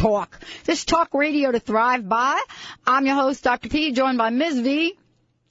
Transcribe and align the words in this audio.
talk. 0.00 0.40
This 0.64 0.84
talk 0.84 1.12
radio 1.12 1.52
to 1.52 1.60
thrive 1.60 2.08
by. 2.08 2.40
I'm 2.86 3.04
your 3.04 3.16
host, 3.16 3.44
Dr. 3.44 3.68
P, 3.68 3.92
joined 3.92 4.16
by 4.16 4.30
Ms. 4.30 4.60
V. 4.60 4.98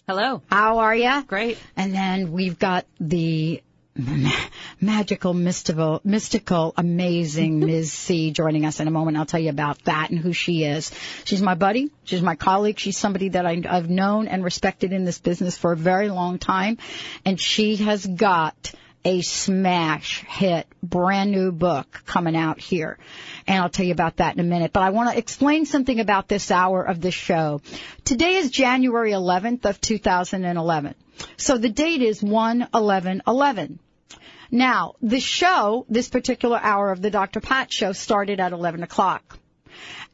Hello. 0.08 0.42
How 0.50 0.80
are 0.80 0.96
you? 0.96 1.24
Great. 1.28 1.60
And 1.78 1.94
then 1.94 2.32
we've 2.32 2.58
got 2.58 2.88
the 3.00 3.62
magical, 4.82 5.36
mystical, 5.36 6.02
mystical, 6.04 6.74
amazing 6.78 7.60
Ms. 7.66 7.94
C 7.94 8.32
joining 8.32 8.66
us 8.66 8.80
in 8.80 8.88
a 8.88 8.92
moment. 8.92 9.18
I'll 9.18 9.28
tell 9.28 9.40
you 9.40 9.52
about 9.52 9.84
that 9.84 10.10
and 10.10 10.18
who 10.18 10.34
she 10.34 10.64
is. 10.64 10.92
She's 11.26 11.44
my 11.44 11.54
buddy. 11.54 11.92
She's 12.04 12.24
my 12.24 12.36
colleague. 12.36 12.80
She's 12.80 12.98
somebody 12.98 13.30
that 13.30 13.46
I, 13.46 13.62
I've 13.70 13.90
known 13.90 14.28
and 14.28 14.44
respected 14.44 14.94
in 14.94 15.06
this 15.06 15.20
business 15.20 15.60
for 15.60 15.74
a 15.74 15.78
very 15.78 16.10
long 16.10 16.40
time. 16.40 16.80
And 17.24 17.40
she 17.40 17.76
has 17.76 18.04
got 18.04 18.74
a 19.06 19.22
smash 19.22 20.24
hit 20.28 20.68
brand 20.84 21.32
new 21.32 21.52
book 21.52 22.04
coming 22.06 22.36
out 22.36 22.60
here. 22.60 22.98
And 23.48 23.62
I'll 23.62 23.70
tell 23.70 23.86
you 23.86 23.94
about 23.94 24.18
that 24.18 24.36
in 24.36 24.40
a 24.40 24.44
minute. 24.44 24.74
But 24.74 24.84
I 24.84 24.90
want 24.90 25.12
to 25.12 25.18
explain 25.18 25.66
something 25.66 26.00
about 26.00 26.28
this 26.28 26.52
hour 26.52 26.84
of 26.84 27.02
the 27.02 27.12
show. 27.12 27.62
Today 28.04 28.36
is 28.36 28.52
January 28.52 29.12
11th 29.12 29.66
of 29.66 29.80
2011. 29.80 30.96
So 31.38 31.58
the 31.58 31.70
date 31.70 32.02
is 32.02 32.22
1-11-11. 32.22 33.80
Now, 34.52 34.96
the 35.02 35.20
show, 35.20 35.86
this 35.90 36.10
particular 36.10 36.60
hour 36.62 36.92
of 36.92 37.02
the 37.02 37.12
Dr. 37.12 37.40
Pat 37.40 37.72
show 37.72 37.92
started 37.92 38.40
at 38.40 38.52
11 38.52 38.84
o'clock. 38.84 39.38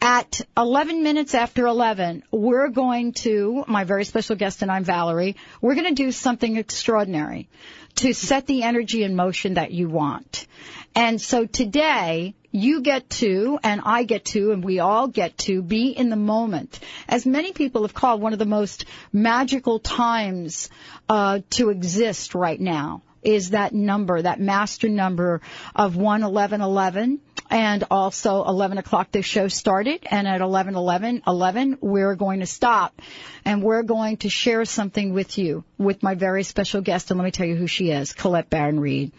At 0.02 0.42
11 0.58 1.04
minutes 1.04 1.34
after 1.34 1.66
11, 1.66 2.24
we're 2.30 2.68
going 2.68 3.14
to, 3.14 3.64
my 3.68 3.86
very 3.86 4.04
special 4.04 4.36
guest 4.36 4.62
and 4.62 4.70
I'm 4.70 4.84
Valerie, 4.84 5.38
we're 5.62 5.76
going 5.76 5.96
to 5.96 6.04
do 6.04 6.12
something 6.12 6.58
extraordinary 6.58 7.48
to 7.96 8.14
set 8.14 8.46
the 8.46 8.64
energy 8.64 9.04
in 9.04 9.16
motion 9.16 9.56
that 9.56 9.72
you 9.72 9.90
want. 9.90 10.48
And 10.94 11.20
so 11.20 11.46
today, 11.46 12.36
you 12.52 12.82
get 12.82 13.10
to, 13.10 13.60
and 13.64 13.82
I 13.84 14.04
get 14.04 14.26
to, 14.26 14.54
and 14.54 14.64
we 14.64 14.80
all 14.80 15.10
get 15.10 15.38
to 15.40 15.62
be 15.62 15.90
in 15.90 16.10
the 16.10 16.16
moment. 16.16 16.80
As 17.08 17.26
many 17.26 17.52
people 17.52 17.82
have 17.82 17.94
called 17.94 18.22
one 18.22 18.32
of 18.32 18.40
the 18.40 18.46
most 18.46 18.86
magical 19.12 19.80
times 19.80 20.70
uh, 21.10 21.40
to 21.52 21.70
exist 21.70 22.34
right 22.34 22.60
now 22.60 23.02
is 23.24 23.50
that 23.50 23.74
number, 23.74 24.22
that 24.22 24.40
master 24.40 24.88
number 24.88 25.42
of 25.76 25.98
11111 25.98 27.20
and 27.50 27.84
also 27.92 28.44
11 28.46 28.78
o'clock 28.78 29.12
the 29.12 29.22
show 29.22 29.48
started 29.48 30.06
and 30.10 30.28
at 30.28 30.42
11 30.42 30.76
11 30.76 31.24
11 31.28 31.78
we're 31.82 32.16
going 32.16 32.40
to 32.40 32.46
stop 32.46 33.02
and 33.44 33.62
we're 33.62 33.84
going 33.84 34.18
to 34.18 34.30
share 34.30 34.66
something 34.66 35.14
with 35.14 35.38
you 35.38 35.64
with 35.78 36.02
my 36.02 36.16
very 36.16 36.44
special 36.44 36.82
guest 36.82 37.12
and 37.12 37.20
let 37.20 37.26
me 37.26 37.32
tell 37.32 37.48
you 37.48 37.56
who 37.56 37.68
she 37.68 37.92
is 37.92 38.14
colette 38.14 38.50
baron 38.50 38.80
reid 38.80 39.12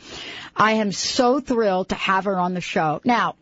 i 0.57 0.73
am 0.73 0.93
so 0.93 1.41
thrilled 1.41 1.89
to 1.89 1.95
have 1.95 2.25
her 2.25 2.39
on 2.39 2.55
the 2.55 2.61
show. 2.61 3.01
Now 3.05 3.37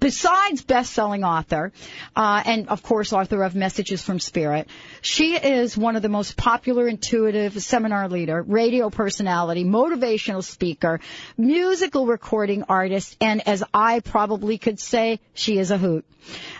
besides 0.00 0.62
best-selling 0.62 1.24
author, 1.24 1.72
uh, 2.14 2.42
and 2.44 2.68
of 2.68 2.82
course 2.82 3.12
author 3.12 3.42
of 3.42 3.54
Messages 3.54 4.02
from 4.02 4.20
Spirit, 4.20 4.68
she 5.00 5.36
is 5.36 5.76
one 5.76 5.96
of 5.96 6.02
the 6.02 6.08
most 6.08 6.36
popular, 6.36 6.88
intuitive 6.88 7.60
seminar 7.62 8.08
leader, 8.08 8.42
radio 8.42 8.90
personality, 8.90 9.64
motivational 9.64 10.42
speaker, 10.42 11.00
musical 11.36 12.06
recording 12.06 12.64
artist, 12.68 13.16
and 13.20 13.46
as 13.46 13.62
I 13.72 14.00
probably 14.00 14.58
could 14.58 14.80
say, 14.80 15.20
she 15.34 15.58
is 15.58 15.70
a 15.70 15.78
hoot. 15.78 16.04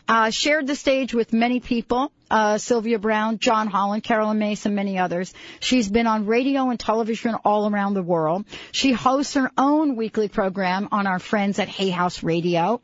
Uh, 0.09 0.31
shared 0.31 0.67
the 0.67 0.77
stage 0.77 1.13
with 1.13 1.33
many 1.33 1.61
people, 1.61 2.13
uh, 2.31 2.59
Sylvia 2.59 2.99
Browne, 2.99 3.39
John 3.39 3.67
Holland, 3.67 4.03
Carolyn 4.03 4.39
Mason, 4.39 4.75
many 4.75 4.99
others. 4.99 5.33
She's 5.61 5.89
been 5.89 6.07
on 6.07 6.27
radio 6.27 6.71
and 6.71 6.79
television 6.79 7.35
all 7.45 7.71
around 7.71 7.95
the 7.95 8.03
world. 8.03 8.45
She 8.73 8.93
hosts 8.93 9.35
her 9.35 9.51
own 9.57 9.97
weekly 9.97 10.29
program 10.29 10.89
on 10.93 11.07
our 11.07 11.19
friends 11.19 11.59
at 11.59 11.69
Hay 11.69 11.91
House 11.91 12.23
Radio, 12.23 12.81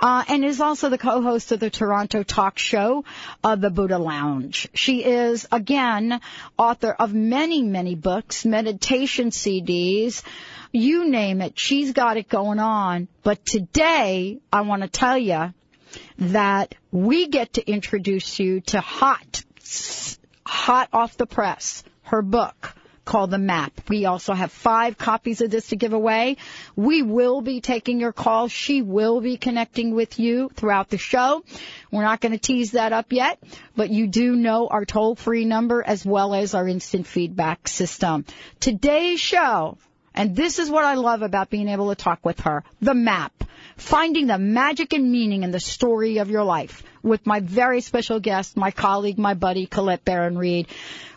uh, 0.00 0.24
and 0.28 0.44
is 0.44 0.60
also 0.60 0.88
the 0.88 0.98
co-host 0.98 1.52
of 1.52 1.60
the 1.60 1.70
Toronto 1.70 2.22
talk 2.22 2.58
show, 2.58 3.04
uh, 3.42 3.56
The 3.56 3.70
Buddha 3.70 3.98
Lounge. 3.98 4.68
She 4.74 5.04
is, 5.04 5.46
again, 5.50 6.20
author 6.58 6.92
of 6.92 7.12
many, 7.12 7.62
many 7.62 7.94
books, 7.94 8.44
meditation 8.44 9.30
CDs, 9.30 10.22
you 10.74 11.08
name 11.08 11.40
it. 11.40 11.58
She's 11.58 11.92
got 11.92 12.16
it 12.16 12.28
going 12.28 12.58
on. 12.58 13.06
But 13.22 13.46
today, 13.46 14.40
I 14.52 14.62
want 14.62 14.82
to 14.82 14.88
tell 14.88 15.16
you, 15.16 15.54
that 16.18 16.74
we 16.90 17.28
get 17.28 17.54
to 17.54 17.70
introduce 17.70 18.38
you 18.38 18.60
to 18.60 18.80
hot, 18.80 19.44
hot 20.46 20.88
off 20.92 21.16
the 21.16 21.26
press, 21.26 21.84
her 22.02 22.22
book 22.22 22.74
called 23.04 23.30
The 23.30 23.38
Map. 23.38 23.72
We 23.88 24.06
also 24.06 24.32
have 24.32 24.50
five 24.50 24.96
copies 24.96 25.40
of 25.40 25.50
this 25.50 25.68
to 25.68 25.76
give 25.76 25.92
away. 25.92 26.36
We 26.74 27.02
will 27.02 27.40
be 27.40 27.60
taking 27.60 28.00
your 28.00 28.12
call. 28.12 28.48
She 28.48 28.82
will 28.82 29.20
be 29.20 29.36
connecting 29.36 29.94
with 29.94 30.18
you 30.18 30.50
throughout 30.54 30.88
the 30.88 30.98
show. 30.98 31.44
We're 31.90 32.02
not 32.02 32.20
going 32.20 32.32
to 32.32 32.38
tease 32.38 32.72
that 32.72 32.92
up 32.92 33.12
yet, 33.12 33.42
but 33.76 33.90
you 33.90 34.06
do 34.06 34.34
know 34.34 34.68
our 34.68 34.84
toll 34.84 35.14
free 35.16 35.44
number 35.44 35.82
as 35.82 36.04
well 36.04 36.34
as 36.34 36.54
our 36.54 36.66
instant 36.66 37.06
feedback 37.06 37.68
system. 37.68 38.24
Today's 38.60 39.20
show, 39.20 39.78
and 40.14 40.36
this 40.36 40.58
is 40.58 40.70
what 40.70 40.84
I 40.84 40.94
love 40.94 41.22
about 41.22 41.50
being 41.50 41.68
able 41.68 41.88
to 41.88 41.94
talk 41.94 42.24
with 42.24 42.40
her, 42.40 42.64
The 42.80 42.94
Map 42.94 43.32
finding 43.76 44.26
the 44.26 44.38
magic 44.38 44.92
and 44.92 45.10
meaning 45.10 45.42
in 45.42 45.50
the 45.50 45.60
story 45.60 46.18
of 46.18 46.30
your 46.30 46.44
life 46.44 46.82
with 47.02 47.26
my 47.26 47.40
very 47.40 47.80
special 47.80 48.20
guest, 48.20 48.56
my 48.56 48.70
colleague, 48.70 49.18
my 49.18 49.34
buddy, 49.34 49.66
Colette 49.66 50.04
Baron 50.04 50.38
Reid. 50.38 50.68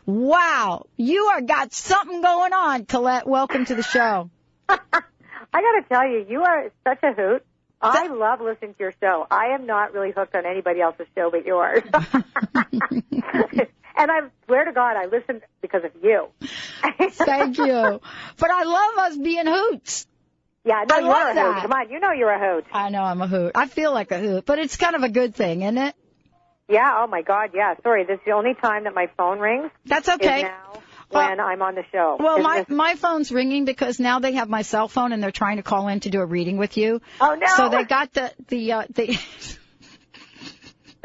Wow, 0.05 0.85
you 0.95 1.25
are 1.25 1.41
got 1.41 1.73
something 1.73 2.21
going 2.21 2.53
on, 2.53 2.85
Colette. 2.85 3.27
Welcome 3.27 3.65
to 3.65 3.75
the 3.75 3.83
show. 3.83 4.29
I 4.69 4.77
got 4.79 5.81
to 5.81 5.85
tell 5.89 6.07
you, 6.07 6.25
you 6.29 6.43
are 6.43 6.71
such 6.83 7.03
a 7.03 7.13
hoot. 7.13 7.45
I 7.79 8.07
love 8.07 8.41
listening 8.41 8.73
to 8.73 8.79
your 8.79 8.93
show. 8.99 9.27
I 9.29 9.49
am 9.53 9.67
not 9.67 9.93
really 9.93 10.11
hooked 10.11 10.35
on 10.35 10.45
anybody 10.47 10.81
else's 10.81 11.05
show 11.15 11.29
but 11.29 11.45
yours. 11.45 11.83
and 13.97 14.11
I 14.11 14.19
swear 14.45 14.65
to 14.65 14.71
God, 14.71 14.95
I 14.95 15.05
listen 15.05 15.41
because 15.61 15.83
of 15.83 15.91
you. 16.03 16.27
Thank 17.11 17.57
you. 17.57 17.99
But 18.37 18.51
I 18.51 18.63
love 18.63 19.11
us 19.11 19.17
being 19.17 19.47
hoots. 19.47 20.07
Yeah, 20.63 20.83
no, 20.89 20.95
I 20.95 20.99
you're 20.99 21.09
love 21.09 21.31
a 21.31 21.35
that. 21.35 21.53
hoot. 21.53 21.61
Come 21.63 21.71
on, 21.73 21.89
you 21.89 21.99
know 21.99 22.11
you're 22.11 22.31
a 22.31 22.55
hoot. 22.55 22.65
I 22.73 22.89
know 22.89 23.01
I'm 23.01 23.21
a 23.21 23.27
hoot. 23.27 23.53
I 23.55 23.67
feel 23.67 23.93
like 23.93 24.11
a 24.11 24.19
hoot, 24.19 24.45
but 24.45 24.59
it's 24.59 24.75
kind 24.75 24.95
of 24.95 25.03
a 25.03 25.09
good 25.09 25.33
thing, 25.33 25.61
isn't 25.61 25.77
it? 25.77 25.95
Yeah, 26.69 26.99
oh 27.01 27.07
my 27.07 27.21
God, 27.21 27.51
yeah. 27.53 27.75
Sorry, 27.81 28.03
this 28.03 28.15
is 28.15 28.25
the 28.25 28.33
only 28.33 28.53
time 28.53 28.83
that 28.83 28.93
my 28.93 29.09
phone 29.17 29.39
rings. 29.39 29.71
That's 29.85 30.09
okay. 30.09 30.43
Now 30.43 30.67
when 31.09 31.39
I'm 31.39 31.61
on 31.61 31.75
the 31.75 31.83
show. 31.91 32.17
Well, 32.19 32.39
my 32.39 32.59
this- 32.59 32.69
my 32.69 32.95
phone's 32.95 33.31
ringing 33.31 33.65
because 33.65 33.99
now 33.99 34.19
they 34.19 34.33
have 34.33 34.49
my 34.49 34.61
cell 34.61 34.87
phone 34.87 35.11
and 35.11 35.21
they're 35.21 35.31
trying 35.31 35.57
to 35.57 35.63
call 35.63 35.87
in 35.87 36.01
to 36.01 36.09
do 36.09 36.19
a 36.21 36.25
reading 36.25 36.57
with 36.57 36.77
you. 36.77 37.01
Oh 37.21 37.35
no! 37.35 37.47
So 37.55 37.69
they 37.69 37.83
got 37.83 38.13
the 38.13 38.31
the 38.47 38.71
uh, 38.73 38.83
the. 38.93 39.17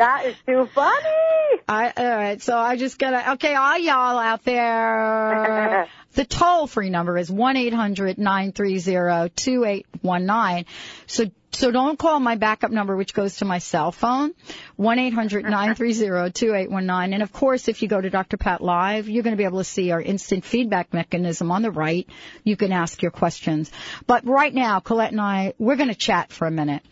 that 0.02 0.26
is 0.26 0.36
too 0.44 0.66
funny. 0.74 1.60
I, 1.68 1.92
all 1.96 2.16
right, 2.16 2.42
so 2.42 2.56
I 2.56 2.76
just 2.76 2.98
gotta. 2.98 3.32
Okay, 3.32 3.54
all 3.54 3.78
y'all 3.78 4.18
out 4.18 4.44
there. 4.44 5.88
the 6.14 6.24
toll 6.24 6.66
free 6.66 6.90
number 6.90 7.16
is 7.16 7.30
one 7.30 7.56
eight 7.56 7.72
hundred 7.72 8.18
nine 8.18 8.52
three 8.52 8.78
zero 8.78 9.28
two 9.34 9.64
eight 9.64 9.86
one 10.00 10.26
nine. 10.26 10.66
So 11.06 11.26
so 11.52 11.70
don't 11.70 11.98
call 11.98 12.18
my 12.18 12.36
backup 12.36 12.70
number, 12.70 12.96
which 12.96 13.14
goes 13.14 13.36
to 13.36 13.44
my 13.44 13.58
cell 13.58 13.92
phone, 13.92 14.34
one 14.76 14.98
eight 14.98 15.12
hundred 15.12 15.44
nine 15.44 15.74
three 15.74 15.92
zero 15.92 16.30
two 16.30 16.54
eight 16.54 16.70
one 16.70 16.86
nine. 16.86 17.12
And 17.12 17.22
of 17.22 17.32
course, 17.32 17.68
if 17.68 17.82
you 17.82 17.88
go 17.88 18.00
to 18.00 18.10
Dr. 18.10 18.36
Pat 18.36 18.62
Live, 18.62 19.08
you're 19.08 19.22
going 19.22 19.32
to 19.32 19.38
be 19.38 19.44
able 19.44 19.58
to 19.58 19.64
see 19.64 19.90
our 19.90 20.00
instant 20.00 20.44
feedback 20.44 20.92
mechanism 20.92 21.50
on 21.50 21.62
the 21.62 21.70
right. 21.70 22.08
You 22.42 22.56
can 22.56 22.72
ask 22.72 23.02
your 23.02 23.10
questions. 23.10 23.70
But 24.06 24.26
right 24.26 24.52
now, 24.52 24.80
Colette 24.80 25.12
and 25.12 25.20
I, 25.20 25.52
we're 25.58 25.76
going 25.76 25.88
to 25.90 25.94
chat 25.94 26.32
for 26.32 26.46
a 26.46 26.50
minute. 26.50 26.82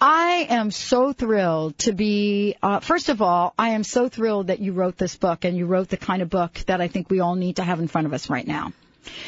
I 0.00 0.46
am 0.50 0.70
so 0.70 1.12
thrilled 1.12 1.78
to 1.78 1.92
be. 1.92 2.56
Uh, 2.62 2.80
first 2.80 3.08
of 3.08 3.22
all, 3.22 3.54
I 3.58 3.70
am 3.70 3.84
so 3.84 4.08
thrilled 4.08 4.48
that 4.48 4.58
you 4.58 4.72
wrote 4.72 4.96
this 4.96 5.16
book 5.16 5.44
and 5.44 5.56
you 5.56 5.66
wrote 5.66 5.88
the 5.88 5.96
kind 5.96 6.22
of 6.22 6.28
book 6.28 6.54
that 6.66 6.80
I 6.80 6.88
think 6.88 7.08
we 7.08 7.20
all 7.20 7.36
need 7.36 7.56
to 7.56 7.62
have 7.62 7.80
in 7.80 7.88
front 7.88 8.06
of 8.06 8.12
us 8.12 8.28
right 8.28 8.46
now. 8.46 8.72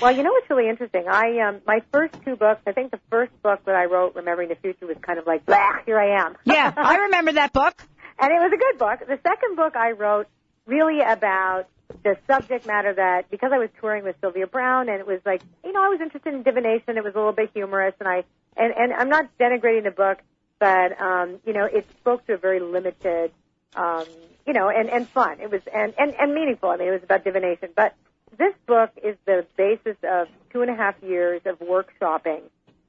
Well, 0.01 0.17
you 0.17 0.23
know 0.23 0.31
what's 0.33 0.49
really 0.49 0.69
interesting? 0.69 1.05
I 1.09 1.41
um 1.41 1.61
my 1.67 1.83
first 1.93 2.15
two 2.25 2.37
books, 2.37 2.63
I 2.67 2.73
think 2.73 2.91
the 2.91 3.01
first 3.11 3.33
book 3.43 3.61
that 3.67 3.75
I 3.75 3.85
wrote, 3.85 4.15
Remembering 4.15 4.49
the 4.49 4.55
Future, 4.57 4.87
was 4.87 4.97
kind 5.03 5.19
of 5.19 5.27
like, 5.27 5.45
blah, 5.47 5.79
here 5.87 5.99
I 5.99 6.25
am. 6.25 6.37
Yeah, 6.45 6.73
I 6.77 6.97
remember 6.97 7.33
that 7.33 7.53
book. 7.53 7.83
and 8.19 8.31
it 8.33 8.41
was 8.41 8.53
a 8.53 8.57
good 8.57 8.79
book. 8.79 9.01
The 9.07 9.19
second 9.23 9.57
book 9.57 9.77
I 9.77 9.93
wrote 9.93 10.27
really 10.67 11.01
about 11.01 11.67
the 12.03 12.17
subject 12.27 12.67
matter 12.67 12.95
that 12.95 13.31
because 13.31 13.51
I 13.53 13.59
was 13.59 13.69
touring 13.81 14.05
with 14.05 14.17
Sylvia 14.21 14.47
Browne 14.47 14.89
and 14.89 15.01
it 15.01 15.07
was 15.07 15.21
like, 15.27 15.43
you 15.65 15.73
know, 15.73 15.83
I 15.83 15.89
was 15.89 16.01
interested 16.01 16.33
in 16.33 16.43
divination. 16.45 16.97
It 16.97 17.05
was 17.05 17.15
a 17.15 17.19
little 17.19 17.33
bit 17.33 17.51
humorous 17.53 17.95
and 18.01 18.09
I 18.09 18.25
and 18.57 18.73
and 18.75 18.93
I'm 18.93 19.09
not 19.09 19.29
denigrating 19.39 19.85
the 19.85 19.91
book, 19.91 20.19
but 20.59 21.01
um, 21.01 21.41
you 21.45 21.53
know, 21.53 21.65
it 21.67 21.87
spoke 22.01 22.27
to 22.27 22.35
a 22.35 22.39
very 22.39 22.61
limited 22.61 23.33
um, 23.77 24.05
you 24.47 24.53
know, 24.53 24.69
and 24.69 24.89
and 24.89 25.09
fun. 25.09 25.41
It 25.41 25.51
was 25.51 25.61
and 25.73 25.95
and 25.99 26.15
and 26.19 26.35
meaningful. 26.35 26.71
I 26.71 26.77
mean, 26.77 26.89
it 26.89 26.93
was 26.93 27.03
about 27.03 27.25
divination, 27.25 27.69
but 27.77 27.95
this 28.39 28.55
book 28.67 28.91
is 29.03 29.17
the 29.27 29.47
basis 29.57 29.97
of 30.03 30.29
two 30.53 30.63
and 30.63 30.71
a 30.71 30.77
half 30.77 30.95
years 31.03 31.43
of 31.47 31.59
workshopping 31.59 32.43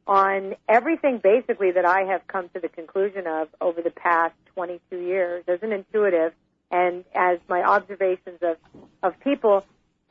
on 0.07 0.55
everything 0.67 1.19
basically 1.23 1.71
that 1.71 1.85
I 1.85 2.01
have 2.11 2.27
come 2.27 2.49
to 2.49 2.59
the 2.59 2.69
conclusion 2.69 3.27
of 3.27 3.47
over 3.59 3.81
the 3.81 3.91
past 3.91 4.33
22 4.55 4.97
years 4.97 5.43
as 5.47 5.59
an 5.61 5.71
intuitive 5.71 6.33
and 6.71 7.03
as 7.13 7.39
my 7.47 7.61
observations 7.63 8.39
of, 8.41 8.57
of 9.03 9.19
people, 9.19 9.65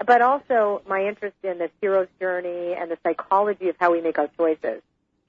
but 0.07 0.23
also 0.23 0.83
my 0.89 1.07
interest 1.07 1.37
in 1.43 1.59
the 1.59 1.71
hero's 1.81 2.09
journey 2.21 2.75
and 2.79 2.91
the 2.91 2.99
psychology 3.03 3.69
of 3.69 3.77
how 3.79 3.93
we 3.93 4.01
make 4.01 4.19
our 4.19 4.29
choices. 4.37 4.83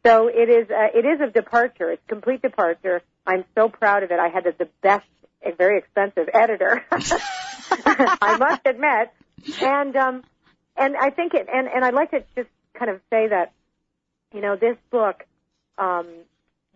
So 0.05 0.27
it 0.27 0.49
is, 0.49 0.69
uh, 0.69 0.97
it 0.97 1.05
is 1.05 1.21
a 1.21 1.31
departure. 1.31 1.91
It's 1.91 2.01
complete 2.07 2.41
departure. 2.41 3.01
I'm 3.25 3.45
so 3.55 3.69
proud 3.69 4.03
of 4.03 4.11
it. 4.11 4.19
I 4.19 4.29
had 4.29 4.45
the, 4.45 4.67
best, 4.81 5.05
a 5.45 5.53
very 5.53 5.77
expensive 5.77 6.27
editor. 6.33 6.83
I 6.91 8.37
must 8.37 8.61
admit. 8.65 9.11
And, 9.61 9.95
um, 9.95 10.23
and 10.77 10.95
I 10.97 11.09
think 11.09 11.33
it, 11.33 11.47
and, 11.53 11.67
and 11.67 11.83
I'd 11.83 11.93
like 11.93 12.11
to 12.11 12.23
just 12.35 12.49
kind 12.73 12.91
of 12.91 12.99
say 13.09 13.27
that, 13.27 13.51
you 14.33 14.41
know, 14.41 14.55
this 14.55 14.77
book, 14.89 15.25
um, 15.77 16.07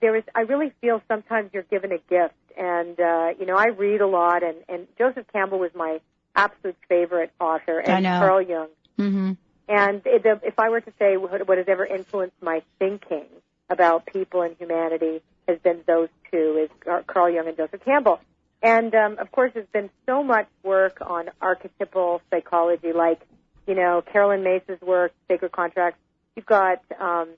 there 0.02 0.16
is, 0.16 0.24
I 0.36 0.42
really 0.42 0.74
feel 0.82 1.02
sometimes 1.08 1.52
you're 1.54 1.64
given 1.64 1.92
a 1.92 2.00
gift. 2.10 2.36
And, 2.58 3.00
uh, 3.00 3.34
you 3.40 3.46
know, 3.46 3.56
I 3.58 3.68
read 3.68 4.02
a 4.02 4.08
lot 4.08 4.44
and, 4.44 4.58
and 4.70 4.88
Joseph 4.98 5.26
Campbell 5.34 5.60
was 5.60 5.72
my 5.76 6.00
absolute 6.36 6.78
favorite 6.88 7.32
author 7.40 7.80
and. 7.80 8.06
Carl 8.20 8.42
Jung. 8.42 8.68
hmm 8.98 9.32
And 9.68 10.02
it, 10.06 10.22
if 10.44 10.60
I 10.60 10.70
were 10.70 10.82
to 10.82 10.94
say 11.00 11.18
what 11.18 11.48
what 11.48 11.58
has 11.58 11.68
ever 11.68 11.86
influenced 11.86 12.36
my 12.42 12.62
thinking 12.80 13.26
about 13.70 14.06
people 14.06 14.42
and 14.42 14.56
humanity 14.60 15.22
has 15.48 15.60
been 15.60 15.82
those 15.88 16.10
two, 16.32 16.64
is 16.64 17.04
Carl 17.08 17.30
Jung 17.30 17.48
and 17.48 17.58
Joseph 17.58 17.84
Campbell. 17.84 18.20
And 18.62 18.94
um, 18.96 19.18
of 19.20 19.32
course, 19.32 19.52
there's 19.54 19.68
been 19.72 19.90
so 20.06 20.24
much 20.24 20.48
work 20.64 20.98
on 21.02 21.30
archetypal 21.42 22.22
psychology, 22.30 22.94
like 22.94 23.22
you 23.68 23.76
know 23.76 24.02
Carolyn 24.02 24.44
Myss's 24.44 24.82
work, 24.82 25.14
Sacred 25.28 25.52
Contracts. 25.52 26.00
You've 26.36 26.46
got 26.46 26.82
um, 27.00 27.30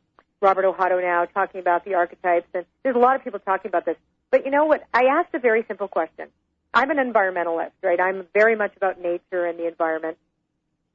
Robert 0.42 0.66
Ohotto 0.66 1.02
now 1.02 1.26
talking 1.26 1.60
about 1.60 1.86
the 1.86 1.96
archetypes, 1.96 2.48
and 2.54 2.66
there's 2.84 2.96
a 2.96 3.00
lot 3.00 3.16
of 3.16 3.24
people 3.24 3.40
talking 3.40 3.70
about 3.70 3.86
this. 3.86 3.98
But 4.32 4.46
you 4.46 4.52
know 4.52 4.66
what? 4.66 4.84
I 4.94 5.06
asked 5.06 5.34
a 5.34 5.40
very 5.40 5.66
simple 5.68 5.88
question. 5.88 6.28
I'm 6.74 6.92
an 6.92 6.98
environmentalist, 6.98 7.72
right? 7.82 8.00
I'm 8.00 8.26
very 8.34 8.56
much 8.56 8.76
about 8.76 9.02
nature 9.02 9.46
and 9.46 9.58
the 9.58 9.68
environment. 9.68 10.18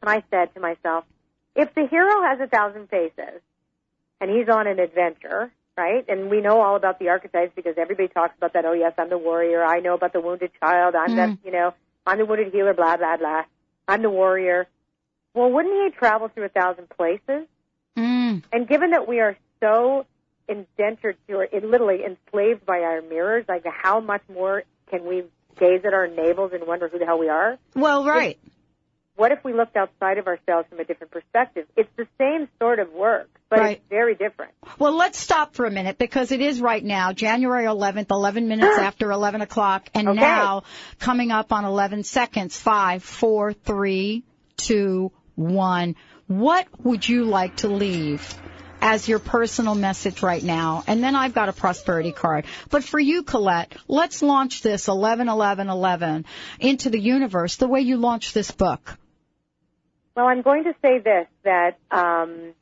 And 0.00 0.10
I 0.10 0.22
said 0.30 0.54
to 0.54 0.60
myself, 0.60 1.04
if 1.54 1.74
the 1.74 1.86
hero 1.86 2.22
has 2.22 2.40
a 2.40 2.46
thousand 2.46 2.88
faces 2.88 3.40
and 4.20 4.30
he's 4.30 4.48
on 4.48 4.66
an 4.66 4.78
adventure, 4.78 5.52
right? 5.76 6.04
And 6.08 6.30
we 6.30 6.40
know 6.40 6.60
all 6.60 6.76
about 6.76 6.98
the 6.98 7.08
archetypes 7.08 7.52
because 7.54 7.74
everybody 7.78 8.08
talks 8.08 8.36
about 8.36 8.52
that. 8.54 8.64
Oh 8.64 8.72
yes, 8.72 8.92
I'm 8.98 9.08
the 9.08 9.18
warrior. 9.18 9.64
I 9.64 9.80
know 9.80 9.94
about 9.94 10.12
the 10.12 10.20
wounded 10.20 10.50
child. 10.60 10.94
I'm 10.94 11.10
Mm. 11.10 11.38
the, 11.42 11.46
you 11.46 11.52
know, 11.52 11.74
I'm 12.06 12.18
the 12.18 12.26
wounded 12.26 12.52
healer. 12.52 12.74
Blah 12.74 12.96
blah 12.96 13.16
blah. 13.16 13.42
I'm 13.88 14.02
the 14.02 14.10
warrior. 14.10 14.66
Well, 15.34 15.50
wouldn't 15.50 15.74
he 15.92 15.98
travel 15.98 16.28
through 16.28 16.44
a 16.44 16.48
thousand 16.50 16.88
places? 16.90 17.46
Mm. 17.96 18.42
And 18.52 18.68
given 18.68 18.90
that 18.90 19.08
we 19.08 19.20
are 19.20 19.36
so 19.60 20.06
indentured 20.48 21.16
to, 21.28 21.34
or 21.36 21.48
literally 21.52 22.00
enslaved 22.04 22.66
by 22.66 22.80
our 22.80 23.00
mirrors, 23.00 23.44
like 23.48 23.64
how 23.66 24.00
much 24.00 24.22
more 24.32 24.64
can 24.90 25.06
we 25.06 25.24
gaze 25.58 25.82
at 25.84 25.94
our 25.94 26.06
navels 26.08 26.52
and 26.52 26.66
wonder 26.66 26.88
who 26.88 26.98
the 26.98 27.06
hell 27.06 27.18
we 27.18 27.28
are? 27.28 27.58
Well, 27.74 28.04
right. 28.04 28.38
What 29.16 29.30
if 29.30 29.44
we 29.44 29.52
looked 29.52 29.76
outside 29.76 30.18
of 30.18 30.26
ourselves 30.26 30.66
from 30.70 30.80
a 30.80 30.84
different 30.84 31.12
perspective? 31.12 31.66
It's 31.76 31.90
the 31.96 32.06
same 32.18 32.48
sort 32.58 32.78
of 32.78 32.92
work, 32.92 33.28
but 33.50 33.58
Right. 33.58 33.76
it's 33.76 33.88
very 33.90 34.14
different. 34.14 34.52
Well, 34.78 34.96
let's 34.96 35.18
stop 35.18 35.54
for 35.54 35.66
a 35.66 35.70
minute 35.70 35.98
because 35.98 36.32
it 36.32 36.40
is 36.40 36.60
right 36.60 36.82
now, 36.82 37.12
January 37.12 37.66
11th, 37.66 38.10
11 38.10 38.48
minutes 38.48 38.78
after 38.78 39.10
11 39.12 39.42
o'clock, 39.42 39.88
and 39.94 40.08
Okay. 40.08 40.18
now 40.20 40.62
coming 40.98 41.30
up 41.30 41.52
on 41.52 41.64
11 41.64 42.04
seconds. 42.04 42.58
Five, 42.58 43.02
four, 43.02 43.52
three, 43.52 44.24
two, 44.56 45.12
one. 45.34 45.94
What 46.26 46.66
would 46.82 47.06
you 47.06 47.24
like 47.24 47.56
to 47.56 47.68
leave 47.68 48.34
as 48.80 49.06
your 49.06 49.18
personal 49.18 49.74
message 49.74 50.22
right 50.22 50.42
now? 50.42 50.84
And 50.86 51.04
then 51.04 51.14
I've 51.14 51.34
got 51.34 51.50
a 51.50 51.52
prosperity 51.52 52.12
card. 52.12 52.46
But 52.70 52.82
for 52.82 52.98
you, 52.98 53.22
Colette, 53.22 53.76
let's 53.88 54.22
launch 54.22 54.62
this 54.62 54.88
11, 54.88 55.28
11, 55.28 55.68
11 55.68 56.24
into 56.60 56.88
the 56.88 56.98
universe 57.00 57.56
the 57.56 57.68
way 57.68 57.82
you 57.82 57.98
launched 57.98 58.32
this 58.32 58.50
book. 58.50 58.98
Well, 60.14 60.26
I'm 60.26 60.42
going 60.42 60.64
to 60.64 60.74
say 60.82 60.98
this 60.98 61.26
that 61.44 61.78
um, 61.90 62.54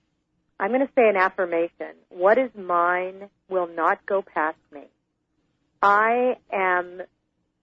I'm 0.58 0.68
going 0.68 0.86
to 0.86 0.92
say 0.94 1.08
an 1.08 1.16
affirmation. 1.16 1.94
What 2.08 2.38
is 2.38 2.50
mine 2.56 3.28
will 3.48 3.66
not 3.66 4.06
go 4.06 4.22
past 4.22 4.58
me. 4.72 4.82
I 5.82 6.36
am 6.52 7.02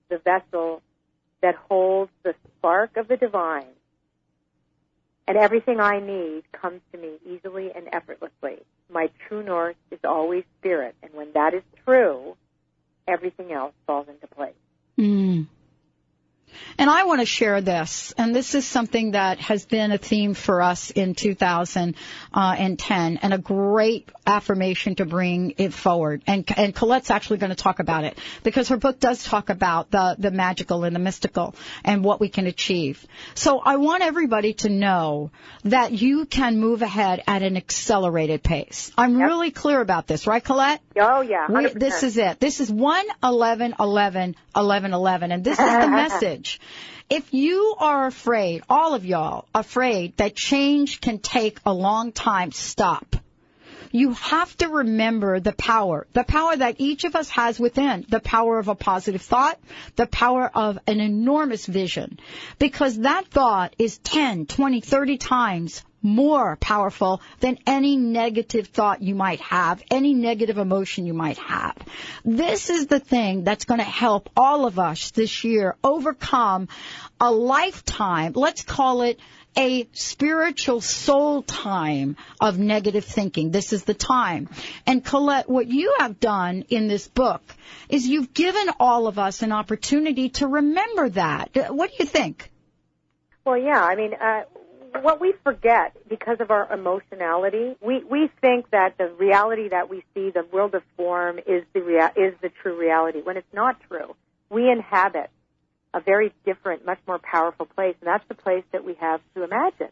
the 0.10 0.18
vessel 0.18 0.82
that 1.42 1.56
holds 1.56 2.12
the 2.24 2.34
spark 2.58 2.98
of 2.98 3.08
the 3.08 3.16
divine, 3.16 3.68
and 5.28 5.38
everything 5.38 5.80
I 5.80 6.00
need 6.00 6.44
comes 6.52 6.82
to 6.92 6.98
me 6.98 7.18
easily 7.26 7.72
and 7.74 7.88
effortlessly. 7.92 8.64
My 8.92 9.10
true 9.28 9.44
north 9.44 9.76
is 9.92 10.00
always 10.04 10.44
spirit, 10.60 10.96
and 11.04 11.14
when 11.14 11.32
that 11.34 11.54
is 11.54 11.64
true, 11.86 12.36
everything 13.08 13.52
else 13.54 13.74
falls 13.86 14.08
into 14.10 14.28
place. 14.28 14.56
And 16.78 16.90
I 16.90 17.06
want 17.06 17.22
to 17.22 17.26
share 17.26 17.62
this, 17.62 18.14
and 18.18 18.36
this 18.36 18.54
is 18.54 18.66
something 18.66 19.12
that 19.12 19.40
has 19.40 19.66
been 19.66 19.92
a 19.92 19.98
theme 19.98 20.34
for 20.34 20.62
us 20.62 20.92
in 20.92 21.16
2010, 21.16 21.96
uh, 22.34 23.18
and 23.22 23.34
a 23.34 23.38
great 23.38 24.10
affirmation 24.26 24.96
to 24.96 25.06
bring 25.06 25.54
it 25.58 25.74
forward. 25.74 26.22
And, 26.28 26.46
and 26.56 26.76
Colette's 26.76 27.10
actually 27.10 27.38
going 27.38 27.50
to 27.50 27.56
talk 27.56 27.80
about 27.80 28.04
it 28.04 28.18
because 28.44 28.70
her 28.70 28.78
book 28.78 29.00
does 29.00 29.24
talk 29.24 29.50
about 29.50 29.90
the 29.92 30.16
the 30.18 30.32
magical 30.32 30.84
and 30.84 30.96
the 30.96 31.00
mystical 31.00 31.56
and 31.84 32.04
what 32.04 32.20
we 32.20 32.30
can 32.30 32.48
achieve. 32.48 33.06
So 33.36 33.60
I 33.60 33.78
want 33.78 34.04
everybody 34.04 34.54
to 34.56 34.70
know 34.70 35.32
that 35.64 35.92
you 35.92 36.26
can 36.26 36.60
move 36.60 36.82
ahead 36.82 37.24
at 37.28 37.44
an 37.44 37.58
accelerated 37.58 38.44
pace. 38.44 38.92
I'm 38.98 39.22
really 39.22 39.52
clear 39.52 39.82
about 39.82 40.08
this, 40.08 40.28
right, 40.28 40.44
Colette? 40.44 40.82
Oh 41.00 41.22
yeah, 41.22 41.48
100%. 41.48 41.74
We, 41.74 41.80
this 41.80 42.04
is 42.04 42.18
it. 42.18 42.40
This 42.40 42.60
is 42.60 42.72
1 42.72 43.06
11 43.24 43.76
11 43.80 44.36
11 44.56 44.94
11 44.94 45.32
and 45.32 45.44
this 45.44 45.60
is 45.60 45.66
the 45.66 45.88
message. 46.02 46.47
If 47.10 47.34
you 47.34 47.76
are 47.80 48.08
afraid, 48.08 48.64
all 48.70 48.94
of 48.94 49.06
y'all 49.06 49.46
afraid 49.56 50.18
that 50.18 50.36
change 50.36 51.00
can 51.02 51.20
take 51.20 51.60
a 51.66 51.74
long 51.74 52.12
time, 52.12 52.52
stop. 52.52 53.16
You 53.92 54.12
have 54.14 54.56
to 54.58 54.68
remember 54.68 55.40
the 55.40 55.54
power, 55.54 56.08
the 56.14 56.24
power 56.24 56.56
that 56.56 56.76
each 56.80 57.06
of 57.06 57.16
us 57.16 57.30
has 57.30 57.60
within, 57.60 58.06
the 58.10 58.20
power 58.20 58.60
of 58.60 58.68
a 58.68 58.76
positive 58.76 59.22
thought, 59.22 59.60
the 59.96 60.08
power 60.08 60.52
of 60.54 60.78
an 60.88 61.00
enormous 61.00 61.66
vision. 61.66 62.20
Because 62.60 63.00
that 63.00 63.28
thought 63.28 63.74
is 63.80 63.98
10, 64.00 64.46
20, 64.46 64.82
30 64.82 65.18
times 65.18 65.84
more 66.02 66.56
powerful 66.58 67.22
than 67.40 67.58
any 67.66 67.98
negative 67.98 68.68
thought 68.68 69.02
you 69.02 69.16
might 69.16 69.42
have, 69.42 69.82
any 69.92 70.14
negative 70.14 70.58
emotion 70.58 71.06
you 71.06 71.14
might 71.14 71.38
have. 71.38 71.76
This 72.24 72.70
is 72.70 72.88
the 72.88 73.00
thing 73.00 73.44
that's 73.44 73.66
going 73.66 73.80
to 73.80 73.84
help 73.84 74.30
all 74.38 74.66
of 74.66 74.80
us 74.80 75.12
this 75.12 75.44
year 75.44 75.76
overcome 75.84 76.68
a 77.20 77.32
lifetime, 77.32 78.34
let's 78.36 78.64
call 78.64 79.02
it 79.02 79.20
a 79.58 79.90
spiritual 79.92 80.82
soul 80.82 81.42
time 81.42 82.16
of 82.40 82.60
negative 82.60 83.04
thinking. 83.04 83.50
This 83.50 83.74
is 83.74 83.86
the 83.86 83.96
time. 83.96 84.50
And 84.86 85.04
Colette, 85.04 85.50
what 85.50 85.68
you 85.68 85.96
have 85.98 86.20
done 86.20 86.66
in 86.70 86.88
this 86.88 87.08
book 87.08 87.42
is 87.90 88.08
you've 88.08 88.36
given 88.36 88.68
all 88.80 89.08
of 89.08 89.18
us 89.18 89.42
an 89.42 89.52
opportunity 89.52 90.30
to 90.30 90.48
remember 90.48 91.10
that. 91.10 91.74
What 91.74 91.90
do 91.90 91.96
you 92.00 92.06
think? 92.06 92.52
Well, 93.46 93.58
yeah. 93.58 93.84
I 93.84 93.96
mean, 93.96 94.14
uh, 94.14 94.42
what 95.02 95.20
we 95.20 95.34
forget 95.44 95.96
because 96.08 96.38
of 96.40 96.52
our 96.52 96.72
emotionality, 96.72 97.76
we 97.82 98.04
we 98.04 98.30
think 98.42 98.70
that 98.72 98.98
the 98.98 99.10
reality 99.10 99.70
that 99.70 99.90
we 99.90 100.04
see, 100.14 100.30
the 100.30 100.46
world 100.52 100.76
of 100.76 100.84
form, 100.96 101.40
is 101.40 101.64
the 101.74 101.82
rea- 101.82 102.12
is 102.16 102.34
the 102.42 102.50
true 102.62 102.80
reality. 102.80 103.22
When 103.22 103.38
it's 103.38 103.54
not 103.54 103.80
true, 103.88 104.16
we 104.50 104.70
inhabit 104.70 105.30
a 105.94 106.00
very 106.00 106.34
different, 106.46 106.86
much 106.86 107.00
more 107.08 107.20
powerful 107.20 107.66
place, 107.66 107.96
and 108.02 108.08
that's 108.08 108.28
the 108.28 108.36
place 108.36 108.64
that 108.72 108.84
we 108.84 108.96
have 108.96 109.22
to 109.36 109.44
imagine. 109.44 109.90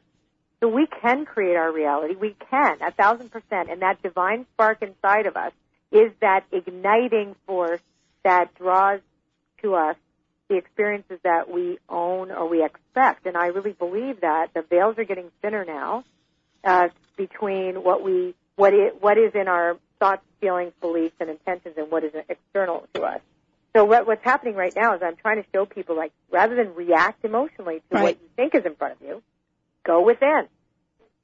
So 0.60 0.68
we 0.70 0.88
can 1.02 1.26
create 1.26 1.56
our 1.56 1.72
reality. 1.72 2.16
We 2.16 2.36
can, 2.50 2.82
a 2.82 2.92
thousand 2.92 3.30
percent, 3.32 3.70
and 3.70 3.82
that 3.82 4.02
divine 4.02 4.46
spark 4.54 4.82
inside 4.82 5.26
of 5.26 5.36
us 5.36 5.52
is 5.92 6.12
that 6.22 6.46
igniting 6.52 7.36
force 7.46 7.82
that 8.24 8.54
draws 8.56 9.00
to 9.62 9.76
us 9.76 9.96
the 10.50 10.58
experiences 10.58 11.20
that 11.24 11.50
we 11.50 11.80
own 11.90 12.32
or 12.32 12.48
we 12.48 12.64
expect. 12.64 13.25
And 13.25 13.36
I 13.38 13.48
really 13.48 13.74
believe 13.74 14.22
that 14.22 14.54
the 14.54 14.62
veils 14.62 14.98
are 14.98 15.04
getting 15.04 15.32
thinner 15.42 15.66
now. 15.66 16.04
uh, 16.64 16.90
between 17.18 17.84
what 17.84 18.04
we 18.04 18.34
what 18.56 18.74
is, 18.74 18.92
what 19.00 19.18
is 19.18 19.34
in 19.36 19.48
our 19.48 19.78
thoughts, 20.00 20.24
feelings, 20.42 20.74
beliefs, 20.82 21.16
and 21.20 21.30
intentions, 21.30 21.75
and 21.78 21.90
what 21.92 22.04
is 22.04 22.12
external 22.30 22.88
to 22.94 23.04
us. 23.04 23.22
So 23.75 23.86
what, 23.86 24.08
what's 24.08 24.24
happening 24.24 24.56
right 24.56 24.74
now 24.75 24.96
is 24.96 25.02
I'm 25.04 25.16
trying 25.18 25.42
to 25.42 25.48
show 25.54 25.66
people 25.66 25.96
like 25.98 26.12
rather 26.32 26.56
than 26.56 26.74
react 26.75 27.24
emotionally 27.25 27.78
to 27.80 27.84
Right. 27.96 28.04
what 28.04 28.22
you 28.22 28.30
think 28.36 28.56
is 28.56 28.66
in 28.66 28.75
front 28.75 28.96
of 28.96 29.02
you, 29.08 29.22
go 29.86 30.02
within. 30.02 30.48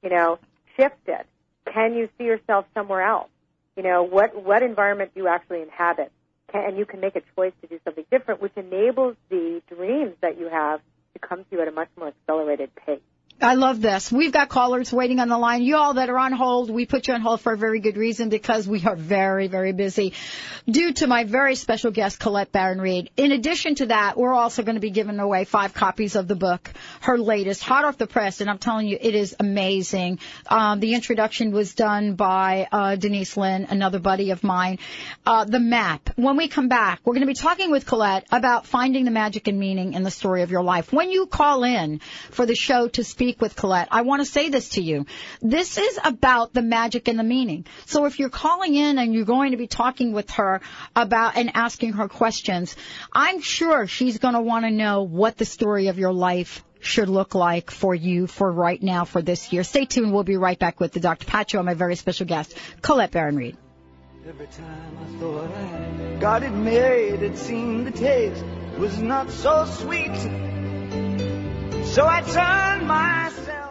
You 0.04 0.10
know, 0.10 0.40
shift 0.78 0.96
it. 1.08 1.26
Can 1.74 1.94
you 1.96 2.10
see 2.18 2.26
yourself 2.26 2.66
somewhere 2.74 3.02
else? 3.02 3.30
You 3.78 3.84
know, 3.84 4.04
what 4.04 4.36
what 4.44 4.64
environment 4.64 5.12
do 5.14 5.22
you 5.22 5.28
actually 5.28 5.62
inhabit? 5.62 6.12
And 6.54 6.78
you 6.78 6.86
can 6.86 7.00
make 7.00 7.16
a 7.16 7.22
choice 7.36 7.54
to 7.62 7.68
do 7.68 7.80
something 7.84 8.06
different, 8.12 8.42
which 8.42 8.54
enables 8.56 9.16
the 9.30 9.62
dreams 9.74 10.16
that 10.22 10.38
you 10.40 10.50
have 10.50 10.82
to 11.14 11.20
come 11.20 11.40
to 11.40 11.46
you 11.52 11.62
at 11.62 11.68
a 11.68 11.72
much 11.72 11.90
more 11.98 12.10
accelerated 12.10 12.72
pace. 12.76 13.00
I 13.40 13.56
love 13.56 13.82
this. 13.82 14.12
We've 14.12 14.32
got 14.32 14.50
callers 14.50 14.92
waiting 14.94 15.20
on 15.20 15.30
the 15.30 15.38
line. 15.38 15.64
You 15.64 15.78
all 15.78 15.96
that 15.96 16.10
are 16.10 16.18
on 16.18 16.32
hold, 16.32 16.70
we 16.70 16.86
put 16.86 17.08
you 17.08 17.14
on 17.14 17.22
hold 17.22 17.42
for 17.42 17.54
a 17.54 17.58
very 17.58 17.80
good 17.80 17.98
reason 17.98 18.30
because 18.30 18.68
we 18.68 18.86
are 18.86 18.96
very, 18.96 19.48
very 19.48 19.72
busy 19.74 20.14
due 20.70 20.94
to 20.94 21.08
my 21.08 21.24
very 21.24 21.56
special 21.56 21.92
guest, 21.92 22.20
Colette 22.20 22.52
Baron 22.52 22.80
Reid. 22.80 23.10
In 23.18 23.32
addition 23.32 23.76
to 23.76 23.88
that, 23.88 24.18
we're 24.18 24.34
also 24.34 24.64
going 24.64 24.76
to 24.76 24.82
be 24.82 24.92
giving 24.92 25.20
away 25.20 25.46
five 25.46 25.74
copies 25.74 26.16
of 26.16 26.28
the 26.28 26.36
book, 26.36 26.72
her 27.02 27.18
latest, 27.18 27.64
hot 27.64 27.86
off 27.86 27.98
the 27.98 28.08
press, 28.08 28.42
and 28.42 28.50
I'm 28.50 28.60
telling 28.60 28.88
you, 28.88 28.98
it 29.00 29.16
is 29.16 29.36
amazing. 29.40 30.20
Um, 30.48 30.80
the 30.80 30.94
introduction 30.94 31.52
was 31.52 31.74
done 31.74 32.14
by 32.14 32.68
uh, 32.72 32.96
Denise 32.96 33.38
Linn, 33.38 33.68
another 33.70 34.00
buddy 34.00 34.32
of 34.32 34.44
mine. 34.44 34.80
Uh, 35.26 35.46
the 35.46 35.60
map. 35.60 36.10
When 36.16 36.38
we 36.38 36.48
come 36.48 36.68
back, 36.68 37.00
we're 37.04 37.14
going 37.14 37.22
to 37.22 37.28
be 37.28 37.34
talking 37.34 37.72
with 37.72 37.86
Colette 37.86 38.28
about 38.32 38.68
finding 38.68 39.06
the 39.06 39.12
magic 39.12 39.48
and 39.48 39.60
meaning 39.60 39.94
in 39.94 40.04
the 40.04 40.12
story 40.12 40.44
of 40.44 40.52
your 40.52 40.64
life. 40.64 40.94
When 40.94 41.12
you 41.12 41.26
call 41.26 41.64
in 41.64 42.00
for 42.30 42.46
the 42.46 42.56
show 42.56 42.88
to 42.90 43.04
speak 43.04 43.31
with 43.40 43.56
Colette, 43.56 43.88
I 43.92 44.02
want 44.02 44.22
to 44.22 44.26
say 44.26 44.50
this 44.50 44.70
to 44.70 44.82
you. 44.82 45.06
This 45.42 45.78
is 45.78 46.00
about 46.04 46.54
the 46.54 46.62
magic 46.62 47.08
and 47.08 47.20
the 47.20 47.24
meaning. 47.24 47.66
So 47.86 48.06
if 48.06 48.20
you're 48.20 48.30
calling 48.30 48.76
in 48.76 48.98
and 48.98 49.14
you're 49.14 49.26
going 49.26 49.52
to 49.52 49.58
be 49.58 49.68
talking 49.68 50.12
with 50.12 50.32
her 50.32 50.62
about 50.96 51.38
and 51.38 51.52
asking 51.56 51.94
her 51.94 52.08
questions, 52.08 52.76
I'm 53.14 53.42
sure 53.42 53.88
she's 53.88 54.18
going 54.18 54.34
to 54.34 54.42
want 54.42 54.66
to 54.66 54.72
know 54.72 55.04
what 55.04 55.38
the 55.38 55.46
story 55.46 55.88
of 55.88 56.00
your 56.00 56.12
life 56.12 56.64
should 56.82 57.10
look 57.10 57.36
like 57.36 57.72
for 57.72 57.94
you 57.94 58.28
for 58.28 58.52
right 58.52 58.82
now 58.82 59.06
for 59.06 59.22
this 59.22 59.54
year. 59.54 59.64
Stay 59.64 59.86
tuned. 59.86 60.12
We'll 60.12 60.24
be 60.24 60.38
right 60.38 60.58
back 60.58 60.80
with 60.80 60.92
the 60.92 61.00
Dr. 61.00 61.28
Pat 61.28 61.52
Show 61.52 61.60
and 61.60 61.68
my 61.68 61.76
very 61.76 61.96
special 61.96 62.26
guest, 62.26 62.58
Colette 62.82 63.12
Baron 63.12 63.36
Reid. 63.36 63.58
Every 64.28 64.48
time 64.48 64.98
I 65.00 65.20
thought 65.20 65.52
I 65.52 66.18
got 66.20 66.44
it 66.44 66.52
made, 66.52 67.24
it 67.24 67.38
seemed 67.38 67.88
the 67.88 67.92
taste 67.92 68.44
was 68.78 69.00
not 69.00 69.32
so 69.32 69.66
sweet. 69.66 70.12
So 71.86 72.06
I 72.06 72.22
turned 72.22 72.88
myself. 72.88 73.71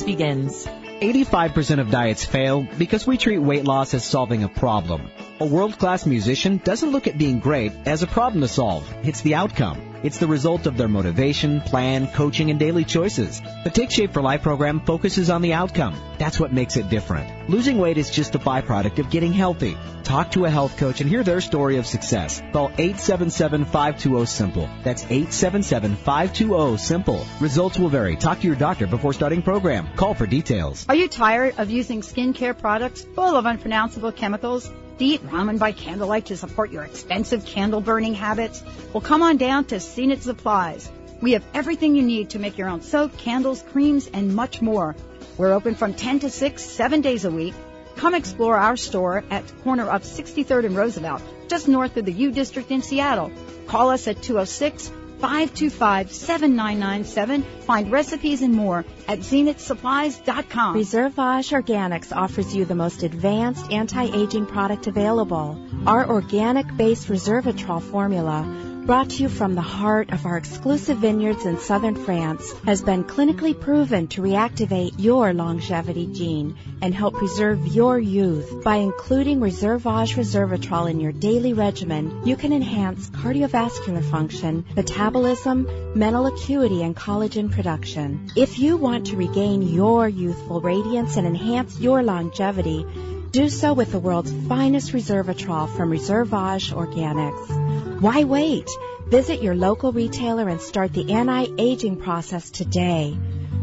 begins. 0.00 0.64
85% 0.64 1.80
of 1.80 1.90
diets 1.90 2.24
fail 2.24 2.64
because 2.78 3.04
we 3.04 3.18
treat 3.18 3.38
weight 3.38 3.64
loss 3.64 3.92
as 3.94 4.04
solving 4.04 4.44
a 4.44 4.48
problem. 4.48 5.10
A 5.42 5.44
world-class 5.44 6.06
musician 6.06 6.62
doesn't 6.62 6.92
look 6.92 7.08
at 7.08 7.18
being 7.18 7.40
great 7.40 7.72
as 7.84 8.04
a 8.04 8.06
problem 8.06 8.42
to 8.42 8.48
solve. 8.48 8.88
It's 9.02 9.22
the 9.22 9.34
outcome. 9.34 9.96
It's 10.04 10.18
the 10.18 10.28
result 10.28 10.68
of 10.68 10.76
their 10.76 10.86
motivation, 10.86 11.60
plan, 11.60 12.06
coaching, 12.06 12.50
and 12.50 12.60
daily 12.60 12.84
choices. 12.84 13.42
The 13.64 13.70
Take 13.70 13.90
Shape 13.90 14.12
for 14.12 14.22
Life 14.22 14.42
program 14.42 14.78
focuses 14.78 15.30
on 15.30 15.42
the 15.42 15.54
outcome. 15.54 15.96
That's 16.16 16.38
what 16.38 16.52
makes 16.52 16.76
it 16.76 16.90
different. 16.90 17.50
Losing 17.50 17.78
weight 17.78 17.98
is 17.98 18.08
just 18.08 18.36
a 18.36 18.38
byproduct 18.38 19.00
of 19.00 19.10
getting 19.10 19.32
healthy. 19.32 19.76
Talk 20.04 20.30
to 20.32 20.44
a 20.44 20.50
health 20.50 20.76
coach 20.76 21.00
and 21.00 21.10
hear 21.10 21.24
their 21.24 21.40
story 21.40 21.78
of 21.78 21.86
success. 21.86 22.40
Call 22.52 22.70
877-520-SIMPLE. 22.70 24.70
That's 24.84 25.02
877-520-SIMPLE. 25.02 27.26
Results 27.40 27.80
will 27.80 27.88
vary. 27.88 28.14
Talk 28.14 28.42
to 28.42 28.46
your 28.46 28.54
doctor 28.54 28.86
before 28.86 29.12
starting 29.12 29.42
program. 29.42 29.88
Call 29.96 30.14
for 30.14 30.28
details. 30.28 30.86
Are 30.88 30.94
you 30.94 31.08
tired 31.08 31.56
of 31.58 31.68
using 31.68 32.02
skincare 32.02 32.56
products 32.56 33.04
full 33.16 33.34
of 33.34 33.44
unpronounceable 33.44 34.12
chemicals? 34.12 34.70
Do 34.98 35.06
you 35.06 35.14
eat 35.14 35.26
ramen 35.26 35.58
by 35.58 35.72
candlelight 35.72 36.26
to 36.26 36.36
support 36.36 36.70
your 36.70 36.84
expensive 36.84 37.46
candle 37.46 37.80
burning 37.80 38.14
habits? 38.14 38.62
Well, 38.92 39.00
come 39.00 39.22
on 39.22 39.38
down 39.38 39.64
to 39.66 39.80
Zenith 39.80 40.22
Supplies. 40.22 40.90
We 41.22 41.32
have 41.32 41.44
everything 41.54 41.94
you 41.94 42.02
need 42.02 42.30
to 42.30 42.38
make 42.38 42.58
your 42.58 42.68
own 42.68 42.82
soap, 42.82 43.16
candles, 43.16 43.64
creams, 43.72 44.06
and 44.12 44.34
much 44.34 44.60
more. 44.60 44.94
We're 45.38 45.54
open 45.54 45.76
from 45.76 45.94
10 45.94 46.20
to 46.20 46.30
6, 46.30 46.62
seven 46.62 47.00
days 47.00 47.24
a 47.24 47.30
week. 47.30 47.54
Come 47.96 48.14
explore 48.14 48.56
our 48.56 48.76
store 48.76 49.24
at 49.30 49.46
the 49.46 49.54
corner 49.62 49.88
of 49.88 50.02
63rd 50.02 50.66
and 50.66 50.76
Roosevelt, 50.76 51.22
just 51.48 51.68
north 51.68 51.96
of 51.96 52.04
the 52.04 52.12
U 52.12 52.30
District 52.30 52.70
in 52.70 52.82
Seattle. 52.82 53.32
Call 53.66 53.90
us 53.90 54.06
at 54.08 54.22
206 54.22 54.90
525 55.22 56.12
7997. 56.12 57.42
Find 57.60 57.92
recipes 57.92 58.42
and 58.42 58.52
more 58.52 58.84
at 59.06 59.20
zenithsupplies.com. 59.20 60.74
Reservage 60.74 61.52
Organics 61.52 62.14
offers 62.14 62.52
you 62.54 62.64
the 62.64 62.74
most 62.74 63.04
advanced 63.04 63.70
anti-aging 63.70 64.46
product 64.46 64.88
available. 64.88 65.64
Our 65.86 66.08
organic-based 66.08 67.06
Resveratrol 67.06 67.82
formula 67.82 68.71
brought 68.86 69.10
to 69.10 69.22
you 69.22 69.28
from 69.28 69.54
the 69.54 69.60
heart 69.60 70.12
of 70.12 70.26
our 70.26 70.36
exclusive 70.36 70.98
vineyards 70.98 71.46
in 71.46 71.56
southern 71.58 71.94
France, 71.94 72.52
has 72.64 72.82
been 72.82 73.04
clinically 73.04 73.58
proven 73.58 74.08
to 74.08 74.20
reactivate 74.20 74.92
your 74.98 75.32
longevity 75.32 76.08
gene 76.08 76.56
and 76.80 76.92
help 76.92 77.14
preserve 77.14 77.64
your 77.68 77.96
youth. 77.98 78.64
By 78.64 78.76
including 78.76 79.40
Reservage 79.40 80.16
Resveratrol 80.16 80.90
in 80.90 80.98
your 80.98 81.12
daily 81.12 81.52
regimen, 81.52 82.26
you 82.26 82.34
can 82.34 82.52
enhance 82.52 83.08
cardiovascular 83.10 84.04
function, 84.10 84.64
metabolism, 84.74 85.68
mental 85.96 86.26
acuity, 86.26 86.82
and 86.82 86.96
collagen 86.96 87.52
production. 87.52 88.30
If 88.34 88.58
you 88.58 88.76
want 88.76 89.06
to 89.06 89.16
regain 89.16 89.62
your 89.62 90.08
youthful 90.08 90.60
radiance 90.60 91.16
and 91.16 91.26
enhance 91.26 91.78
your 91.78 92.02
longevity, 92.02 92.84
do 93.30 93.48
so 93.48 93.72
with 93.72 93.92
the 93.92 94.00
world's 94.00 94.32
finest 94.48 94.92
Resveratrol 94.92 95.74
from 95.76 95.90
Reservage 95.90 96.72
Organics. 96.72 97.71
Why 98.02 98.24
wait? 98.24 98.68
Visit 99.06 99.42
your 99.44 99.54
local 99.54 99.92
retailer 99.92 100.48
and 100.48 100.60
start 100.60 100.92
the 100.92 101.12
anti-aging 101.12 102.00
process 102.00 102.50
today. 102.50 103.16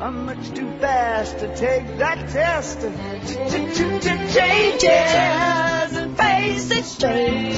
I'm 0.00 0.26
much 0.26 0.50
too 0.50 0.70
fast 0.78 1.38
to 1.38 1.56
take 1.56 1.98
that 1.98 2.28
test. 2.28 2.80
Changes 4.34 5.96
and 5.96 6.16
face 6.16 6.70
it 6.70 6.84
straight. 6.84 7.56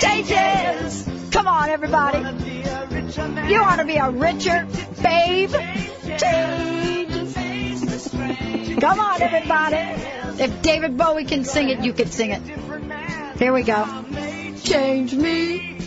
Changes. 0.00 1.08
Come 1.30 1.46
on, 1.46 1.70
everybody. 1.70 2.18
You 3.48 3.60
want 3.60 3.80
to 3.80 3.86
be 3.86 3.96
a 3.96 4.10
richer 4.10 4.66
babe? 5.02 5.50
Changes. 6.18 7.34
Come 8.80 8.98
on, 9.00 9.22
everybody. 9.22 9.76
If 10.42 10.62
David 10.62 10.96
Bowie 10.96 11.24
can 11.24 11.44
sing 11.44 11.68
it, 11.68 11.84
you 11.84 11.92
can 11.92 12.08
sing 12.08 12.30
it. 12.30 12.42
Here 13.38 13.52
we 13.52 13.62
go. 13.62 13.86
Change 14.62 15.14
me. 15.14 15.78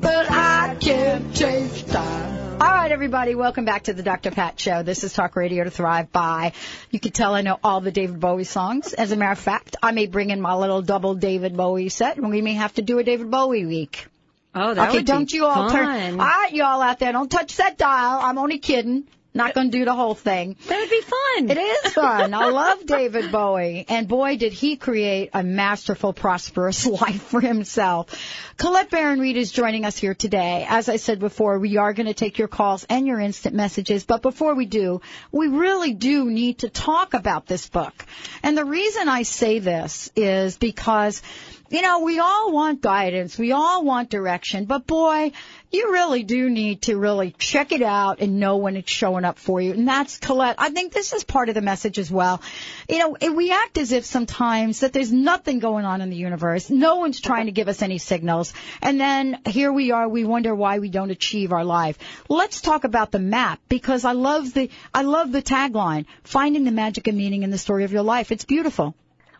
but 0.00 0.30
I 0.30 0.76
can't 0.80 1.34
change 1.34 1.86
time. 1.86 2.49
All 2.60 2.68
right, 2.68 2.92
everybody, 2.92 3.34
welcome 3.34 3.64
back 3.64 3.84
to 3.84 3.94
the 3.94 4.02
Dr. 4.02 4.30
Pat 4.30 4.60
Show. 4.60 4.82
This 4.82 5.02
is 5.02 5.14
Talk 5.14 5.34
Radio 5.34 5.64
to 5.64 5.70
Thrive 5.70 6.12
By. 6.12 6.52
You 6.90 7.00
can 7.00 7.10
tell 7.10 7.34
I 7.34 7.40
know 7.40 7.58
all 7.64 7.80
the 7.80 7.90
David 7.90 8.20
Bowie 8.20 8.44
songs. 8.44 8.92
As 8.92 9.12
a 9.12 9.16
matter 9.16 9.32
of 9.32 9.38
fact, 9.38 9.76
I 9.82 9.92
may 9.92 10.06
bring 10.06 10.28
in 10.28 10.42
my 10.42 10.54
little 10.54 10.82
double 10.82 11.14
David 11.14 11.56
Bowie 11.56 11.88
set, 11.88 12.18
and 12.18 12.28
we 12.28 12.42
may 12.42 12.52
have 12.52 12.74
to 12.74 12.82
do 12.82 12.98
a 12.98 13.02
David 13.02 13.30
Bowie 13.30 13.64
week. 13.64 14.06
Oh, 14.54 14.74
that 14.74 14.88
okay, 14.90 14.98
would 14.98 15.06
don't 15.06 15.30
be 15.30 15.38
you 15.38 15.46
all 15.46 15.70
fun. 15.70 15.72
turn. 15.72 16.20
All 16.20 16.26
right, 16.26 16.52
y'all 16.52 16.82
out 16.82 16.98
there, 16.98 17.12
don't 17.12 17.30
touch 17.30 17.56
that 17.56 17.78
dial. 17.78 18.20
I'm 18.20 18.36
only 18.36 18.58
kidding. 18.58 19.04
Not 19.32 19.54
going 19.54 19.70
to 19.70 19.78
do 19.78 19.84
the 19.84 19.94
whole 19.94 20.16
thing. 20.16 20.56
That 20.66 20.80
would 20.80 20.90
be 20.90 21.00
fun. 21.02 21.50
It 21.50 21.58
is 21.58 21.92
fun. 21.92 22.34
I 22.34 22.48
love 22.48 22.84
David 22.84 23.30
Bowie. 23.30 23.84
And 23.88 24.08
boy, 24.08 24.36
did 24.36 24.52
he 24.52 24.76
create 24.76 25.30
a 25.32 25.44
masterful, 25.44 26.12
prosperous 26.12 26.84
life 27.00 27.22
for 27.22 27.40
himself. 27.40 28.08
Colette 28.56 28.90
Baron 28.90 29.20
Reid 29.20 29.36
is 29.36 29.52
joining 29.52 29.84
us 29.84 29.96
here 29.96 30.14
today. 30.14 30.66
As 30.68 30.88
I 30.88 30.96
said 30.96 31.20
before, 31.20 31.58
we 31.58 31.76
are 31.76 31.92
going 31.92 32.08
to 32.08 32.14
take 32.14 32.38
your 32.38 32.48
calls 32.48 32.84
and 32.84 33.06
your 33.06 33.20
instant 33.20 33.54
messages. 33.54 34.04
But 34.04 34.22
before 34.22 34.54
we 34.54 34.66
do, 34.66 35.00
we 35.30 35.46
really 35.46 35.94
do 35.94 36.24
need 36.24 36.58
to 36.58 36.68
talk 36.68 37.14
about 37.14 37.46
this 37.46 37.68
book. 37.68 38.04
And 38.42 38.58
the 38.58 38.64
reason 38.64 39.08
I 39.08 39.22
say 39.22 39.60
this 39.60 40.10
is 40.16 40.56
because 40.56 41.22
you 41.70 41.82
know, 41.82 42.00
we 42.00 42.18
all 42.18 42.50
want 42.52 42.80
guidance. 42.80 43.38
We 43.38 43.52
all 43.52 43.84
want 43.84 44.10
direction. 44.10 44.64
But 44.64 44.88
boy, 44.88 45.30
you 45.70 45.92
really 45.92 46.24
do 46.24 46.50
need 46.50 46.82
to 46.82 46.96
really 46.96 47.32
check 47.38 47.72
it 47.72 47.82
out 47.82 48.20
and 48.20 48.40
know 48.40 48.56
when 48.56 48.76
it's 48.76 48.90
showing 48.90 49.24
up 49.24 49.38
for 49.38 49.60
you. 49.60 49.72
And 49.72 49.86
that's 49.86 50.18
Colette. 50.18 50.56
I 50.58 50.70
think 50.70 50.92
this 50.92 51.12
is 51.12 51.22
part 51.22 51.48
of 51.48 51.54
the 51.54 51.60
message 51.60 51.98
as 51.98 52.10
well. 52.10 52.42
You 52.88 52.98
know, 52.98 53.32
we 53.32 53.52
act 53.52 53.78
as 53.78 53.92
if 53.92 54.04
sometimes 54.04 54.80
that 54.80 54.92
there's 54.92 55.12
nothing 55.12 55.60
going 55.60 55.84
on 55.84 56.00
in 56.00 56.10
the 56.10 56.16
universe. 56.16 56.70
No 56.70 56.96
one's 56.96 57.20
trying 57.20 57.46
to 57.46 57.52
give 57.52 57.68
us 57.68 57.82
any 57.82 57.98
signals. 57.98 58.52
And 58.82 59.00
then 59.00 59.40
here 59.46 59.72
we 59.72 59.92
are. 59.92 60.08
We 60.08 60.24
wonder 60.24 60.54
why 60.54 60.80
we 60.80 60.88
don't 60.88 61.10
achieve 61.10 61.52
our 61.52 61.64
life. 61.64 61.98
Let's 62.28 62.60
talk 62.60 62.84
about 62.84 63.12
the 63.12 63.20
map 63.20 63.60
because 63.68 64.04
I 64.04 64.12
love 64.12 64.52
the, 64.52 64.70
I 64.92 65.02
love 65.02 65.30
the 65.30 65.42
tagline, 65.42 66.06
finding 66.24 66.64
the 66.64 66.72
magic 66.72 67.06
and 67.06 67.16
meaning 67.16 67.44
in 67.44 67.50
the 67.50 67.58
story 67.58 67.84
of 67.84 67.92
your 67.92 68.02
life. 68.02 68.32
It's 68.32 68.44
beautiful. 68.44 68.94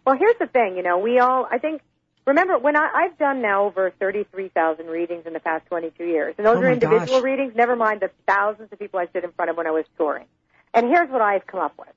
Well, 0.07 0.17
here's 0.17 0.39
the 0.39 0.47
thing, 0.47 0.77
you 0.77 0.83
know, 0.83 0.99
we 0.99 1.19
all, 1.19 1.47
I 1.51 1.59
think, 1.59 1.83
remember 2.31 2.59
when 2.59 2.77
I, 2.77 2.89
I've 2.95 3.19
done 3.19 3.43
now 3.43 3.65
over 3.65 3.93
33,000 3.99 4.87
readings 4.87 5.27
in 5.27 5.33
the 5.33 5.41
past 5.41 5.67
22 5.67 6.05
years, 6.05 6.35
and 6.39 6.47
those 6.47 6.57
Oh 6.57 6.61
are 6.63 6.73
individual 6.73 7.19
gosh. 7.19 7.25
readings, 7.25 7.55
never 7.55 7.77
mind 7.77 8.01
the 8.01 8.11
thousands 8.27 8.73
of 8.73 8.79
people 8.79 8.99
I 9.01 9.07
stood 9.07 9.25
in 9.25 9.33
front 9.33 9.51
of 9.51 9.57
when 9.57 9.67
I 9.67 9.71
was 9.73 9.85
touring. 9.97 10.27
And 10.73 10.87
here's 10.87 11.11
what 11.11 11.21
I've 11.21 11.47
come 11.47 11.61
up 11.61 11.75
with. 11.79 11.89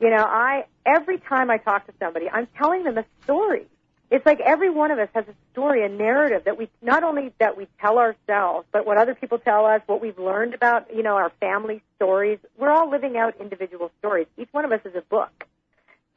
You 0.00 0.10
know, 0.10 0.22
I, 0.24 0.66
every 0.86 1.18
time 1.18 1.50
I 1.50 1.58
talk 1.58 1.86
to 1.86 1.92
somebody, 1.98 2.28
I'm 2.30 2.46
telling 2.56 2.84
them 2.84 2.98
a 2.98 3.04
story. 3.24 3.66
It's 4.10 4.24
like 4.24 4.40
every 4.40 4.70
one 4.70 4.90
of 4.90 4.98
us 4.98 5.08
has 5.14 5.24
a 5.28 5.34
story, 5.52 5.84
a 5.84 5.88
narrative 5.88 6.42
that 6.46 6.56
we, 6.56 6.68
not 6.80 7.04
only 7.04 7.32
that 7.40 7.56
we 7.56 7.68
tell 7.80 7.98
ourselves, 7.98 8.66
but 8.72 8.86
what 8.86 8.96
other 8.96 9.14
people 9.14 9.38
tell 9.38 9.66
us, 9.66 9.82
what 9.86 10.00
we've 10.00 10.18
learned 10.18 10.54
about, 10.54 10.94
you 10.94 11.02
know, 11.02 11.16
our 11.16 11.30
family 11.40 11.82
stories. 11.96 12.38
We're 12.56 12.70
all 12.70 12.90
living 12.90 13.16
out 13.16 13.34
individual 13.40 13.90
stories. 13.98 14.26
Each 14.38 14.48
one 14.52 14.64
of 14.64 14.72
us 14.72 14.80
is 14.84 14.94
a 14.94 15.02
book. 15.02 15.44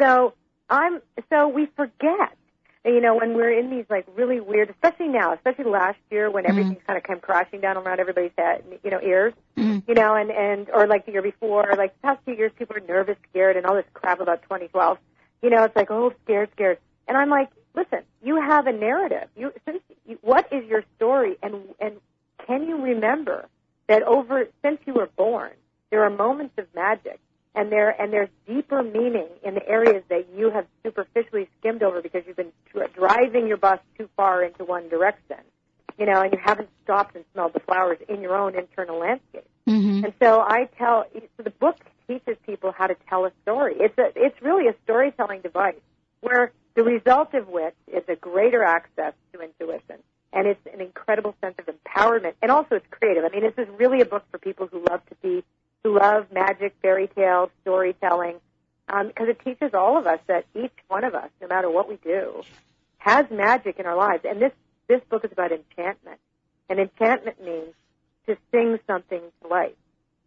So 0.02 0.34
I'm, 0.70 1.02
so 1.30 1.50
we 1.50 1.68
forget, 1.76 2.36
you 2.84 3.00
know, 3.00 3.16
when 3.16 3.36
we're 3.36 3.52
in 3.52 3.70
these 3.70 3.86
like 3.90 4.08
really 4.16 4.40
weird, 4.40 4.70
especially 4.70 5.08
now, 5.08 5.34
especially 5.34 5.66
last 5.66 6.00
year 6.10 6.32
when 6.32 6.44
mm-hmm. 6.44 6.52
everything 6.52 6.78
kind 6.88 6.98
of 6.98 7.04
came 7.04 7.20
crashing 7.20 7.62
down 7.62 7.78
around 7.78 8.00
everybody's 8.00 8.32
head, 8.38 8.64
you 8.84 8.90
know, 8.90 9.00
ears, 9.02 9.34
mm-hmm. 9.56 9.80
you 9.88 9.94
know, 9.94 10.16
and, 10.16 10.32
and, 10.32 10.70
or 10.72 10.88
like 10.88 11.06
the 11.06 11.12
year 11.12 11.22
before, 11.22 11.74
like 11.78 11.94
the 11.94 12.08
past 12.08 12.20
two 12.26 12.34
years, 12.34 12.52
people 12.58 12.76
are 12.76 12.88
nervous, 12.88 13.18
scared, 13.30 13.56
and 13.56 13.66
all 13.66 13.76
this 13.76 13.86
crap 13.94 14.20
about 14.20 14.42
2012. 14.44 14.98
You 15.44 15.50
know, 15.52 15.64
it's 15.64 15.76
like, 15.76 15.92
oh, 15.92 16.14
scared, 16.24 16.50
scared. 16.54 16.80
And 17.08 17.18
I'm 17.18 17.30
like, 17.30 17.50
listen, 17.76 18.00
you 18.24 18.42
have 18.42 18.66
a 18.66 18.74
narrative. 18.74 19.28
You, 19.36 19.54
since, 19.66 19.82
you, 20.08 20.18
what 20.22 20.52
is 20.52 20.66
your 20.66 20.84
story? 20.96 21.38
And, 21.44 21.56
and 21.80 21.98
can 22.48 22.68
you 22.68 22.82
remember 22.82 23.48
that 23.88 24.02
over, 24.04 24.48
since 24.64 24.80
you 24.86 24.94
were 24.94 25.10
born, 25.16 25.52
there 25.92 26.04
are 26.04 26.10
moments 26.10 26.54
of 26.58 26.66
magic 26.74 27.20
and 27.54 27.72
there 27.72 27.90
and 28.02 28.14
there's 28.14 28.30
deeper 28.48 28.82
meaning 28.82 29.28
in 29.44 29.56
the 29.56 29.68
areas 29.68 30.04
that 30.10 30.28
you 30.36 30.50
have 30.50 30.66
superficially 30.84 31.50
skimmed 31.60 31.84
over 31.84 32.02
because 32.02 32.24
you've 32.26 32.38
been 32.38 32.54
dr- 32.72 32.94
driving 32.94 33.48
your 33.48 33.58
bus 33.58 33.80
too 33.98 34.10
far 34.16 34.44
into 34.44 34.64
one 34.64 34.88
direction, 34.90 35.38
you 35.98 36.06
know, 36.06 36.22
and 36.22 36.32
you 36.32 36.40
haven't 36.44 36.70
stopped 36.84 37.16
and 37.16 37.26
smelled 37.34 37.54
the 37.54 37.60
flowers 37.60 37.98
in 38.08 38.22
your 38.22 38.36
own 38.36 38.58
internal 38.58 39.00
landscape. 39.00 39.48
Mm-hmm. 39.68 40.06
And 40.06 40.14
so 40.22 40.40
I 40.40 40.70
tell, 40.78 41.06
so 41.14 41.44
the 41.44 41.52
book 41.52 41.78
teaches 42.08 42.38
people 42.46 42.72
how 42.72 42.88
to 42.88 42.96
tell 43.10 43.26
a 43.26 43.32
story. 43.44 43.76
It's 43.80 43.98
a, 43.98 44.12
it's 44.16 44.42
really 44.42 44.68
a 44.68 44.76
storytelling 44.84 45.42
device 45.42 45.76
where 46.22 46.52
the 46.76 46.84
result 46.84 47.34
of 47.34 47.48
which 47.48 47.76
is 47.88 48.04
a 48.08 48.16
greater 48.16 48.64
access 48.64 49.14
to 49.34 49.42
intuition. 49.42 49.98
And 50.34 50.48
it's 50.48 50.66
an 50.74 50.80
incredible 50.80 51.36
sense 51.42 51.56
of 51.60 51.70
empowerment. 51.76 52.34
And 52.42 52.50
also 52.52 52.76
it's 52.76 52.86
creative. 52.90 53.26
I 53.26 53.30
mean, 53.30 53.42
this 53.42 53.54
is 53.58 53.68
really 53.78 54.00
a 54.00 54.06
book 54.06 54.24
for 54.32 54.38
people 54.38 54.68
who 54.72 54.86
love 54.90 55.06
to 55.08 55.16
be, 55.22 55.44
who 55.84 55.98
love 56.00 56.28
magic, 56.32 56.76
fairy 56.82 57.08
tales, 57.08 57.50
storytelling, 57.62 58.36
um, 58.90 59.08
because 59.08 59.30
it 59.30 59.40
teaches 59.44 59.74
all 59.74 59.98
of 59.98 60.06
us 60.06 60.20
that 60.28 60.46
each 60.56 60.74
one 60.88 61.04
of 61.04 61.16
us, 61.16 61.30
no 61.42 61.48
matter 61.48 61.70
what 61.70 61.88
we 61.88 61.98
do, 61.98 62.44
has 62.98 63.26
magic 63.32 63.80
in 63.80 63.86
our 63.86 63.96
lives. 63.96 64.24
And 64.28 64.42
this, 64.42 64.52
this 64.88 65.02
book 65.10 65.24
is 65.26 65.32
about 65.32 65.52
enchantment. 65.52 66.20
And 66.70 66.80
enchantment 66.80 67.44
means 67.44 67.74
to 68.28 68.38
sing 68.52 68.80
something 68.88 69.22
to 69.42 69.48
life. 69.48 69.76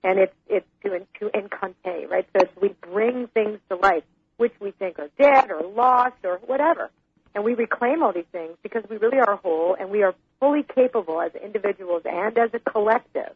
And 0.03 0.19
it's, 0.19 0.35
it's 0.49 0.67
to, 0.83 0.99
to 1.21 1.31
encante, 1.39 2.09
right? 2.09 2.27
So 2.35 2.43
it's 2.43 2.53
we 2.61 2.75
bring 2.91 3.29
things 3.29 3.59
to 3.71 3.77
life, 3.77 4.03
which 4.37 4.53
we 4.61 4.73
think 4.73 4.99
are 4.99 5.09
dead 5.19 5.51
or 5.51 5.63
lost 5.67 6.17
or 6.25 6.41
whatever. 6.47 6.91
And 7.35 7.45
we 7.45 7.55
reclaim 7.55 8.03
all 8.03 8.13
these 8.13 8.25
things 8.31 8.57
because 8.63 8.85
we 8.89 8.97
really 8.97 9.19
are 9.19 9.37
whole 9.37 9.77
and 9.79 9.91
we 9.91 10.03
are 10.03 10.15
fully 10.41 10.63
capable 10.63 11.21
as 11.21 11.33
individuals 11.35 12.03
and 12.05 12.37
as 12.39 12.51
a 12.53 12.59
collective 12.59 13.35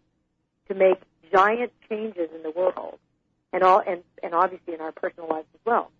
to 0.68 0.74
make 0.74 0.98
giant 1.32 1.72
changes 1.88 2.28
in 2.34 2.42
the 2.42 2.50
world 2.50 2.98
and 3.52 3.62
all, 3.62 3.82
and, 3.86 4.02
and 4.22 4.34
obviously 4.34 4.74
in 4.74 4.80
our 4.80 4.92
personal 4.92 5.28
lives 5.28 5.46
as 5.54 5.60
well. 5.64 5.90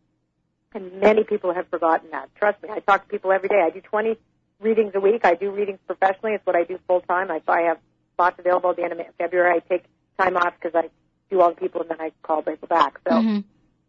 And 0.75 1.01
many 1.01 1.25
people 1.25 1.55
have 1.55 1.67
forgotten 1.69 2.11
that. 2.11 2.29
Trust 2.35 2.62
me, 2.62 2.69
I 2.71 2.81
talk 2.81 3.05
to 3.05 3.09
people 3.09 3.33
every 3.33 3.49
day. 3.49 3.61
I 3.64 3.71
do 3.71 3.81
20 3.81 4.19
readings 4.61 4.93
a 4.95 5.01
week. 5.01 5.23
I 5.25 5.35
do 5.35 5.51
readings 5.51 5.79
professionally. 5.87 6.35
It's 6.35 6.45
what 6.47 6.57
I 6.57 6.64
do 6.64 6.79
full 6.87 7.01
time. 7.01 7.31
I, 7.31 7.41
I 7.49 7.62
have 7.62 7.79
spots 8.14 8.37
available 8.38 8.71
at 8.71 8.77
the 8.77 8.85
end 8.85 8.93
of 8.93 9.01
February. 9.17 9.57
I 9.57 9.61
take 9.61 9.85
time 10.19 10.37
off 10.37 10.53
because 10.61 10.75
I 10.75 10.91
do 11.31 11.41
all 11.41 11.51
the 11.51 11.57
people 11.57 11.81
and 11.83 11.91
then 11.91 12.01
I 12.01 12.12
call 12.23 12.43
people 12.43 12.69
back. 12.69 12.99
So, 13.09 13.12
Mhm. 13.23 13.45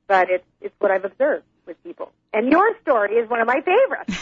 but 0.08 0.30
it's 0.30 0.46
it's 0.62 0.76
what 0.80 0.92
I've 0.92 1.04
observed 1.06 1.44
with 1.66 1.82
people. 1.84 2.12
And 2.34 2.50
your 2.50 2.78
story 2.82 3.16
is 3.16 3.30
one 3.30 3.42
of 3.42 3.48
my 3.48 3.62
favorites 3.62 4.16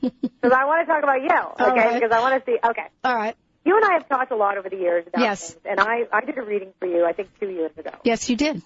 because 0.00 0.52
I 0.52 0.64
want 0.66 0.86
to 0.86 0.92
talk 0.92 1.02
about 1.02 1.22
you. 1.22 1.64
Okay, 1.66 1.80
right. 1.86 1.94
because 2.00 2.12
I 2.16 2.20
want 2.20 2.44
to 2.44 2.50
see. 2.50 2.58
Okay, 2.64 2.86
All 3.04 3.16
right. 3.16 3.36
You 3.64 3.76
and 3.76 3.84
I 3.84 3.94
have 3.94 4.08
talked 4.08 4.32
a 4.32 4.36
lot 4.36 4.58
over 4.58 4.68
the 4.68 4.76
years 4.76 5.06
about 5.06 5.22
Yes. 5.22 5.52
things, 5.52 5.62
and 5.64 5.80
I 5.80 6.04
I 6.12 6.24
did 6.24 6.38
a 6.38 6.42
reading 6.42 6.72
for 6.78 6.86
you. 6.86 7.04
I 7.04 7.12
think 7.12 7.28
two 7.40 7.48
years 7.50 7.72
ago. 7.78 7.90
Yes, 8.04 8.28
you 8.28 8.36
did. 8.36 8.62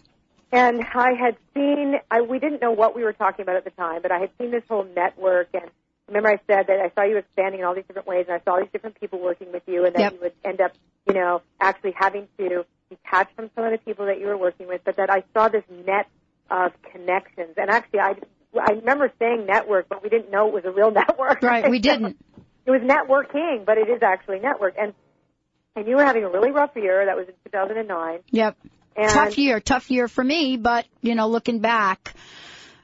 And 0.51 0.83
I 0.95 1.11
had 1.13 1.37
seen, 1.55 1.97
I, 2.11 2.23
we 2.23 2.39
didn't 2.39 2.63
know 2.63 2.73
what 2.73 2.97
we 2.97 3.05
were 3.05 3.13
talking 3.13 3.43
about 3.43 3.57
at 3.57 3.65
the 3.65 3.71
time, 3.71 4.01
but 4.01 4.11
I 4.11 4.19
had 4.19 4.31
seen 4.39 4.51
this 4.51 4.63
whole 4.67 4.87
network. 4.97 5.49
And 5.53 5.65
remember, 6.07 6.31
I 6.31 6.39
said 6.47 6.69
that 6.69 6.81
I 6.81 6.91
saw 6.95 7.07
you 7.07 7.19
expanding 7.19 7.61
in 7.61 7.67
all 7.67 7.75
these 7.75 7.85
different 7.87 8.09
ways, 8.09 8.27
and 8.29 8.35
I 8.41 8.43
saw 8.45 8.55
all 8.55 8.61
these 8.61 8.73
different 8.73 8.99
people 8.99 9.19
working 9.19 9.53
with 9.53 9.63
you, 9.67 9.85
and 9.85 9.95
that 9.95 10.01
Yep. 10.01 10.13
you 10.15 10.19
would 10.23 10.33
end 10.45 10.61
up, 10.63 10.73
you 11.07 11.13
know, 11.15 11.43
actually 11.61 11.93
having 11.99 12.29
to 12.39 12.65
detach 12.89 13.29
from 13.37 13.51
some 13.55 13.65
of 13.67 13.73
the 13.73 13.79
people 13.79 14.07
that 14.07 14.19
you 14.21 14.27
were 14.27 14.39
working 14.39 14.67
with, 14.69 14.81
but 14.85 14.97
that 14.97 15.11
I 15.11 15.23
saw 15.35 15.49
this 15.49 15.65
net 15.87 16.09
of 16.51 16.73
connections. 16.93 17.55
And 17.59 17.69
actually, 17.69 18.01
I, 18.01 18.15
I 18.59 18.71
remember 18.73 19.13
saying 19.19 19.45
network, 19.45 19.91
but 19.91 20.03
we 20.03 20.09
didn't 20.09 20.31
know 20.31 20.49
it 20.49 20.55
was 20.55 20.65
a 20.65 20.71
real 20.71 20.91
network. 21.03 21.43
Right, 21.43 21.69
we 21.69 21.79
didn't. 21.79 22.17
It 22.69 22.71
was 22.71 22.83
networking, 22.83 23.65
but 23.65 23.79
it 23.79 23.89
is 23.89 24.03
actually 24.03 24.41
network. 24.41 24.75
And 24.79 24.93
and 25.75 25.87
you 25.87 25.97
were 25.97 26.05
having 26.05 26.25
a 26.25 26.29
really 26.29 26.51
rough 26.51 26.77
year. 26.77 27.07
That 27.07 27.17
was 27.17 27.29
in 27.29 27.35
2009. 27.51 28.21
Yep. 28.31 28.57
And 28.97 29.11
tough 29.11 29.39
year, 29.39 29.61
tough 29.61 29.91
year 29.91 30.09
for 30.09 30.23
me, 30.23 30.57
but 30.57 30.87
you 31.01 31.15
know, 31.15 31.29
looking 31.29 31.61
back, 31.61 32.15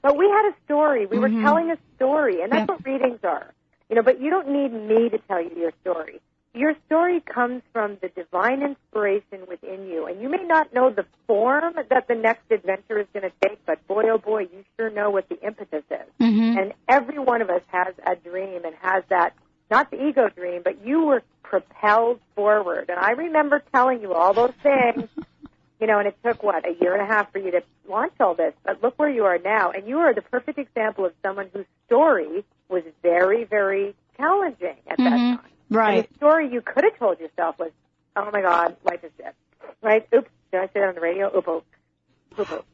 But 0.01 0.19
we 0.19 0.27
had 0.27 0.51
a 0.51 0.55
story. 0.67 1.07
We 1.07 1.19
were 1.19 1.31
Mhm. 1.31 1.43
telling 1.43 1.71
a 1.71 1.79
story, 1.97 2.43
and 2.43 2.53
that's 2.53 2.69
Yep. 2.69 2.69
what 2.69 2.85
readings 2.87 3.21
are. 3.25 3.53
You 3.89 3.97
know, 3.97 4.03
but 4.03 4.21
you 4.21 4.29
don't 4.31 4.49
need 4.49 4.71
me 4.73 5.09
to 5.09 5.19
tell 5.19 5.41
you 5.41 5.51
your 5.57 5.73
story. 5.81 6.21
Your 6.55 6.75
story 6.87 7.21
comes 7.21 7.63
from 7.73 7.97
the 8.01 8.09
divine 8.11 8.63
inspiration 8.63 9.47
within 9.49 9.89
you, 9.89 10.07
and 10.07 10.21
you 10.23 10.29
may 10.29 10.45
not 10.45 10.73
know 10.73 10.91
the 10.91 11.05
form 11.27 11.75
that 11.89 12.07
the 12.07 12.15
next 12.15 12.51
adventure 12.51 12.99
is 13.01 13.07
going 13.13 13.29
to 13.29 13.33
take, 13.49 13.65
but 13.67 13.85
boy, 13.89 14.05
oh 14.11 14.19
boy, 14.19 14.43
you 14.43 14.65
sure 14.77 14.91
know 14.91 15.11
what 15.11 15.29
the 15.29 15.41
impetus 15.41 15.85
is. 15.91 16.09
Mhm. 16.21 16.59
And 16.61 16.73
every 16.87 17.19
one 17.19 17.41
of 17.43 17.51
us 17.51 17.63
has 17.69 17.95
a 18.07 18.15
dream 18.15 18.65
and 18.65 18.75
has 18.83 19.05
that, 19.09 19.33
not 19.71 19.91
the 19.91 20.07
ego 20.07 20.29
dream, 20.29 20.63
but 20.63 20.85
you 20.87 21.05
were 21.05 21.23
propelled 21.43 22.21
forward. 22.35 22.87
And 22.89 22.99
I 22.99 23.13
remember 23.13 23.63
telling 23.73 24.01
you 24.01 24.13
all 24.15 24.33
those 24.35 24.53
things 24.63 25.09
you 25.81 25.87
know, 25.89 25.99
and 25.99 26.09
it 26.09 26.17
took 26.25 26.43
what 26.43 26.67
a 26.67 26.75
year 26.81 26.95
and 26.95 27.03
a 27.03 27.07
half 27.07 27.31
for 27.33 27.39
you 27.39 27.51
to 27.51 27.63
launch 27.89 28.13
all 28.21 28.35
this. 28.35 28.55
But 28.65 28.83
look 28.83 28.99
where 28.99 29.11
you 29.11 29.25
are 29.25 29.39
now, 29.39 29.71
and 29.71 29.87
you 29.87 29.99
are 29.99 30.15
the 30.15 30.23
perfect 30.23 30.59
example 30.59 31.05
of 31.05 31.13
someone 31.23 31.51
whose 31.53 31.67
story 31.87 32.45
was 32.69 32.85
very, 33.03 33.45
very 33.45 33.95
challenging 34.17 34.77
at 34.87 34.97
that 34.99 35.13
Mhm. 35.13 35.37
time. 35.37 35.51
right. 35.71 35.95
And 35.99 36.09
the 36.09 36.15
story 36.15 36.49
you 36.49 36.61
could 36.63 36.85
have 36.85 36.97
told 36.99 37.19
yourself 37.19 37.59
was, 37.59 37.73
"Oh 38.17 38.31
my 38.33 38.41
God, 38.41 38.77
life 38.85 39.03
is 39.03 39.11
dead." 39.19 39.35
Right? 39.83 40.07
Oops, 40.15 40.31
did 40.53 40.61
I 40.61 40.67
say 40.69 40.81
that 40.81 40.89
on 40.91 40.95
the 40.95 41.01
radio? 41.01 41.27
Oop, 41.37 41.49
oop. 41.49 41.49
Oop, 41.49 41.57
oop. 41.57 41.65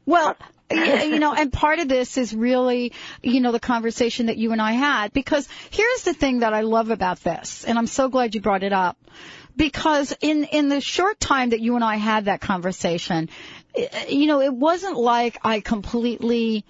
Well, 0.06 0.36
you 0.70 1.18
know, 1.18 1.34
and 1.34 1.52
part 1.52 1.80
of 1.80 1.88
this 1.88 2.16
is 2.16 2.34
really, 2.34 2.92
you 3.22 3.40
know, 3.40 3.52
the 3.52 3.60
conversation 3.60 4.26
that 4.26 4.36
you 4.36 4.52
and 4.52 4.62
I 4.62 4.72
had 4.72 5.12
because 5.12 5.48
here's 5.70 6.02
the 6.02 6.14
thing 6.14 6.40
that 6.40 6.52
I 6.54 6.60
love 6.62 6.90
about 6.90 7.20
this, 7.22 7.64
and 7.64 7.78
I'm 7.78 7.86
so 7.88 8.08
glad 8.08 8.34
you 8.34 8.40
brought 8.40 8.62
it 8.62 8.72
up. 8.72 8.96
because 9.56 10.14
in 10.20 10.44
in 10.44 10.68
the 10.68 10.80
short 10.80 11.20
time 11.20 11.50
that 11.50 11.60
you 11.60 11.74
and 11.74 11.84
I 11.84 11.96
had 11.96 12.26
that 12.26 12.40
conversation, 12.40 13.28
you 14.08 14.26
know, 14.26 14.40
it 14.40 14.54
wasn't 14.54 14.96
like 14.96 15.38
I 15.44 15.60
completely 15.60 16.64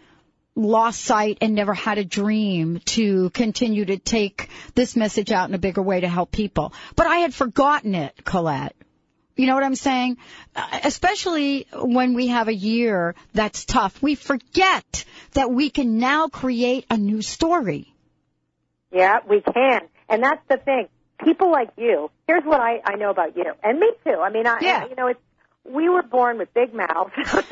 lost 0.57 1.01
sight 1.03 1.39
and 1.41 1.55
never 1.55 1.73
had 1.73 1.99
a 1.99 2.05
dream 2.05 2.81
to 2.85 3.31
continue 3.31 3.85
to 3.85 3.97
take 3.99 4.49
this 4.75 4.97
message 4.97 5.31
out 5.31 5.49
in 5.49 5.55
a 5.55 5.59
bigger 5.59 5.83
way 5.83 6.01
to 6.01 6.09
help 6.09 6.33
people. 6.33 6.73
But 6.97 7.07
I 7.07 7.17
had 7.17 7.33
forgotten 7.33 7.95
it, 7.95 8.25
Colette. 8.25 8.75
You 9.41 9.47
know 9.47 9.55
what 9.55 9.65
I'm 9.65 9.75
saying? 9.75 10.19
Uh, 10.55 10.81
Especially 10.85 11.67
when 11.73 12.13
we 12.13 12.27
have 12.27 12.49
a 12.49 12.55
year 12.55 13.15
that's 13.33 13.65
tough. 13.65 14.03
We 14.03 14.15
forget 14.15 15.07
that 15.33 15.51
we 15.51 15.71
can 15.71 15.99
now 15.99 16.29
create 16.29 16.85
a 16.91 16.99
new 16.99 17.23
story. 17.23 17.95
Yeah, 18.93 19.21
we 19.27 19.41
can. 19.41 19.81
And 20.11 20.23
that's 20.23 20.47
the 20.49 20.59
thing. 20.59 20.89
People 21.25 21.51
like 21.51 21.71
you, 21.79 22.11
here's 22.27 22.45
what 22.45 22.61
I, 22.61 22.83
I 22.85 22.97
know 22.97 23.09
about 23.09 23.35
you. 23.35 23.53
And 23.63 23.81
me 23.81 23.91
too. 24.05 24.19
I 24.21 24.31
mean, 24.31 24.47
I, 24.47 24.59
Yeah. 24.61 24.87
you 24.89 24.95
know, 24.95 25.07
it's, 25.07 25.21
we 25.65 25.89
were 25.89 26.03
born 26.03 26.37
with 26.37 26.53
big 26.53 26.75
mouths 26.75 27.13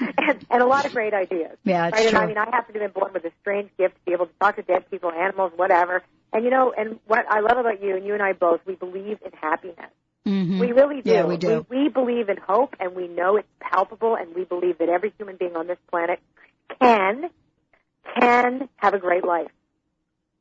and, 0.00 0.46
and 0.50 0.62
a 0.62 0.66
lot 0.66 0.86
of 0.86 0.92
great 0.92 1.12
ideas. 1.12 1.58
Yeah, 1.64 1.88
it's 1.88 1.96
right? 1.96 2.06
And 2.06 2.10
true. 2.14 2.20
I 2.20 2.26
mean, 2.26 2.38
I 2.38 2.46
happen 2.46 2.72
to 2.74 2.80
have 2.80 2.94
been 2.94 2.98
born 3.02 3.12
with 3.12 3.26
a 3.26 3.32
strange 3.42 3.68
gift 3.76 3.94
to 3.96 4.00
be 4.06 4.12
able 4.12 4.26
to 4.26 4.32
talk 4.40 4.56
to 4.56 4.62
dead 4.62 4.90
people, 4.90 5.10
animals, 5.10 5.52
whatever. 5.56 6.02
And 6.32 6.44
you 6.44 6.50
know, 6.50 6.72
and 6.76 6.98
what 7.06 7.26
I 7.28 7.40
love 7.40 7.58
about 7.58 7.82
you, 7.82 7.94
and 7.96 8.06
you 8.06 8.14
and 8.14 8.22
I 8.22 8.32
both, 8.32 8.60
we 8.66 8.74
believe 8.74 9.18
in 9.22 9.32
happiness. 9.38 9.90
Mm-hmm. 10.26 10.58
We 10.58 10.72
really 10.72 11.02
do. 11.02 11.10
Yeah, 11.10 11.26
we 11.26 11.36
do. 11.36 11.66
We, 11.68 11.84
we 11.84 11.88
believe 11.88 12.28
in 12.28 12.38
hope, 12.38 12.76
and 12.80 12.94
we 12.94 13.08
know 13.08 13.36
it's 13.36 13.48
palpable, 13.60 14.16
and 14.16 14.34
we 14.34 14.44
believe 14.44 14.78
that 14.78 14.88
every 14.88 15.12
human 15.18 15.36
being 15.36 15.54
on 15.56 15.66
this 15.66 15.78
planet 15.90 16.20
can 16.80 17.30
can 18.18 18.68
have 18.76 18.94
a 18.94 18.98
great 18.98 19.24
life. 19.24 19.50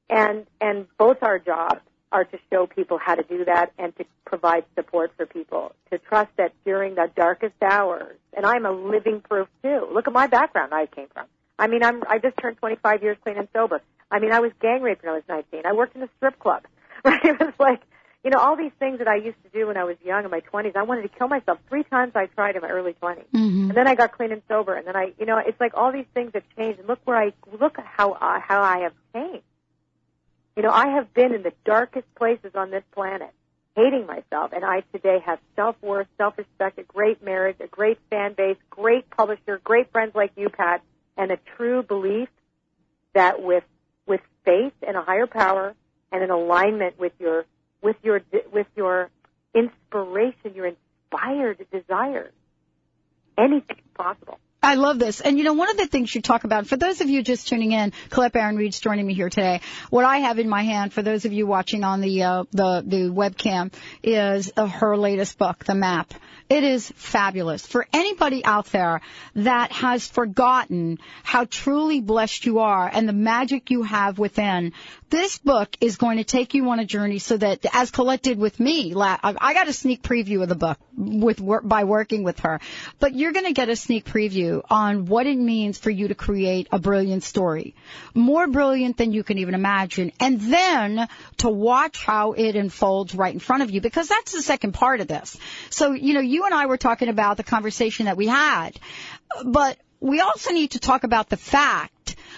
And 0.09 0.45
and 0.61 0.87
both 0.97 1.17
our 1.21 1.37
jobs 1.39 1.81
are 2.11 2.23
to 2.23 2.37
show 2.51 2.67
people 2.67 2.97
how 2.97 3.15
to 3.15 3.23
do 3.23 3.43
that 3.45 3.73
and 3.77 3.95
to 3.97 4.05
provide 4.25 4.63
support 4.75 5.11
for 5.17 5.25
people 5.25 5.73
to 5.91 5.97
trust 5.97 6.29
that 6.37 6.53
during 6.63 6.95
the 6.95 7.09
darkest 7.15 7.55
hours. 7.61 8.15
And 8.33 8.45
I'm 8.45 8.65
a 8.65 8.71
living 8.71 9.21
proof 9.21 9.47
too. 9.63 9.87
Look 9.91 10.07
at 10.07 10.13
my 10.13 10.27
background 10.27 10.73
I 10.73 10.85
came 10.85 11.07
from. 11.13 11.25
I 11.57 11.67
mean, 11.67 11.83
I'm 11.83 12.03
I 12.07 12.19
just 12.19 12.37
turned 12.37 12.57
25 12.57 13.03
years 13.03 13.17
clean 13.23 13.37
and 13.37 13.47
sober. 13.53 13.81
I 14.09 14.19
mean, 14.19 14.31
I 14.31 14.39
was 14.39 14.51
gang 14.61 14.81
raped 14.81 15.03
when 15.03 15.11
I 15.11 15.15
was 15.15 15.23
19. 15.27 15.63
I 15.65 15.73
worked 15.73 15.95
in 15.95 16.03
a 16.03 16.09
strip 16.17 16.39
club. 16.39 16.63
Right? 17.03 17.19
It 17.25 17.39
was 17.39 17.53
like, 17.59 17.81
you 18.23 18.29
know, 18.29 18.39
all 18.39 18.55
these 18.55 18.71
things 18.79 18.99
that 18.99 19.07
I 19.07 19.15
used 19.15 19.37
to 19.43 19.49
do 19.49 19.67
when 19.67 19.75
I 19.75 19.83
was 19.83 19.97
young 20.03 20.23
in 20.23 20.31
my 20.31 20.39
20s. 20.39 20.75
I 20.77 20.83
wanted 20.83 21.01
to 21.01 21.09
kill 21.09 21.27
myself. 21.27 21.59
Three 21.67 21.83
times 21.83 22.13
I 22.15 22.27
tried 22.27 22.55
in 22.55 22.61
my 22.61 22.69
early 22.69 22.95
20s. 23.01 23.25
Mm-hmm. 23.33 23.69
And 23.69 23.71
then 23.75 23.87
I 23.87 23.95
got 23.95 24.13
clean 24.13 24.31
and 24.31 24.41
sober, 24.47 24.75
and 24.75 24.87
then 24.87 24.95
I, 24.95 25.11
you 25.19 25.25
know, 25.25 25.37
it's 25.37 25.59
like 25.59 25.73
all 25.75 25.91
these 25.91 26.05
things 26.13 26.31
have 26.33 26.43
changed. 26.57 26.79
And 26.79 26.87
look 26.87 26.99
where 27.03 27.17
I 27.17 27.33
look 27.59 27.77
at 27.77 27.85
how 27.85 28.17
I, 28.19 28.39
how 28.39 28.61
I 28.61 28.79
have 28.79 28.93
changed. 29.13 29.43
You 30.55 30.63
know, 30.63 30.69
I 30.71 30.87
have 30.89 31.13
been 31.13 31.33
in 31.33 31.43
the 31.43 31.53
darkest 31.65 32.05
places 32.15 32.51
on 32.55 32.71
this 32.71 32.83
planet, 32.93 33.31
hating 33.75 34.05
myself, 34.05 34.51
and 34.53 34.63
I 34.63 34.83
today 34.93 35.19
have 35.25 35.39
self 35.57 35.75
worth, 35.81 36.07
self 36.17 36.37
respect, 36.37 36.79
a 36.79 36.83
great 36.83 37.23
marriage, 37.23 37.57
a 37.59 37.67
great 37.67 37.99
fan 38.09 38.33
base, 38.33 38.57
great 38.69 39.09
publisher, 39.09 39.59
great 39.63 39.91
friends 39.91 40.13
like 40.15 40.31
you, 40.37 40.47
Pat, 40.47 40.81
and 41.17 41.31
a 41.31 41.37
true 41.57 41.83
belief 41.83 42.29
that 43.13 43.41
with 43.41 43.63
with 44.05 44.21
faith 44.45 44.73
in 44.87 44.95
a 44.95 45.03
higher 45.03 45.27
power 45.27 45.75
and 46.11 46.23
in 46.23 46.29
alignment 46.29 46.99
with 46.99 47.13
your 47.19 47.45
with 47.83 47.97
your 48.03 48.21
with 48.51 48.67
your 48.75 49.09
inspiration, 49.53 50.53
your 50.55 50.71
inspired 51.11 51.65
desires, 51.71 52.33
anything's 53.37 53.81
possible. 53.95 54.39
I 54.63 54.75
love 54.75 54.97
this. 54.97 55.19
And 55.19 55.37
you 55.37 55.43
know, 55.43 55.53
one 55.53 55.69
of 55.69 55.75
the 55.75 55.87
things 55.87 56.15
you 56.15 56.21
talk 56.21 56.45
about, 56.45 56.67
for 56.67 56.77
those 56.77 57.01
of 57.01 57.09
you 57.09 57.21
just 57.21 57.49
tuning 57.49 57.73
in, 57.73 57.91
Colette 58.09 58.31
Baron 58.31 58.55
Reid's 58.55 58.79
joining 58.79 59.05
me 59.05 59.13
here 59.13 59.29
today. 59.29 59.59
What 59.89 60.05
I 60.05 60.19
have 60.19 60.39
in 60.39 60.47
my 60.47 60.63
hand, 60.63 60.93
for 60.93 61.01
those 61.01 61.25
of 61.25 61.33
you 61.33 61.45
watching 61.45 61.83
on 61.83 61.99
the, 61.99 62.23
uh, 62.23 62.43
the, 62.51 62.81
the 62.85 63.09
webcam, 63.09 63.73
is 64.01 64.53
uh, 64.55 64.65
her 64.67 64.95
latest 64.95 65.37
book, 65.37 65.65
The 65.65 65.75
Map. 65.75 66.13
It 66.49 66.63
is 66.63 66.91
fabulous. 66.95 67.65
For 67.65 67.87
anybody 67.91 68.45
out 68.45 68.67
there 68.67 69.01
that 69.35 69.71
has 69.71 70.07
forgotten 70.07 70.99
how 71.23 71.45
truly 71.45 71.99
blessed 71.99 72.45
you 72.45 72.59
are 72.59 72.89
and 72.91 73.07
the 73.07 73.13
magic 73.13 73.71
you 73.71 73.83
have 73.83 74.19
within, 74.19 74.73
this 75.09 75.37
book 75.39 75.75
is 75.81 75.97
going 75.97 76.17
to 76.17 76.23
take 76.23 76.53
you 76.53 76.69
on 76.69 76.79
a 76.79 76.85
journey 76.85 77.19
so 77.19 77.37
that, 77.37 77.65
as 77.73 77.91
Colette 77.91 78.21
did 78.21 78.37
with 78.37 78.59
me, 78.59 78.93
I 78.95 79.35
I 79.39 79.53
got 79.53 79.67
a 79.67 79.73
sneak 79.73 80.03
preview 80.03 80.43
of 80.43 80.49
the 80.49 80.55
book 80.55 80.77
with 80.95 81.41
by 81.63 81.85
working 81.85 82.23
with 82.23 82.39
her, 82.41 82.59
but 82.99 83.15
you're 83.15 83.31
going 83.31 83.45
to 83.45 83.53
get 83.53 83.69
a 83.69 83.75
sneak 83.75 84.05
preview 84.05 84.52
on 84.69 85.05
what 85.05 85.25
it 85.25 85.37
means 85.37 85.77
for 85.77 85.89
you 85.89 86.07
to 86.09 86.15
create 86.15 86.67
a 86.71 86.79
brilliant 86.79 87.23
story, 87.23 87.75
more 88.13 88.47
brilliant 88.47 88.97
than 88.97 89.11
you 89.11 89.23
can 89.23 89.37
even 89.37 89.55
imagine, 89.55 90.11
and 90.19 90.39
then 90.39 91.07
to 91.37 91.49
watch 91.49 92.03
how 92.03 92.33
it 92.33 92.55
unfolds 92.55 93.15
right 93.15 93.33
in 93.33 93.39
front 93.39 93.63
of 93.63 93.71
you, 93.71 93.81
because 93.81 94.07
that's 94.07 94.31
the 94.31 94.41
second 94.41 94.73
part 94.73 95.01
of 95.01 95.07
this. 95.07 95.37
So, 95.69 95.93
you 95.93 96.13
know, 96.13 96.19
you 96.19 96.45
and 96.45 96.53
I 96.53 96.65
were 96.65 96.77
talking 96.77 97.07
about 97.07 97.37
the 97.37 97.43
conversation 97.43 98.05
that 98.05 98.17
we 98.17 98.27
had, 98.27 98.79
but 99.45 99.77
we 99.99 100.19
also 100.19 100.51
need 100.51 100.71
to 100.71 100.79
talk 100.79 101.05
about 101.05 101.29
the 101.29 101.37
fact 101.37 101.92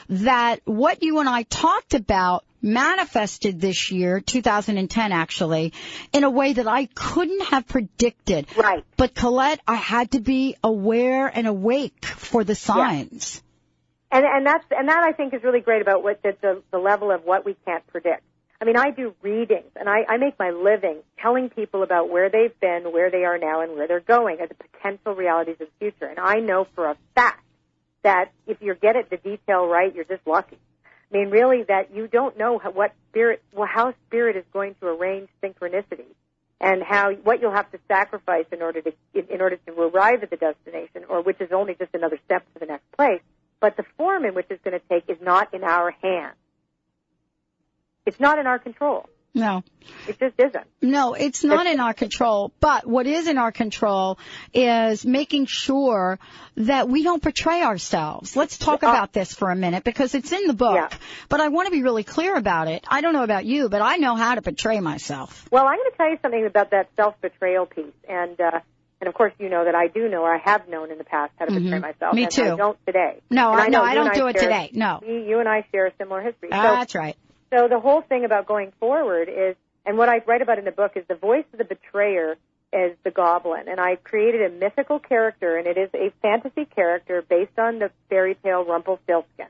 that 0.10 0.62
what 0.66 1.04
you 1.04 1.20
and 1.20 1.30
I 1.30 1.44
talked 1.44 1.94
about 1.94 2.44
manifested 2.62 3.62
this 3.62 3.92
year, 3.92 4.20
2010 4.20 5.12
actually, 5.12 5.74
in 6.12 6.24
a 6.24 6.30
way 6.30 6.54
that 6.54 6.68
I 6.68 6.86
couldn't 6.86 7.46
have 7.46 7.68
predicted. 7.68 8.48
Right. 8.58 8.84
But 8.98 9.14
Colette, 9.14 9.62
I 9.68 9.76
had 9.76 10.12
to 10.12 10.20
be 10.20 10.58
aware 10.64 11.28
and 11.28 11.48
awake 11.48 12.06
for 12.06 12.44
the 12.44 12.56
signs. 12.56 13.42
And 14.12 14.26
and 14.26 14.46
that's 14.46 14.66
and 14.72 14.90
that 14.90 15.04
I 15.04 15.12
think 15.12 15.34
is 15.34 15.44
really 15.44 15.60
great 15.60 15.82
about 15.82 16.04
what 16.04 16.22
the 16.24 16.36
the, 16.42 16.62
the 16.72 16.78
level 16.78 17.12
of 17.12 17.24
what 17.24 17.46
we 17.46 17.56
can't 17.66 17.86
predict. 17.88 18.24
I 18.62 18.66
mean, 18.66 18.78
I 18.78 18.92
do 18.92 19.14
readings 19.22 19.70
and 19.76 19.90
I, 19.90 20.06
I 20.08 20.18
make 20.18 20.40
my 20.40 20.52
living 20.52 21.00
telling 21.22 21.50
people 21.50 21.84
about 21.84 22.10
where 22.10 22.30
they've 22.30 22.58
been, 22.62 22.92
where 22.94 23.12
they 23.12 23.26
are 23.26 23.38
now, 23.38 23.62
and 23.62 23.74
where 23.74 23.88
they're 23.88 24.00
going, 24.00 24.38
and 24.40 24.50
the 24.50 24.56
potential 24.56 25.14
realities 25.14 25.58
of 25.60 25.68
the 25.68 25.92
future. 25.92 26.06
And 26.06 26.20
I 26.20 26.36
know 26.36 26.66
for 26.74 26.90
a 26.90 26.96
fact 27.14 27.45
that 28.06 28.32
if 28.46 28.62
you 28.62 28.76
get 28.76 28.96
it 28.96 29.10
the 29.10 29.18
detail 29.18 29.66
right, 29.66 29.94
you're 29.94 30.06
just 30.06 30.26
lucky. 30.28 30.60
I 31.12 31.18
mean, 31.18 31.32
really, 31.32 31.64
that 31.64 31.94
you 31.94 32.08
don't 32.08 32.38
know 32.38 32.60
how, 32.60 32.70
what 32.70 32.94
spirit, 33.10 33.42
well, 33.52 33.68
how 33.68 33.96
spirit 34.08 34.38
is 34.38 34.46
going 34.54 34.76
to 34.80 34.88
arrange 34.88 35.28
synchronicity, 35.44 36.06
and 36.62 36.84
how 36.84 37.14
what 37.14 37.42
you'll 37.42 37.52
have 37.52 37.72
to 37.72 37.80
sacrifice 37.88 38.46
in 38.52 38.62
order 38.62 38.82
to 38.82 38.94
in, 39.16 39.26
in 39.30 39.42
order 39.42 39.58
to 39.58 39.82
arrive 39.82 40.22
at 40.22 40.30
the 40.30 40.38
destination, 40.38 41.04
or 41.10 41.24
which 41.24 41.42
is 41.42 41.52
only 41.52 41.74
just 41.74 41.96
another 41.96 42.20
step 42.26 42.46
to 42.54 42.60
the 42.60 42.68
next 42.68 42.90
place. 42.92 43.22
But 43.60 43.76
the 43.76 43.86
form 43.98 44.24
in 44.24 44.36
which 44.36 44.48
it's 44.52 44.64
going 44.64 44.80
to 44.80 44.86
take 44.88 45.10
is 45.10 45.18
not 45.20 45.52
in 45.54 45.64
our 45.64 45.90
hands. 45.90 46.36
It's 48.06 48.20
not 48.20 48.38
in 48.38 48.46
our 48.46 48.60
control. 48.60 49.10
No. 49.36 49.64
It 50.08 50.18
just 50.18 50.34
isn't. 50.40 50.66
No, 50.82 51.14
it's 51.14 51.44
not 51.44 51.68
in 51.68 51.80
our 51.82 51.94
control. 51.94 52.54
But 52.62 52.88
what 52.88 53.06
is 53.06 53.28
in 53.28 53.38
our 53.38 53.52
control 53.52 54.18
is 54.54 55.06
making 55.06 55.46
sure 55.46 56.18
that 56.56 56.88
we 56.88 57.04
don't 57.04 57.22
betray 57.22 57.62
ourselves. 57.62 58.36
Let's 58.36 58.58
talk 58.58 58.82
about 58.82 59.12
this 59.12 59.34
for 59.34 59.52
a 59.52 59.56
minute 59.56 59.84
because 59.84 60.16
it's 60.16 60.32
in 60.32 60.48
the 60.48 60.54
book. 60.54 60.76
Yeah. 60.76 60.98
But 61.28 61.42
I 61.42 61.50
want 61.50 61.68
to 61.68 61.72
be 61.72 61.84
really 61.84 62.06
clear 62.06 62.36
about 62.36 62.70
it. 62.70 62.86
I 62.88 63.02
don't 63.02 63.12
know 63.14 63.24
about 63.24 63.46
you, 63.46 63.68
but 63.68 63.82
I 63.82 63.98
know 63.98 64.16
how 64.16 64.36
to 64.36 64.42
betray 64.42 64.80
myself. 64.80 65.46
Well, 65.52 65.66
I'm 65.68 65.78
going 65.78 65.92
to 65.92 65.98
tell 65.98 66.10
you 66.10 66.18
something 66.22 66.46
about 66.46 66.72
that 66.72 66.90
self 66.96 67.20
betrayal 67.22 67.66
piece, 67.66 67.94
and 68.08 68.40
uh, 68.40 68.62
and 69.02 69.10
of 69.10 69.14
course 69.14 69.34
you 69.38 69.50
know 69.50 69.66
that 69.66 69.76
I 69.76 69.88
do 69.88 70.08
know, 70.08 70.22
or 70.22 70.34
I 70.34 70.40
have 70.46 70.70
known 70.70 70.92
in 70.92 70.98
the 70.98 71.04
past 71.04 71.34
how 71.38 71.46
to 71.46 71.60
betray 71.60 71.80
myself. 71.80 72.16
Mm-hmm. 72.16 72.16
Me 72.16 72.28
too. 72.28 72.54
I 72.54 72.56
don't 72.56 72.86
today. 72.86 73.22
No, 73.30 73.52
I, 73.52 73.68
no, 73.68 73.80
know 73.80 73.84
I 73.84 73.96
don't 73.96 74.14
do 74.16 74.28
it 74.28 74.40
share- 74.40 74.44
today. 74.44 74.70
No. 74.74 75.02
we- 75.06 75.26
You 75.28 75.40
and 75.40 75.50
I 75.50 75.66
share 75.74 75.88
a 75.88 75.92
similar 75.98 76.22
history. 76.22 76.50
So 76.52 76.58
That's 76.58 76.96
right. 76.96 77.18
So 77.56 77.70
the 77.70 77.80
whole 77.80 78.02
thing 78.02 78.26
about 78.26 78.48
going 78.48 78.74
forward 78.82 79.30
is, 79.30 79.56
and 79.86 79.98
what 79.98 80.10
I 80.10 80.22
write 80.26 80.42
about 80.42 80.60
in 80.60 80.66
the 80.66 80.72
book 80.72 80.94
is 80.96 81.06
the 81.08 81.16
voice 81.16 81.46
of 81.54 81.60
the 81.60 81.64
betrayer 81.64 82.36
is 82.74 82.98
the 83.06 83.12
goblin, 83.12 83.70
and 83.70 83.80
I 83.80 83.96
created 83.96 84.42
a 84.42 84.50
mythical 84.50 85.00
character, 85.00 85.56
and 85.56 85.66
it 85.66 85.78
is 85.78 85.90
a 85.94 86.12
fantasy 86.22 86.66
character 86.66 87.22
based 87.22 87.58
on 87.58 87.80
the 87.80 87.92
fairy 88.10 88.36
tale 88.44 88.66
Rumpelstiltskin. 88.66 89.48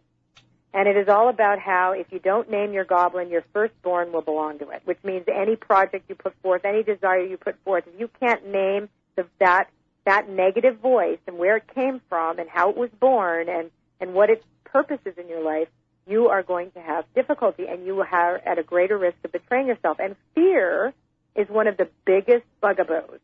And 0.72 0.88
it 0.88 0.98
is 0.98 1.08
all 1.08 1.30
about 1.30 1.58
how 1.58 1.94
if 1.94 2.06
you 2.12 2.20
don't 2.20 2.52
name 2.52 2.74
your 2.74 2.84
goblin, 2.84 3.30
your 3.30 3.44
firstborn 3.54 4.12
will 4.12 4.22
belong 4.22 4.60
to 4.60 4.70
it, 4.70 4.84
which 4.86 5.00
means 5.04 5.24
any 5.28 5.56
project 5.56 6.06
you 6.08 6.14
put 6.14 6.36
forth, 6.44 6.64
any 6.64 6.84
desire 6.84 7.26
you 7.26 7.38
put 7.38 7.56
forth, 7.64 7.86
if 7.88 8.00
you 8.00 8.08
can't 8.20 8.46
name 8.46 8.88
the, 9.16 9.26
that 9.40 9.70
that 10.06 10.30
negative 10.30 10.78
voice 10.78 11.18
and 11.26 11.40
where 11.40 11.58
it 11.58 11.64
came 11.74 12.00
from 12.08 12.38
and 12.38 12.48
how 12.48 12.70
it 12.70 12.78
was 12.78 12.92
born 13.00 13.50
and 13.50 13.72
and 14.00 14.14
what 14.14 14.30
its 14.30 14.46
purpose 14.66 15.00
is 15.06 15.18
in 15.18 15.28
your 15.28 15.42
life, 15.42 15.70
you 16.08 16.28
are 16.28 16.44
going 16.44 16.72
to 16.72 16.80
have 16.80 17.06
difficulty 17.16 17.66
and 17.68 17.86
you 17.86 18.02
have 18.02 18.42
at 18.46 18.60
a 18.60 18.64
greater 18.64 18.98
risk 18.98 19.18
of 19.24 19.32
betraying 19.32 19.68
yourself. 19.68 19.98
And 20.00 20.16
fear 20.34 20.94
is 21.36 21.48
one 21.50 21.68
of 21.68 21.78
the 21.78 21.90
biggest 22.06 22.46
bugaboos 22.62 23.20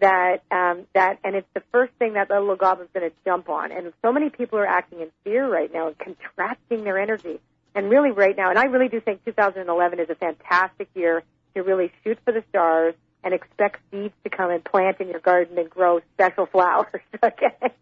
that 0.00 0.42
um, 0.50 0.86
that 0.94 1.18
and 1.24 1.34
it's 1.34 1.48
the 1.54 1.62
first 1.72 1.92
thing 1.98 2.14
that 2.14 2.28
the 2.28 2.38
little 2.38 2.56
goblin's 2.56 2.90
going 2.94 3.08
to 3.08 3.16
jump 3.24 3.48
on. 3.48 3.72
And 3.72 3.92
so 4.02 4.12
many 4.12 4.30
people 4.30 4.58
are 4.58 4.66
acting 4.66 5.00
in 5.00 5.10
fear 5.24 5.48
right 5.48 5.72
now 5.72 5.88
and 5.88 5.98
contracting 5.98 6.84
their 6.84 6.98
energy. 6.98 7.40
And 7.74 7.90
really, 7.90 8.10
right 8.10 8.36
now, 8.36 8.50
and 8.50 8.58
I 8.58 8.64
really 8.64 8.88
do 8.88 9.00
think 9.00 9.24
2011 9.24 10.00
is 10.00 10.10
a 10.10 10.14
fantastic 10.14 10.88
year 10.94 11.22
to 11.54 11.62
really 11.62 11.92
shoot 12.02 12.18
for 12.24 12.32
the 12.32 12.42
stars 12.48 12.94
and 13.22 13.34
expect 13.34 13.80
seeds 13.90 14.14
to 14.24 14.30
come 14.30 14.50
and 14.50 14.64
plant 14.64 15.00
in 15.00 15.08
your 15.08 15.20
garden 15.20 15.58
and 15.58 15.68
grow 15.68 16.00
special 16.14 16.46
flowers. 16.46 17.02
Okay, 17.22 17.72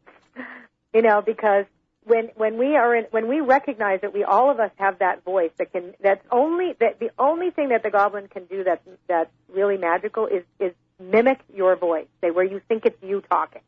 you 0.94 1.02
know 1.02 1.20
because 1.20 1.66
when 2.06 2.30
when 2.36 2.56
we 2.56 2.76
are 2.76 2.94
in 2.94 3.04
when 3.10 3.28
we 3.28 3.40
recognize 3.40 4.00
that 4.02 4.14
we 4.14 4.22
all 4.22 4.50
of 4.50 4.60
us 4.60 4.70
have 4.76 5.00
that 5.00 5.24
voice 5.24 5.50
that 5.58 5.72
can 5.72 5.94
that's 6.00 6.24
only 6.30 6.74
that 6.80 7.00
the 7.00 7.10
only 7.18 7.50
thing 7.50 7.70
that 7.70 7.82
the 7.82 7.90
goblin 7.90 8.28
can 8.28 8.44
do 8.44 8.62
that's 8.64 8.86
that's 9.08 9.30
really 9.52 9.76
magical 9.76 10.26
is 10.26 10.44
is 10.60 10.72
mimic 11.00 11.40
your 11.54 11.76
voice. 11.76 12.06
Say 12.20 12.30
where 12.30 12.44
you 12.44 12.60
think 12.68 12.86
it's 12.86 13.02
you 13.02 13.22
talking. 13.28 13.62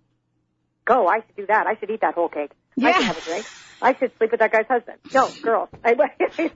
Go, 0.84 1.06
I 1.06 1.16
should 1.16 1.36
do 1.36 1.46
that. 1.46 1.66
I 1.66 1.76
should 1.78 1.90
eat 1.90 2.00
that 2.00 2.14
whole 2.14 2.28
cake. 2.28 2.52
I 2.80 2.88
Yeah. 2.88 2.92
should 2.96 3.04
have 3.04 3.18
a 3.18 3.20
drink. 3.22 3.46
I 3.80 3.94
should 3.94 4.10
sleep 4.18 4.32
with 4.32 4.40
that 4.40 4.50
guy's 4.50 4.66
husband. 4.66 4.98
No, 5.14 5.28
girl. 5.40 5.68
I, 5.84 5.92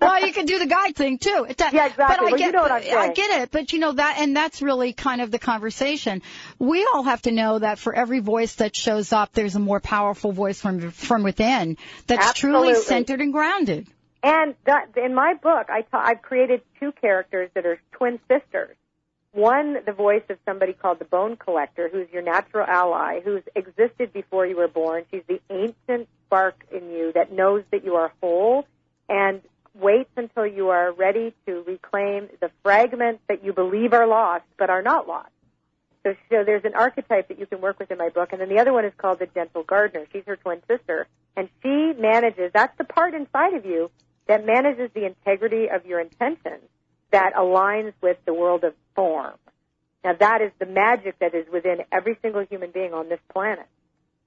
well, 0.01 0.27
you 0.27 0.33
can 0.33 0.45
do 0.45 0.59
the 0.59 0.67
guy 0.67 0.91
thing 0.91 1.19
too. 1.19 1.47
It 1.49 1.57
does- 1.57 1.73
Yeah, 1.73 1.87
exactly. 1.87 2.17
But 2.17 2.19
I 2.19 2.23
Well, 2.25 2.37
get, 2.37 2.47
you 2.47 2.53
know 2.53 2.63
what 2.63 2.73
I'm 2.73 2.99
I 2.99 3.13
get 3.13 3.43
it. 3.43 3.51
But 3.53 3.73
you 3.73 3.79
know 3.79 3.93
that, 3.93 4.17
and 4.19 4.35
that's 4.37 4.61
really 4.61 4.93
kind 4.93 5.21
of 5.21 5.31
the 5.31 5.39
conversation. 5.39 6.23
We 6.59 6.85
all 6.93 7.05
have 7.05 7.23
to 7.23 7.31
know 7.31 7.61
that 7.61 7.79
for 7.79 7.95
every 7.95 8.19
voice 8.19 8.57
that 8.57 8.75
shows 8.75 9.13
up, 9.13 9.33
there's 9.35 9.55
a 9.55 9.61
more 9.61 9.79
powerful 9.79 10.33
voice 10.33 10.61
from 10.61 10.91
from 10.91 11.23
within 11.23 11.77
that's 12.09 12.33
truly 12.33 12.75
centered 12.75 13.21
and 13.21 13.33
grounded. 13.33 13.87
And 14.25 14.55
that, 14.65 14.97
in 14.97 15.15
my 15.15 15.35
book, 15.35 15.67
I 15.69 15.83
ta- 15.83 16.03
I've 16.05 16.23
created 16.23 16.63
two 16.81 16.91
characters 16.93 17.51
that 17.55 17.67
are 17.67 17.81
twin 17.93 18.19
sisters. 18.29 18.77
One, 19.33 19.79
the 19.87 19.93
voice 19.93 20.23
of 20.29 20.37
somebody 20.45 20.75
called 20.75 20.99
the 20.99 21.07
Bone 21.07 21.37
Collector, 21.37 21.89
who's 21.91 22.07
your 22.13 22.21
natural 22.21 22.67
ally, 22.67 23.21
who's 23.21 23.43
existed 23.57 24.13
before 24.13 24.47
you 24.47 24.57
were 24.57 24.69
born. 24.69 25.05
She's 25.11 25.23
the 25.27 25.41
ancient 25.49 26.07
spark 26.27 26.63
in 26.71 26.91
you 26.91 27.13
that 27.15 27.33
knows 27.33 27.65
that 27.71 27.83
you 27.83 27.95
are 27.95 28.13
whole 28.21 28.67
and 29.09 29.41
waits 29.75 30.11
until 30.17 30.47
you 30.47 30.69
are 30.69 30.93
ready 30.93 31.33
to 31.47 31.65
reclaim 31.67 32.29
the 32.41 32.51
fragments 32.63 33.23
that 33.27 33.43
you 33.43 33.55
believe 33.55 33.95
are 33.95 34.07
lost 34.07 34.45
but 34.59 34.69
are 34.69 34.83
not 34.83 35.09
lost. 35.09 35.31
So, 36.03 36.15
so 36.29 36.45
there's 36.45 36.65
an 36.65 36.75
archetype 36.75 37.29
that 37.29 37.39
you 37.39 37.47
can 37.47 37.63
work 37.63 37.79
with 37.79 37.91
in 37.91 37.97
my 37.97 38.11
book, 38.11 38.33
and 38.33 38.41
then 38.41 38.51
the 38.51 38.59
other 38.59 38.73
one 38.75 38.85
is 38.85 38.93
called 38.99 39.19
the 39.19 39.27
Gentle 39.27 39.63
Gardener. 39.63 40.05
She's 40.13 40.25
her 40.27 40.37
twin 40.37 40.61
sister, 40.69 41.07
and 41.37 41.49
she 41.63 41.95
manages. 41.99 42.51
That's 42.53 42.77
the 42.77 42.85
part 42.85 43.15
inside 43.15 43.55
of 43.55 43.65
you 43.65 43.91
that 44.27 44.45
manages 44.45 44.91
the 44.93 45.07
integrity 45.07 45.69
of 45.71 45.87
your 45.87 46.01
intentions 46.01 46.69
that 47.13 47.35
aligns 47.35 47.93
with 48.03 48.19
the 48.27 48.35
world 48.35 48.65
of 48.65 48.75
form. 48.95 49.35
Now 50.05 50.15
that 50.15 50.43
is 50.43 50.51
the 50.59 50.67
magic 50.67 51.19
that 51.21 51.35
is 51.35 51.47
within 51.53 51.85
every 51.93 52.19
single 52.23 52.45
human 52.45 52.71
being 52.71 52.93
on 52.93 53.09
this 53.09 53.21
planet. 53.33 53.67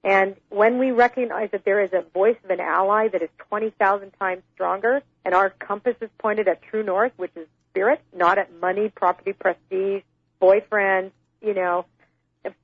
And 0.02 0.36
when 0.50 0.78
we 0.78 0.92
recognize 0.92 1.50
that 1.50 1.64
there 1.64 1.82
is 1.82 1.92
a 1.92 2.02
voice 2.14 2.36
of 2.44 2.50
an 2.50 2.60
ally 2.60 3.08
that 3.08 3.22
is 3.22 3.28
20,000 3.48 4.12
times 4.18 4.42
stronger, 4.54 5.02
and 5.24 5.34
our 5.34 5.50
compass 5.50 5.96
is 6.00 6.10
pointed 6.18 6.46
at 6.48 6.62
true 6.62 6.84
north, 6.84 7.12
which 7.16 7.32
is 7.34 7.48
spirit, 7.70 8.00
not 8.14 8.38
at 8.38 8.54
money, 8.60 8.88
property, 8.88 9.32
prestige, 9.32 10.02
boyfriend, 10.38 11.10
you 11.42 11.54
know, 11.54 11.86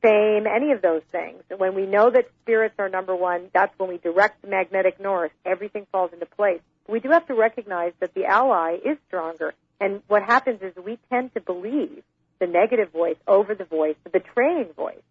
fame, 0.00 0.46
any 0.46 0.70
of 0.70 0.82
those 0.82 1.02
things. 1.10 1.42
And 1.50 1.58
when 1.58 1.74
we 1.74 1.86
know 1.86 2.10
that 2.10 2.30
spirits 2.42 2.76
are 2.78 2.88
number 2.88 3.16
one, 3.16 3.48
that's 3.52 3.76
when 3.78 3.88
we 3.88 3.98
direct 3.98 4.42
the 4.42 4.48
magnetic 4.48 5.00
north. 5.00 5.32
Everything 5.44 5.86
falls 5.90 6.12
into 6.12 6.26
place. 6.26 6.60
We 6.88 7.00
do 7.00 7.10
have 7.10 7.26
to 7.26 7.34
recognize 7.34 7.92
that 8.00 8.14
the 8.14 8.26
ally 8.26 8.76
is 8.84 8.98
stronger. 9.08 9.54
And 9.82 10.00
what 10.06 10.22
happens 10.22 10.62
is 10.62 10.72
we 10.76 10.96
tend 11.10 11.34
to 11.34 11.40
believe 11.40 12.04
the 12.38 12.46
negative 12.46 12.92
voice 12.92 13.16
over 13.26 13.56
the 13.56 13.64
voice, 13.64 13.96
the 14.04 14.10
betraying 14.10 14.68
voice, 14.76 15.02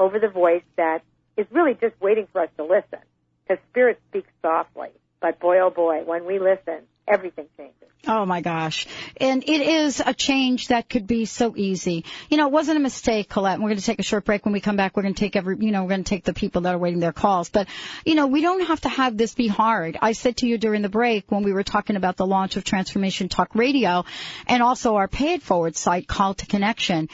over 0.00 0.18
the 0.18 0.26
voice 0.26 0.64
that 0.76 1.02
is 1.36 1.46
really 1.52 1.74
just 1.74 1.94
waiting 2.00 2.26
for 2.32 2.40
us 2.42 2.48
to 2.56 2.64
listen. 2.64 2.98
Because 3.46 3.62
spirit 3.70 4.00
speaks 4.10 4.28
softly. 4.42 4.88
But 5.20 5.38
boy, 5.38 5.60
oh 5.60 5.70
boy, 5.70 6.02
when 6.04 6.26
we 6.26 6.40
listen, 6.40 6.82
everything 7.08 7.46
changes. 7.56 7.86
Oh 8.08 8.24
my 8.24 8.40
gosh. 8.40 8.86
And 9.16 9.42
it 9.42 9.60
is 9.60 10.00
a 10.04 10.14
change 10.14 10.68
that 10.68 10.88
could 10.88 11.08
be 11.08 11.24
so 11.24 11.54
easy. 11.56 12.04
You 12.30 12.36
know, 12.36 12.46
it 12.46 12.52
wasn't 12.52 12.76
a 12.76 12.80
mistake, 12.80 13.28
Colette. 13.28 13.54
And 13.54 13.64
we're 13.64 13.70
going 13.70 13.80
to 13.80 13.84
take 13.84 13.98
a 13.98 14.04
short 14.04 14.24
break. 14.24 14.44
When 14.44 14.52
we 14.52 14.60
come 14.60 14.76
back, 14.76 14.96
we're 14.96 15.02
going 15.02 15.14
to 15.14 15.18
take 15.18 15.34
every, 15.34 15.56
you 15.58 15.72
know, 15.72 15.82
we're 15.82 15.88
going 15.88 16.04
to 16.04 16.08
take 16.08 16.24
the 16.24 16.32
people 16.32 16.62
that 16.62 16.74
are 16.74 16.78
waiting 16.78 17.00
their 17.00 17.12
calls. 17.12 17.48
But, 17.48 17.66
you 18.04 18.14
know, 18.14 18.28
we 18.28 18.42
don't 18.42 18.66
have 18.66 18.80
to 18.82 18.88
have 18.88 19.16
this 19.16 19.34
be 19.34 19.48
hard. 19.48 19.98
I 20.00 20.12
said 20.12 20.36
to 20.38 20.46
you 20.46 20.56
during 20.56 20.82
the 20.82 20.88
break 20.88 21.32
when 21.32 21.42
we 21.42 21.52
were 21.52 21.64
talking 21.64 21.96
about 21.96 22.16
the 22.16 22.26
launch 22.26 22.56
of 22.56 22.62
Transformation 22.62 23.28
Talk 23.28 23.56
Radio 23.56 24.04
and 24.46 24.62
also 24.62 24.94
our 24.96 25.08
paid 25.08 25.42
forward 25.42 25.74
site, 25.76 26.06
Call 26.06 26.34
to 26.34 26.46
Connection 26.46 27.08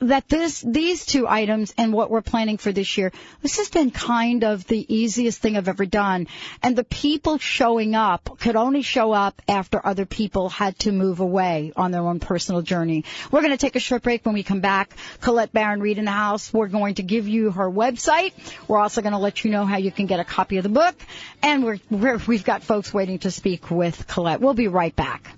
that 0.00 0.28
this 0.28 0.60
these 0.60 1.04
two 1.06 1.26
items 1.26 1.74
and 1.76 1.92
what 1.92 2.10
we're 2.10 2.22
planning 2.22 2.56
for 2.56 2.72
this 2.72 2.96
year 2.96 3.12
this 3.42 3.56
has 3.56 3.68
been 3.68 3.90
kind 3.90 4.44
of 4.44 4.66
the 4.66 4.94
easiest 4.94 5.40
thing 5.40 5.56
I've 5.56 5.68
ever 5.68 5.86
done. 5.86 6.26
And 6.62 6.76
the 6.76 6.84
people 6.84 7.38
showing 7.38 7.94
up 7.94 8.38
could 8.38 8.56
only 8.56 8.82
show 8.82 9.12
up 9.12 9.40
after 9.48 9.84
other 9.84 10.06
people 10.06 10.48
had 10.48 10.78
to 10.80 10.92
move 10.92 11.20
away 11.20 11.72
on 11.76 11.90
their 11.90 12.02
own 12.02 12.20
personal 12.20 12.62
journey. 12.62 13.04
We're 13.30 13.40
going 13.40 13.52
to 13.52 13.58
take 13.58 13.76
a 13.76 13.80
short 13.80 14.02
break. 14.02 14.18
When 14.24 14.34
we 14.34 14.42
come 14.42 14.60
back 14.60 14.94
Colette 15.20 15.52
Baron 15.52 15.80
Reid 15.80 15.98
in 15.98 16.04
the 16.04 16.10
house. 16.10 16.52
We're 16.52 16.68
going 16.68 16.96
to 16.96 17.02
give 17.02 17.28
you 17.28 17.50
her 17.50 17.70
website. 17.70 18.32
We're 18.66 18.78
also 18.78 19.00
going 19.00 19.12
to 19.12 19.18
let 19.18 19.44
you 19.44 19.50
know 19.50 19.64
how 19.64 19.76
you 19.76 19.90
can 19.90 20.06
get 20.06 20.20
a 20.20 20.24
copy 20.24 20.56
of 20.58 20.62
the 20.62 20.68
book. 20.68 20.94
And 21.42 21.64
we're, 21.64 21.78
we're 21.90 22.18
we've 22.26 22.44
got 22.44 22.62
folks 22.62 22.92
waiting 22.92 23.20
to 23.20 23.30
speak 23.30 23.70
with 23.70 24.06
Colette. 24.06 24.40
We'll 24.40 24.54
be 24.54 24.68
right 24.68 24.94
back 24.94 25.37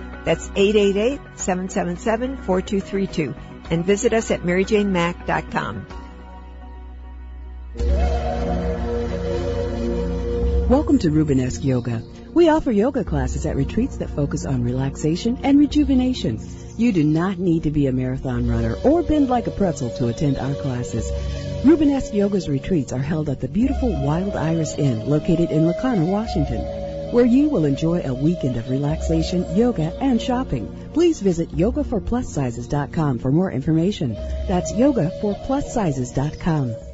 That's 0.23 0.47
888-777-4232. 0.49 3.35
And 3.69 3.85
visit 3.85 4.13
us 4.13 4.31
at 4.31 4.41
maryjanemack.com. 4.41 5.85
Welcome 10.69 10.99
to 10.99 11.09
Rubenesque 11.09 11.63
Yoga. 11.63 12.03
We 12.33 12.47
offer 12.47 12.71
yoga 12.71 13.03
classes 13.03 13.45
at 13.45 13.57
retreats 13.57 13.97
that 13.97 14.09
focus 14.09 14.45
on 14.45 14.63
relaxation 14.63 15.39
and 15.43 15.59
rejuvenation. 15.59 16.39
You 16.77 16.93
do 16.93 17.03
not 17.03 17.37
need 17.37 17.63
to 17.63 17.71
be 17.71 17.87
a 17.87 17.91
marathon 17.91 18.47
runner 18.47 18.77
or 18.85 19.03
bend 19.03 19.29
like 19.29 19.47
a 19.47 19.51
pretzel 19.51 19.89
to 19.97 20.07
attend 20.07 20.37
our 20.37 20.55
classes. 20.55 21.11
Rubenesque 21.65 22.13
Yoga's 22.13 22.47
retreats 22.47 22.93
are 22.93 22.99
held 22.99 23.29
at 23.29 23.41
the 23.41 23.49
beautiful 23.49 23.89
Wild 24.01 24.35
Iris 24.35 24.77
Inn 24.77 25.09
located 25.09 25.51
in 25.51 25.67
La 25.67 25.73
Conner, 25.81 26.05
Washington, 26.05 26.61
where 27.11 27.25
you 27.25 27.49
will 27.49 27.65
enjoy 27.65 28.01
a 28.01 28.13
weekend 28.13 28.57
of 28.57 28.69
relaxation, 28.69 29.55
yoga, 29.55 29.91
and 30.01 30.21
shopping. 30.21 30.89
Please 30.93 31.21
visit 31.21 31.49
yogaforplussizes.com 31.51 33.19
for 33.19 33.31
more 33.31 33.51
information. 33.51 34.13
That's 34.47 34.73
yogaforplussizes.com. 34.73 36.90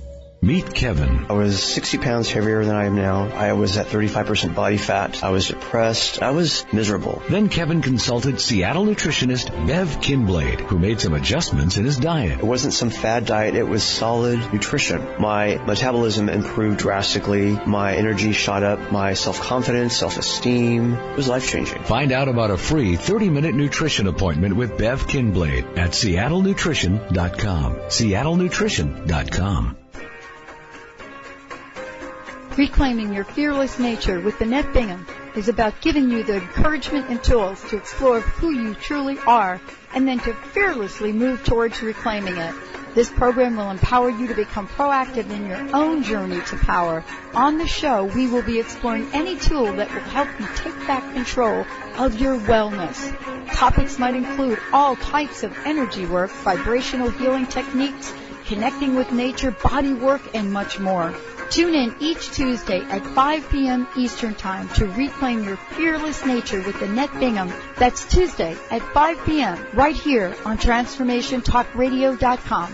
Meet 0.47 0.73
Kevin. 0.73 1.25
I 1.29 1.33
was 1.33 1.61
60 1.61 1.97
pounds 1.97 2.31
heavier 2.31 2.63
than 2.63 2.73
I 2.73 2.85
am 2.85 2.95
now. 2.95 3.27
I 3.27 3.51
was 3.51 3.75
at 3.75 3.87
35% 3.87 4.55
body 4.55 4.77
fat. 4.77 5.21
I 5.21 5.31
was 5.31 5.49
depressed. 5.49 6.21
I 6.21 6.31
was 6.31 6.63
miserable. 6.71 7.21
Then 7.29 7.49
Kevin 7.49 7.81
consulted 7.81 8.39
Seattle 8.39 8.85
nutritionist 8.85 9.49
Bev 9.67 9.99
Kinblade, 9.99 10.61
who 10.61 10.79
made 10.79 11.01
some 11.01 11.15
adjustments 11.15 11.75
in 11.75 11.83
his 11.83 11.97
diet. 11.97 12.39
It 12.39 12.45
wasn't 12.45 12.73
some 12.73 12.91
fad 12.91 13.25
diet. 13.25 13.55
It 13.55 13.67
was 13.67 13.83
solid 13.83 14.39
nutrition. 14.53 15.05
My 15.19 15.57
metabolism 15.65 16.29
improved 16.29 16.79
drastically. 16.79 17.51
My 17.51 17.97
energy 17.97 18.31
shot 18.31 18.63
up. 18.63 18.89
My 18.89 19.15
self-confidence, 19.15 19.97
self-esteem. 19.97 20.93
It 20.93 21.17
was 21.17 21.27
life-changing. 21.27 21.83
Find 21.83 22.13
out 22.13 22.29
about 22.29 22.51
a 22.51 22.57
free 22.57 22.95
30-minute 22.95 23.53
nutrition 23.53 24.07
appointment 24.07 24.55
with 24.55 24.77
Bev 24.77 25.07
Kinblade 25.07 25.77
at 25.77 25.91
seattlenutrition.com. 25.91 27.75
seattlenutrition.com. 27.75 29.77
Reclaiming 32.57 33.13
your 33.13 33.23
fearless 33.23 33.77
nature 33.77 34.19
with 34.19 34.41
Annette 34.41 34.73
Bingham 34.73 35.05
is 35.35 35.47
about 35.47 35.79
giving 35.79 36.09
you 36.09 36.23
the 36.23 36.37
encouragement 36.37 37.07
and 37.07 37.23
tools 37.23 37.61
to 37.69 37.77
explore 37.77 38.19
who 38.19 38.49
you 38.49 38.73
truly 38.73 39.19
are 39.27 39.61
and 39.93 40.07
then 40.07 40.17
to 40.21 40.33
fearlessly 40.33 41.11
move 41.11 41.43
towards 41.43 41.83
reclaiming 41.83 42.35
it. 42.35 42.55
This 42.95 43.11
program 43.11 43.57
will 43.57 43.69
empower 43.69 44.09
you 44.09 44.25
to 44.25 44.33
become 44.33 44.67
proactive 44.67 45.29
in 45.29 45.45
your 45.45 45.75
own 45.75 46.01
journey 46.01 46.41
to 46.47 46.57
power. 46.57 47.05
On 47.35 47.59
the 47.59 47.67
show, 47.67 48.05
we 48.05 48.25
will 48.25 48.41
be 48.41 48.59
exploring 48.59 49.07
any 49.13 49.37
tool 49.37 49.71
that 49.73 49.93
will 49.93 50.01
help 50.01 50.27
you 50.39 50.47
take 50.55 50.87
back 50.87 51.13
control 51.13 51.63
of 51.99 52.19
your 52.19 52.39
wellness. 52.39 53.53
Topics 53.53 53.99
might 53.99 54.15
include 54.15 54.57
all 54.73 54.95
types 54.95 55.43
of 55.43 55.55
energy 55.63 56.07
work, 56.07 56.31
vibrational 56.31 57.11
healing 57.11 57.45
techniques, 57.45 58.11
connecting 58.47 58.95
with 58.95 59.11
nature, 59.11 59.51
body 59.51 59.93
work, 59.93 60.23
and 60.33 60.51
much 60.51 60.79
more. 60.79 61.13
Tune 61.49 61.75
in 61.75 61.95
each 61.99 62.31
Tuesday 62.31 62.81
at 62.81 63.05
5 63.05 63.49
p.m. 63.49 63.87
Eastern 63.95 64.35
Time 64.35 64.67
to 64.69 64.85
reclaim 64.85 65.43
your 65.43 65.55
fearless 65.55 66.25
nature 66.25 66.61
with 66.61 66.81
Annette 66.81 67.17
Bingham. 67.19 67.53
That's 67.77 68.03
Tuesday 68.05 68.57
at 68.69 68.81
5 68.93 69.25
p.m. 69.25 69.65
right 69.73 69.95
here 69.95 70.35
on 70.45 70.57
TransformationTalkRadio.com. 70.57 72.73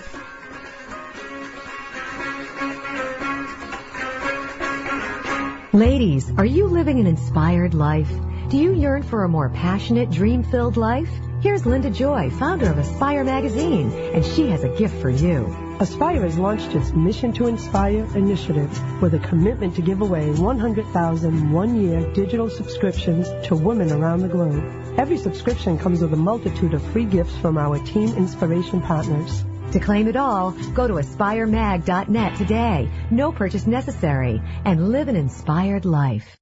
Ladies, 5.73 6.31
are 6.37 6.45
you 6.45 6.67
living 6.67 6.99
an 6.99 7.07
inspired 7.07 7.73
life? 7.73 8.11
Do 8.49 8.57
you 8.57 8.73
yearn 8.73 9.03
for 9.03 9.23
a 9.23 9.29
more 9.29 9.49
passionate, 9.49 10.11
dream-filled 10.11 10.77
life? 10.77 11.09
Here's 11.41 11.65
Linda 11.65 11.89
Joy, 11.89 12.29
founder 12.29 12.69
of 12.69 12.77
Aspire 12.77 13.23
Magazine, 13.23 13.91
and 13.91 14.23
she 14.23 14.49
has 14.49 14.63
a 14.63 14.69
gift 14.69 15.01
for 15.01 15.09
you. 15.09 15.72
Aspire 15.83 16.21
has 16.21 16.37
launched 16.37 16.73
its 16.75 16.93
Mission 16.93 17.33
to 17.33 17.47
Inspire 17.47 18.07
initiative 18.15 18.71
with 19.01 19.15
a 19.15 19.19
commitment 19.19 19.75
to 19.75 19.81
give 19.81 19.99
away 19.99 20.31
100,000 20.31 21.51
one-year 21.51 22.13
digital 22.13 22.49
subscriptions 22.49 23.27
to 23.49 23.57
women 23.57 23.91
around 23.91 24.21
the 24.21 24.29
globe. 24.29 24.63
Every 24.97 25.17
subscription 25.17 25.77
comes 25.77 25.99
with 26.01 26.13
a 26.13 26.15
multitude 26.15 26.73
of 26.73 26.81
free 26.93 27.03
gifts 27.03 27.35
from 27.35 27.57
our 27.57 27.79
team 27.79 28.15
inspiration 28.15 28.79
partners. 28.79 29.43
To 29.73 29.79
claim 29.81 30.07
it 30.07 30.15
all, 30.15 30.51
go 30.73 30.87
to 30.87 30.93
aspiremag.net 30.93 32.37
today. 32.37 32.89
No 33.11 33.33
purchase 33.33 33.67
necessary. 33.67 34.41
And 34.63 34.87
live 34.87 35.09
an 35.09 35.17
inspired 35.17 35.83
life. 35.83 36.37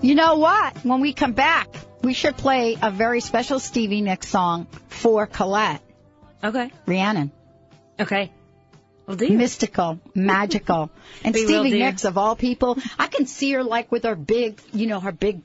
You 0.00 0.14
know 0.14 0.36
what? 0.36 0.84
When 0.84 1.00
we 1.00 1.12
come 1.12 1.32
back, 1.32 1.68
we 2.02 2.14
should 2.14 2.36
play 2.36 2.76
a 2.80 2.90
very 2.90 3.20
special 3.20 3.58
Stevie 3.58 4.00
Nicks 4.00 4.28
song 4.28 4.66
for 4.88 5.26
Colette. 5.26 5.82
Okay. 6.42 6.70
Rhiannon. 6.86 7.32
Okay. 7.98 8.30
We'll. 9.06 9.16
Mystical, 9.16 9.98
magical. 10.14 10.90
And 11.24 11.34
We 11.34 11.44
Stevie 11.46 11.70
dear. 11.70 11.86
Nicks, 11.86 12.04
of 12.04 12.16
all 12.18 12.36
people, 12.36 12.78
I 12.98 13.06
can 13.08 13.26
see 13.26 13.52
her 13.52 13.64
like 13.64 13.90
with 13.90 14.04
her 14.04 14.14
big, 14.14 14.60
you 14.72 14.86
know, 14.86 15.00
her 15.00 15.12
big 15.12 15.40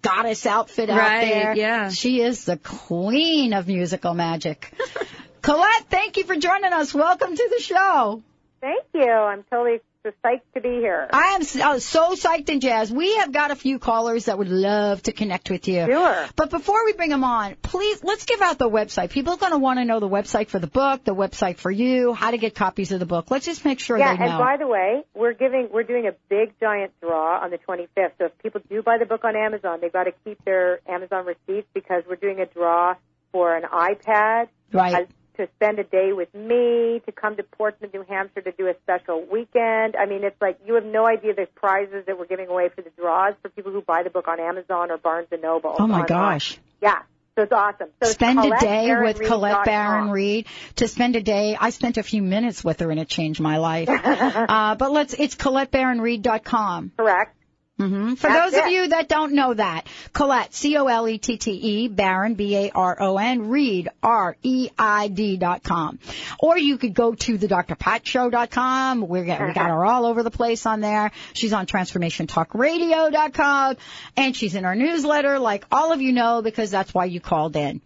goddess 0.00 0.46
outfit 0.46 0.88
out 0.88 0.98
Right, 0.98 1.20
there. 1.28 1.54
yeah. 1.56 1.88
She 1.90 2.20
is 2.22 2.44
the 2.44 2.56
queen 2.56 3.52
of 3.52 3.66
musical 3.66 4.14
magic. 4.14 4.72
Colette, 5.42 5.84
thank 5.90 6.16
you 6.16 6.24
for 6.24 6.36
joining 6.36 6.72
us. 6.72 6.94
Welcome 6.94 7.36
to 7.36 7.48
the 7.56 7.62
show. 7.62 8.22
Thank 8.60 8.84
you. 8.94 9.10
I'm 9.10 9.42
totally 9.50 9.80
just 10.04 10.20
psyched 10.22 10.40
to 10.54 10.60
be 10.60 10.68
here. 10.80 11.08
I 11.12 11.34
am 11.34 11.42
s- 11.42 11.56
uh, 11.56 11.78
so 11.78 12.14
psyched 12.14 12.48
and 12.48 12.60
jazzed. 12.60 12.94
We 12.94 13.16
have 13.16 13.32
got 13.32 13.50
a 13.50 13.56
few 13.56 13.78
callers 13.78 14.24
that 14.24 14.38
would 14.38 14.48
love 14.48 15.02
to 15.04 15.12
connect 15.12 15.50
with 15.50 15.68
you. 15.68 15.86
Sure. 15.86 16.26
But 16.36 16.50
before 16.50 16.84
we 16.84 16.92
bring 16.92 17.10
them 17.10 17.24
on, 17.24 17.56
please 17.62 18.02
let's 18.02 18.24
give 18.24 18.40
out 18.40 18.58
the 18.58 18.68
website. 18.68 19.10
People 19.10 19.34
are 19.34 19.36
going 19.36 19.52
to 19.52 19.58
want 19.58 19.78
to 19.78 19.84
know 19.84 20.00
the 20.00 20.08
website 20.08 20.48
for 20.48 20.58
the 20.58 20.66
book, 20.66 21.04
the 21.04 21.14
website 21.14 21.58
for 21.58 21.70
you, 21.70 22.12
how 22.12 22.30
to 22.30 22.38
get 22.38 22.54
copies 22.54 22.90
of 22.92 23.00
the 23.00 23.06
book. 23.06 23.30
Let's 23.30 23.46
just 23.46 23.64
make 23.64 23.80
sure 23.80 23.96
yeah, 23.98 24.12
they 24.12 24.18
know. 24.18 24.24
Yeah, 24.26 24.36
and 24.36 24.38
by 24.44 24.56
the 24.58 24.66
way, 24.66 25.04
we're 25.14 25.34
giving 25.34 25.68
we're 25.72 25.84
doing 25.84 26.06
a 26.08 26.14
big 26.28 26.58
giant 26.58 26.92
draw 27.00 27.40
on 27.42 27.50
the 27.50 27.58
25th. 27.58 28.12
So 28.18 28.26
if 28.26 28.38
people 28.38 28.60
do 28.68 28.82
buy 28.82 28.98
the 28.98 29.06
book 29.06 29.24
on 29.24 29.36
Amazon, 29.36 29.78
they've 29.80 29.92
got 29.92 30.04
to 30.04 30.12
keep 30.24 30.44
their 30.44 30.80
Amazon 30.88 31.26
receipts 31.26 31.68
because 31.74 32.02
we're 32.08 32.16
doing 32.16 32.40
a 32.40 32.46
draw 32.46 32.96
for 33.30 33.56
an 33.56 33.62
iPad 33.62 34.48
Right. 34.72 35.08
To 35.38 35.48
spend 35.56 35.78
a 35.78 35.84
day 35.84 36.12
with 36.12 36.32
me, 36.34 37.00
to 37.06 37.12
come 37.12 37.36
to 37.36 37.42
Portsmouth, 37.42 37.94
New 37.94 38.04
Hampshire 38.06 38.42
to 38.42 38.52
do 38.52 38.68
a 38.68 38.74
special 38.82 39.24
weekend. 39.24 39.96
I 39.96 40.04
mean, 40.04 40.24
it's 40.24 40.40
like 40.42 40.58
you 40.66 40.74
have 40.74 40.84
no 40.84 41.06
idea 41.06 41.34
the 41.34 41.46
prizes 41.54 42.04
that 42.06 42.18
we're 42.18 42.26
giving 42.26 42.48
away 42.48 42.68
for 42.68 42.82
the 42.82 42.90
draws 42.98 43.34
for 43.40 43.48
people 43.48 43.72
who 43.72 43.80
buy 43.80 44.02
the 44.02 44.10
book 44.10 44.28
on 44.28 44.38
Amazon 44.40 44.90
or 44.90 44.98
Barnes 44.98 45.28
and 45.32 45.40
Noble. 45.40 45.74
oh 45.78 45.86
my 45.86 45.94
online. 45.94 46.06
gosh. 46.06 46.58
Yeah. 46.82 47.02
So 47.34 47.44
it's 47.44 47.52
awesome. 47.52 47.88
So 48.02 48.08
it's 48.08 48.12
spend 48.12 48.40
a 48.40 48.50
day 48.50 48.88
Baron 48.88 49.06
with 49.06 49.18
Reid 49.20 49.28
Colette 49.28 49.64
com. 49.64 50.10
Reid. 50.10 50.46
To 50.76 50.88
spend 50.88 51.16
a 51.16 51.22
day, 51.22 51.56
I 51.58 51.70
spent 51.70 51.96
a 51.96 52.02
few 52.02 52.20
minutes 52.20 52.62
with 52.62 52.80
her 52.80 52.90
and 52.90 53.00
it 53.00 53.08
changed 53.08 53.40
my 53.40 53.56
life. 53.56 53.88
uh, 53.88 54.74
but 54.74 54.92
let's, 54.92 55.14
it's 55.14 55.34
ColetteBaronReid.com. 55.36 56.92
Correct. 56.98 57.34
Mm-hmm. 57.82 58.14
For 58.14 58.28
That's 58.28 58.52
those 58.52 58.62
of 58.64 58.70
you 58.70 58.88
that 58.88 59.08
don't 59.08 59.32
know 59.34 59.54
that, 59.54 59.86
Colette, 60.12 60.54
C-O-L-E-T-T-E, 60.54 61.88
Baron, 61.88 62.34
B-A-R-O-N, 62.34 63.48
Reid, 63.48 63.88
R-E-I-D 64.02 65.36
dot 65.38 65.62
com. 65.62 65.98
Or 66.38 66.58
you 66.58 66.78
could 66.78 66.94
go 66.94 67.14
to 67.14 67.38
the 67.38 67.48
drpatshow.com. 67.48 69.06
We're, 69.08 69.24
get- 69.24 69.40
we 69.46 69.52
got 69.52 69.70
her 69.70 69.84
all 69.84 70.06
over 70.06 70.22
the 70.22 70.30
place 70.30 70.66
on 70.66 70.80
there. 70.80 71.10
She's 71.32 71.52
on 71.52 71.66
transformationtalkradio.com 71.66 73.76
and 74.16 74.36
she's 74.36 74.54
in 74.54 74.64
our 74.64 74.74
newsletter 74.74 75.38
like 75.38 75.64
all 75.72 75.92
of 75.92 76.00
you 76.00 76.12
know 76.12 76.42
because 76.42 76.70
that's 76.70 76.94
why 76.94 77.06
you 77.06 77.20
called 77.20 77.56
in. 77.56 77.80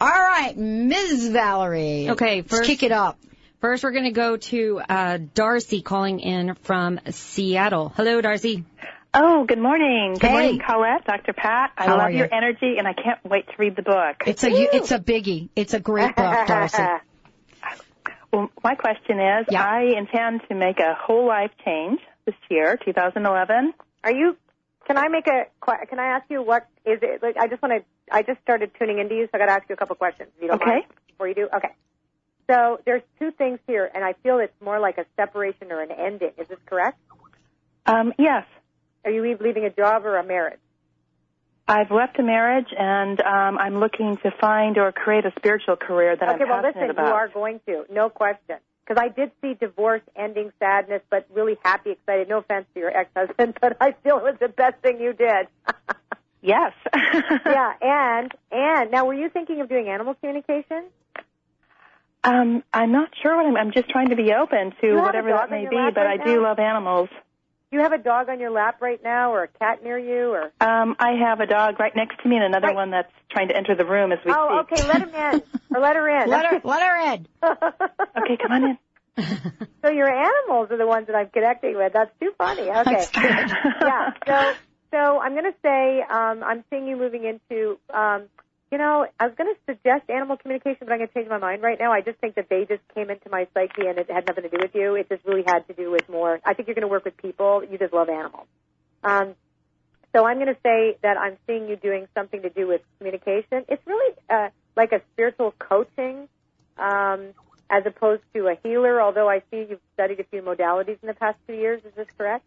All 0.00 0.08
right, 0.08 0.56
Ms. 0.56 1.28
Valerie. 1.30 2.10
Okay, 2.10 2.44
Let's 2.48 2.66
kick 2.66 2.82
it 2.84 2.92
up. 2.92 3.18
First, 3.60 3.82
we're 3.82 3.90
going 3.90 4.04
to 4.04 4.12
go 4.12 4.36
to 4.36 4.80
uh, 4.88 5.18
Darcy 5.34 5.82
calling 5.82 6.20
in 6.20 6.54
from 6.54 7.00
Seattle. 7.10 7.88
Hello, 7.96 8.20
Darcy. 8.20 8.64
Oh, 9.14 9.44
good 9.46 9.58
morning. 9.58 10.14
Good 10.14 10.28
Hey. 10.28 10.32
morning, 10.32 10.60
Colette, 10.66 11.04
Dr. 11.06 11.32
Pat. 11.32 11.72
I 11.78 11.86
How 11.86 11.96
love 11.96 12.12
you? 12.12 12.18
your 12.18 12.32
energy, 12.32 12.76
and 12.78 12.86
I 12.86 12.92
can't 12.92 13.18
wait 13.24 13.46
to 13.46 13.52
read 13.58 13.74
the 13.74 13.82
book. 13.82 14.16
It's 14.26 14.44
a, 14.44 14.50
it's 14.50 14.90
a 14.90 14.98
biggie. 14.98 15.48
It's 15.56 15.72
a 15.74 15.80
great 15.80 16.14
book, 16.14 16.36
Darcy. 16.46 16.82
Well, 18.32 18.50
my 18.62 18.74
question 18.74 19.18
is, 19.18 19.46
I 19.54 19.94
intend 19.96 20.42
to 20.48 20.54
make 20.54 20.78
a 20.78 20.94
whole 20.94 21.26
life 21.26 21.50
change 21.64 22.00
this 22.26 22.34
year, 22.50 22.78
2011. 22.84 23.72
Are 24.04 24.12
you? 24.12 24.36
Can 24.86 24.98
I 24.98 25.08
make 25.08 25.26
a? 25.26 25.46
Can 25.86 25.98
I 25.98 26.16
ask 26.16 26.26
you 26.28 26.42
what 26.42 26.66
is 26.84 26.98
it? 27.02 27.22
Like, 27.22 27.36
I 27.38 27.48
just 27.48 27.62
want 27.62 27.82
to. 27.82 28.14
I 28.14 28.22
just 28.22 28.40
started 28.42 28.70
tuning 28.78 28.98
into 28.98 29.14
you, 29.14 29.24
so 29.24 29.30
I 29.34 29.38
got 29.38 29.46
to 29.46 29.52
ask 29.52 29.68
you 29.68 29.74
a 29.74 29.78
couple 29.78 29.96
questions. 29.96 30.28
If 30.36 30.42
you 30.42 30.48
don't 30.48 30.60
Okay. 30.60 30.70
mind, 30.70 30.84
before 31.08 31.28
you 31.28 31.34
do, 31.34 31.48
okay. 31.56 31.70
So 32.50 32.80
there's 32.84 33.02
two 33.18 33.30
things 33.30 33.58
here, 33.66 33.90
and 33.94 34.04
I 34.04 34.14
feel 34.22 34.38
it's 34.38 34.52
more 34.62 34.78
like 34.80 34.98
a 34.98 35.04
separation 35.16 35.72
or 35.72 35.80
an 35.82 35.90
ending. 35.92 36.32
Is 36.38 36.48
this 36.48 36.58
correct? 36.66 36.98
Um, 37.86 38.12
yes. 38.18 38.44
Are 39.08 39.10
you 39.10 39.22
leaving 39.40 39.64
a 39.64 39.70
job 39.70 40.04
or 40.04 40.18
a 40.18 40.22
marriage? 40.22 40.60
I've 41.66 41.90
left 41.90 42.18
a 42.18 42.22
marriage, 42.22 42.68
and 42.78 43.18
um, 43.22 43.56
I'm 43.56 43.80
looking 43.80 44.18
to 44.18 44.30
find 44.38 44.76
or 44.76 44.92
create 44.92 45.24
a 45.24 45.32
spiritual 45.38 45.76
career 45.76 46.14
that 46.14 46.28
okay, 46.28 46.44
I'm 46.44 46.48
well, 46.50 46.60
passionate 46.60 46.88
listen, 46.88 46.90
about. 46.90 47.06
you 47.06 47.14
are 47.14 47.28
going 47.28 47.60
to, 47.66 47.86
no 47.90 48.10
question. 48.10 48.56
Because 48.84 49.02
I 49.02 49.08
did 49.08 49.30
see 49.40 49.54
divorce 49.54 50.02
ending 50.14 50.52
sadness, 50.58 51.00
but 51.08 51.26
really 51.32 51.56
happy, 51.64 51.92
excited. 51.92 52.28
No 52.28 52.38
offense 52.38 52.66
to 52.74 52.80
your 52.80 52.94
ex-husband, 52.94 53.56
but 53.62 53.78
I 53.80 53.92
feel 53.92 54.18
it 54.18 54.24
was 54.24 54.36
the 54.40 54.48
best 54.48 54.82
thing 54.82 55.00
you 55.00 55.14
did. 55.14 55.48
yes. 56.42 56.74
yeah, 56.94 57.72
and 57.80 58.30
and 58.52 58.90
now, 58.90 59.06
were 59.06 59.14
you 59.14 59.30
thinking 59.30 59.62
of 59.62 59.70
doing 59.70 59.88
animal 59.88 60.12
communication? 60.16 60.84
Um, 62.24 62.62
I'm 62.74 62.92
not 62.92 63.08
sure 63.22 63.34
what 63.36 63.46
I'm. 63.46 63.56
I'm 63.56 63.72
just 63.72 63.88
trying 63.88 64.10
to 64.10 64.16
be 64.16 64.34
open 64.34 64.74
to 64.82 64.86
You 64.86 64.96
whatever 64.96 65.30
that 65.30 65.50
may 65.50 65.66
be, 65.66 65.76
lap 65.76 65.94
but 65.94 66.04
right 66.04 66.20
I 66.20 66.24
do 66.24 66.42
love 66.42 66.58
animals. 66.58 67.08
Do 67.70 67.76
you 67.76 67.82
have 67.82 67.92
a 67.92 67.98
dog 67.98 68.30
on 68.30 68.40
your 68.40 68.50
lap 68.50 68.80
right 68.80 69.02
now, 69.02 69.32
or 69.34 69.42
a 69.42 69.48
cat 69.48 69.84
near 69.84 69.98
you, 69.98 70.30
or? 70.32 70.44
Um, 70.60 70.96
I 70.98 71.12
have 71.20 71.40
a 71.40 71.46
dog 71.46 71.78
right 71.78 71.92
next 71.94 72.22
to 72.22 72.28
me 72.28 72.36
and 72.36 72.44
another 72.44 72.72
one 72.72 72.90
that's 72.90 73.12
trying 73.30 73.48
to 73.48 73.56
enter 73.56 73.74
the 73.74 73.84
room 73.84 74.10
as 74.10 74.18
we 74.24 74.32
Oh, 74.34 74.62
speak. 74.64 74.72
okay. 74.72 74.88
Let 74.88 75.02
him 75.02 75.10
in, 75.14 75.42
or 75.74 75.80
let 75.82 75.94
her 75.96 76.08
in. 76.08 76.30
Let 76.30 76.46
her, 76.46 76.60
let 76.64 76.82
her 76.82 77.12
in. 77.14 77.26
okay, 78.22 78.38
come 78.40 78.52
on 78.52 78.64
in. 78.64 78.78
So 79.84 79.90
your 79.90 80.08
animals 80.08 80.70
are 80.70 80.78
the 80.78 80.86
ones 80.86 81.08
that 81.08 81.16
I'm 81.16 81.28
connecting 81.28 81.76
with. 81.76 81.92
That's 81.92 82.10
too 82.20 82.32
funny. 82.38 82.62
Okay. 82.70 83.06
yeah. 83.82 84.12
So 84.26 84.54
so 84.90 85.20
I'm 85.20 85.32
going 85.32 85.44
to 85.44 85.54
say 85.62 86.00
um, 86.10 86.42
I'm 86.42 86.64
seeing 86.70 86.86
you 86.86 86.96
moving 86.96 87.24
into. 87.24 87.78
Um, 87.92 88.24
you 88.70 88.76
know, 88.78 89.06
I 89.18 89.26
was 89.26 89.34
going 89.36 89.52
to 89.54 89.60
suggest 89.72 90.10
animal 90.10 90.36
communication, 90.36 90.80
but 90.80 90.92
I'm 90.92 90.98
going 90.98 91.08
to 91.08 91.14
change 91.14 91.28
my 91.28 91.38
mind 91.38 91.62
right 91.62 91.78
now. 91.78 91.92
I 91.92 92.02
just 92.02 92.18
think 92.18 92.34
that 92.34 92.48
they 92.50 92.66
just 92.68 92.82
came 92.94 93.08
into 93.08 93.30
my 93.30 93.46
psyche, 93.54 93.86
and 93.86 93.98
it 93.98 94.10
had 94.10 94.26
nothing 94.26 94.44
to 94.44 94.50
do 94.50 94.58
with 94.60 94.74
you. 94.74 94.94
It 94.94 95.08
just 95.08 95.24
really 95.24 95.44
had 95.46 95.66
to 95.68 95.74
do 95.74 95.90
with 95.90 96.08
more. 96.08 96.38
I 96.44 96.52
think 96.54 96.68
you're 96.68 96.74
going 96.74 96.82
to 96.82 96.88
work 96.88 97.04
with 97.04 97.16
people. 97.16 97.62
You 97.64 97.78
just 97.78 97.94
love 97.94 98.08
animals. 98.10 98.46
Um, 99.02 99.34
so 100.14 100.26
I'm 100.26 100.36
going 100.36 100.48
to 100.54 100.60
say 100.62 100.98
that 101.02 101.16
I'm 101.16 101.36
seeing 101.46 101.68
you 101.68 101.76
doing 101.76 102.08
something 102.14 102.42
to 102.42 102.50
do 102.50 102.66
with 102.66 102.82
communication. 102.98 103.64
It's 103.68 103.86
really 103.86 104.14
uh, 104.28 104.48
like 104.76 104.92
a 104.92 105.00
spiritual 105.12 105.54
coaching, 105.58 106.28
um, 106.76 107.28
as 107.70 107.84
opposed 107.86 108.22
to 108.34 108.48
a 108.48 108.56
healer. 108.62 109.00
Although 109.00 109.30
I 109.30 109.40
see 109.50 109.66
you've 109.68 109.80
studied 109.94 110.20
a 110.20 110.24
few 110.24 110.42
modalities 110.42 110.98
in 111.02 111.06
the 111.06 111.14
past 111.14 111.38
two 111.46 111.54
years. 111.54 111.82
Is 111.84 111.94
this 111.94 112.08
correct? 112.16 112.44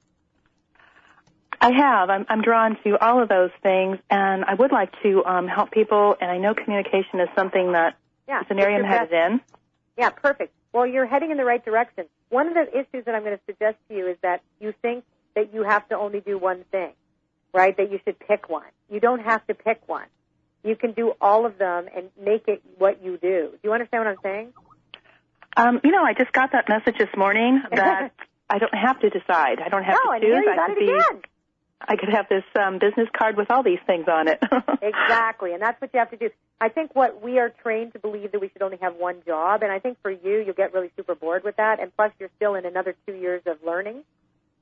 I 1.62 1.72
have. 1.72 2.10
I'm, 2.10 2.26
I'm 2.28 2.42
drawn 2.42 2.76
to 2.84 2.98
all 3.00 3.22
of 3.22 3.30
those 3.30 3.52
things, 3.62 4.00
and 4.10 4.44
I 4.44 4.56
would 4.56 4.72
like 4.72 4.92
to 5.04 5.24
um, 5.24 5.48
help 5.48 5.70
people. 5.72 6.16
And 6.20 6.32
I 6.32 6.38
know 6.40 6.56
communication 6.56 7.20
is 7.20 7.30
something 7.36 7.74
that 7.74 7.98
Yeah. 8.28 8.42
is 8.42 8.48
an 8.50 8.60
area 8.60 8.80
I'm 8.80 8.84
headed 8.84 9.14
in. 9.14 9.42
Yeah, 9.96 10.10
perfect. 10.10 10.54
Well, 10.74 10.88
you're 10.88 11.06
heading 11.06 11.30
in 11.32 11.38
the 11.38 11.46
right 11.46 11.64
direction. 11.64 12.06
one 12.30 12.48
of 12.48 12.54
the 12.54 12.68
issues 12.72 13.06
that 13.06 13.14
I'm 13.14 13.24
going 13.24 13.38
to 13.38 13.44
suggest 13.46 13.76
to 13.90 13.96
you 13.96 14.08
is 14.08 14.18
that 14.24 14.42
you 14.60 14.74
think 14.82 15.04
that 15.36 15.54
you 15.54 15.64
have 15.64 15.88
to 15.90 15.98
only 15.98 16.22
do 16.22 16.38
one 16.38 16.64
thing, 16.72 16.94
right? 17.54 17.76
That 17.76 17.92
you 17.92 18.00
should 18.06 18.18
pick 18.20 18.50
one. 18.50 18.72
You 18.90 19.02
don't 19.02 19.20
have 19.20 19.46
to 19.48 19.54
pick 19.54 19.82
one. 19.88 20.08
You 20.64 20.76
can 20.78 20.94
do 20.94 21.14
all 21.20 21.46
of 21.46 21.58
them 21.58 21.88
and 21.94 22.10
make 22.20 22.48
it 22.48 22.64
what 22.78 23.04
you 23.04 23.18
do. 23.18 23.50
Do 23.52 23.60
you 23.64 23.74
understand 23.74 24.06
what 24.06 24.12
I'm 24.12 24.18
saying? 24.24 24.54
Um, 25.58 25.82
you 25.84 25.92
know, 25.92 26.04
I 26.04 26.14
just 26.14 26.32
got 26.32 26.54
that 26.54 26.70
message 26.70 26.98
this 26.98 27.10
morning 27.18 27.62
that 27.72 28.14
I 28.50 28.58
don't 28.60 28.74
have 28.74 29.00
to 29.02 29.10
decide. 29.10 29.60
I 29.60 29.70
don't 29.70 29.84
have 29.84 29.98
no, 30.06 30.14
to 30.14 30.20
choose. 30.22 30.46
I 30.48 30.72
it 30.72 30.80
be, 30.80 30.86
again. 30.86 31.22
I 31.88 31.96
could 31.96 32.10
have 32.10 32.28
this 32.30 32.44
um, 32.60 32.80
business 32.80 33.08
card 33.18 33.38
with 33.38 33.50
all 33.52 33.64
these 33.64 33.80
things 33.86 34.06
on 34.08 34.28
it. 34.28 34.40
exactly, 34.82 35.54
and 35.54 35.62
that's 35.62 35.80
what 35.82 35.92
you 35.94 36.00
have 36.00 36.12
to 36.12 36.18
do. 36.18 36.30
I 36.60 36.70
think 36.70 36.96
what 36.96 37.22
we 37.22 37.40
are 37.40 37.50
trained 37.50 37.94
to 37.94 38.00
believe 38.00 38.32
that 38.32 38.42
we 38.42 38.50
should 38.50 38.62
only 38.62 38.78
have 38.82 38.96
one 38.96 39.22
job, 39.26 39.64
and 39.64 39.72
I 39.72 39.80
think 39.80 39.98
for 40.02 40.12
you, 40.12 40.44
you'll 40.46 40.54
get 40.54 40.74
really 40.74 40.92
super 40.96 41.16
bored 41.16 41.44
with 41.44 41.58
that, 41.58 41.80
and 41.80 41.96
plus 41.96 42.12
you're 42.20 42.30
still 42.38 42.56
in 42.56 42.66
another 42.66 42.96
two 43.08 43.14
years 43.14 43.42
of 43.46 43.58
learning. 43.66 44.04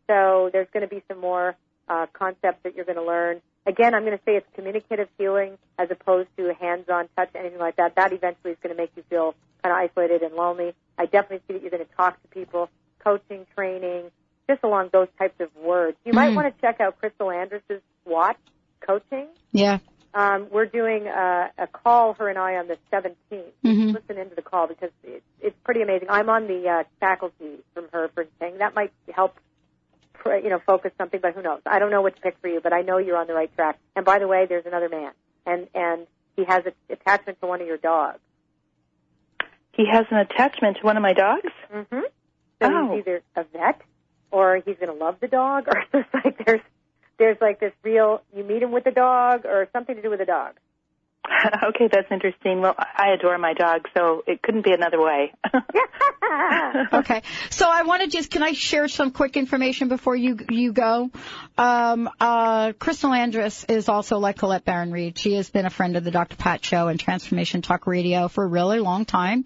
So 0.07 0.49
there's 0.51 0.67
going 0.73 0.87
to 0.87 0.93
be 0.93 1.03
some 1.07 1.19
more 1.19 1.55
uh, 1.87 2.07
concepts 2.13 2.63
that 2.63 2.75
you're 2.75 2.85
going 2.85 2.97
to 2.97 3.03
learn. 3.03 3.41
Again, 3.65 3.93
I'm 3.93 4.03
going 4.05 4.17
to 4.17 4.23
say 4.25 4.35
it's 4.35 4.47
communicative 4.55 5.09
healing 5.17 5.57
as 5.77 5.91
opposed 5.91 6.29
to 6.37 6.53
hands-on 6.53 7.09
touch, 7.15 7.29
anything 7.35 7.59
like 7.59 7.75
that. 7.75 7.95
That 7.95 8.13
eventually 8.13 8.53
is 8.53 8.57
going 8.63 8.75
to 8.75 8.81
make 8.81 8.91
you 8.95 9.03
feel 9.09 9.35
kind 9.63 9.73
of 9.73 9.77
isolated 9.77 10.23
and 10.23 10.33
lonely. 10.35 10.73
I 10.97 11.05
definitely 11.05 11.41
see 11.47 11.53
that 11.53 11.61
you're 11.61 11.71
going 11.71 11.85
to 11.85 11.95
talk 11.95 12.21
to 12.21 12.27
people, 12.29 12.69
coaching, 13.03 13.45
training, 13.55 14.11
just 14.49 14.63
along 14.63 14.89
those 14.91 15.07
types 15.19 15.39
of 15.39 15.49
words. 15.55 15.95
You 16.03 16.13
might 16.13 16.31
Mhm. 16.31 16.35
want 16.35 16.55
to 16.55 16.61
check 16.61 16.81
out 16.81 16.97
Crystal 16.99 17.29
Andrus's 17.31 17.81
SWAT 18.03 18.35
coaching. 18.81 19.27
Yeah. 19.51 19.77
Um, 20.15 20.47
we're 20.49 20.65
doing 20.65 21.05
a, 21.05 21.51
a 21.59 21.67
call, 21.67 22.15
her 22.15 22.27
and 22.29 22.39
I, 22.39 22.55
on 22.55 22.67
the 22.67 22.77
17th. 22.91 23.53
Mhm. 23.63 23.93
Listen 23.93 24.17
into 24.17 24.33
the 24.33 24.41
call 24.41 24.65
because 24.67 24.89
it, 25.03 25.21
it's 25.39 25.55
pretty 25.63 25.83
amazing. 25.83 26.07
I'm 26.09 26.29
on 26.31 26.47
the 26.47 26.67
uh, 26.67 26.83
faculty 26.99 27.59
from 27.75 27.89
her 27.93 28.07
for 28.15 28.25
saying 28.39 28.57
that 28.57 28.73
might 28.73 28.91
help, 29.13 29.35
you 30.25 30.49
know, 30.49 30.57
focus 30.65 30.91
something. 30.97 31.19
But 31.21 31.35
who 31.35 31.43
knows? 31.43 31.61
I 31.67 31.77
don't 31.77 31.91
know 31.91 32.01
what 32.01 32.15
to 32.15 32.21
pick 32.23 32.37
for 32.41 32.47
you, 32.47 32.59
but 32.59 32.73
I 32.73 32.81
know 32.81 32.97
you're 32.97 33.17
on 33.17 33.27
the 33.27 33.35
right 33.35 33.53
track. 33.55 33.77
And 33.95 34.03
by 34.03 34.17
the 34.17 34.27
way, 34.27 34.47
there's 34.49 34.65
another 34.65 34.89
man, 34.89 35.11
and 35.45 35.67
and 35.75 36.07
he 36.35 36.43
has 36.45 36.65
an 36.65 36.73
attachment 36.89 37.39
to 37.41 37.45
one 37.47 37.61
of 37.61 37.67
your 37.67 37.77
dogs. 37.77 38.19
he 39.73 39.85
has 39.89 40.05
an 40.11 40.17
attachment 40.17 40.75
to 40.77 40.83
one 40.83 40.97
of 40.97 41.03
my 41.03 41.13
dogs. 41.13 41.47
Mm-hmm. 41.73 41.99
So 42.61 42.67
Oh. 42.69 42.89
he's 42.91 42.99
either 43.07 43.21
a 43.37 43.43
vet, 43.45 43.81
or 44.31 44.61
he's 44.65 44.77
going 44.77 44.95
to 44.95 45.03
love 45.03 45.15
the 45.21 45.27
dog, 45.27 45.67
or 45.73 45.83
there's 45.91 46.05
like 46.13 46.45
there's 46.45 46.61
there's 47.17 47.37
like 47.41 47.59
this 47.59 47.73
real 47.83 48.21
you 48.35 48.43
meet 48.43 48.63
him 48.63 48.71
with 48.71 48.83
the 48.83 48.91
dog, 48.91 49.45
or 49.45 49.67
something 49.73 49.95
to 49.95 50.01
do 50.01 50.09
with 50.09 50.19
the 50.19 50.25
dog. 50.25 50.53
okay, 51.69 51.89
that's 51.91 52.11
interesting. 52.11 52.61
Well, 52.61 52.75
I 52.77 53.11
adore 53.17 53.37
my 53.37 53.53
dog, 53.53 53.87
so 53.95 54.23
it 54.27 54.41
couldn't 54.41 54.65
be 54.65 54.73
another 54.73 55.01
way. 55.01 55.33
okay. 56.93 57.21
So 57.49 57.67
I 57.69 57.83
want 57.83 58.03
to 58.03 58.07
just, 58.07 58.31
can 58.31 58.43
I 58.43 58.53
share 58.53 58.87
some 58.87 59.11
quick 59.11 59.37
information 59.37 59.87
before 59.87 60.15
you 60.15 60.37
you 60.49 60.73
go? 60.73 61.09
Um, 61.57 62.09
uh, 62.19 62.73
Crystal 62.73 63.13
Andrus 63.13 63.63
is 63.65 63.89
also 63.89 64.17
like 64.17 64.37
Colette 64.37 64.65
Baron 64.65 64.91
Reid. 64.91 65.17
She 65.17 65.33
has 65.33 65.49
been 65.49 65.65
a 65.65 65.69
friend 65.69 65.95
of 65.95 66.03
the 66.03 66.11
Dr. 66.11 66.35
Pat 66.35 66.63
Show 66.63 66.87
and 66.87 66.99
Transformation 66.99 67.61
Talk 67.61 67.87
Radio 67.87 68.27
for 68.27 68.43
a 68.43 68.47
really 68.47 68.79
long 68.79 69.05
time. 69.05 69.45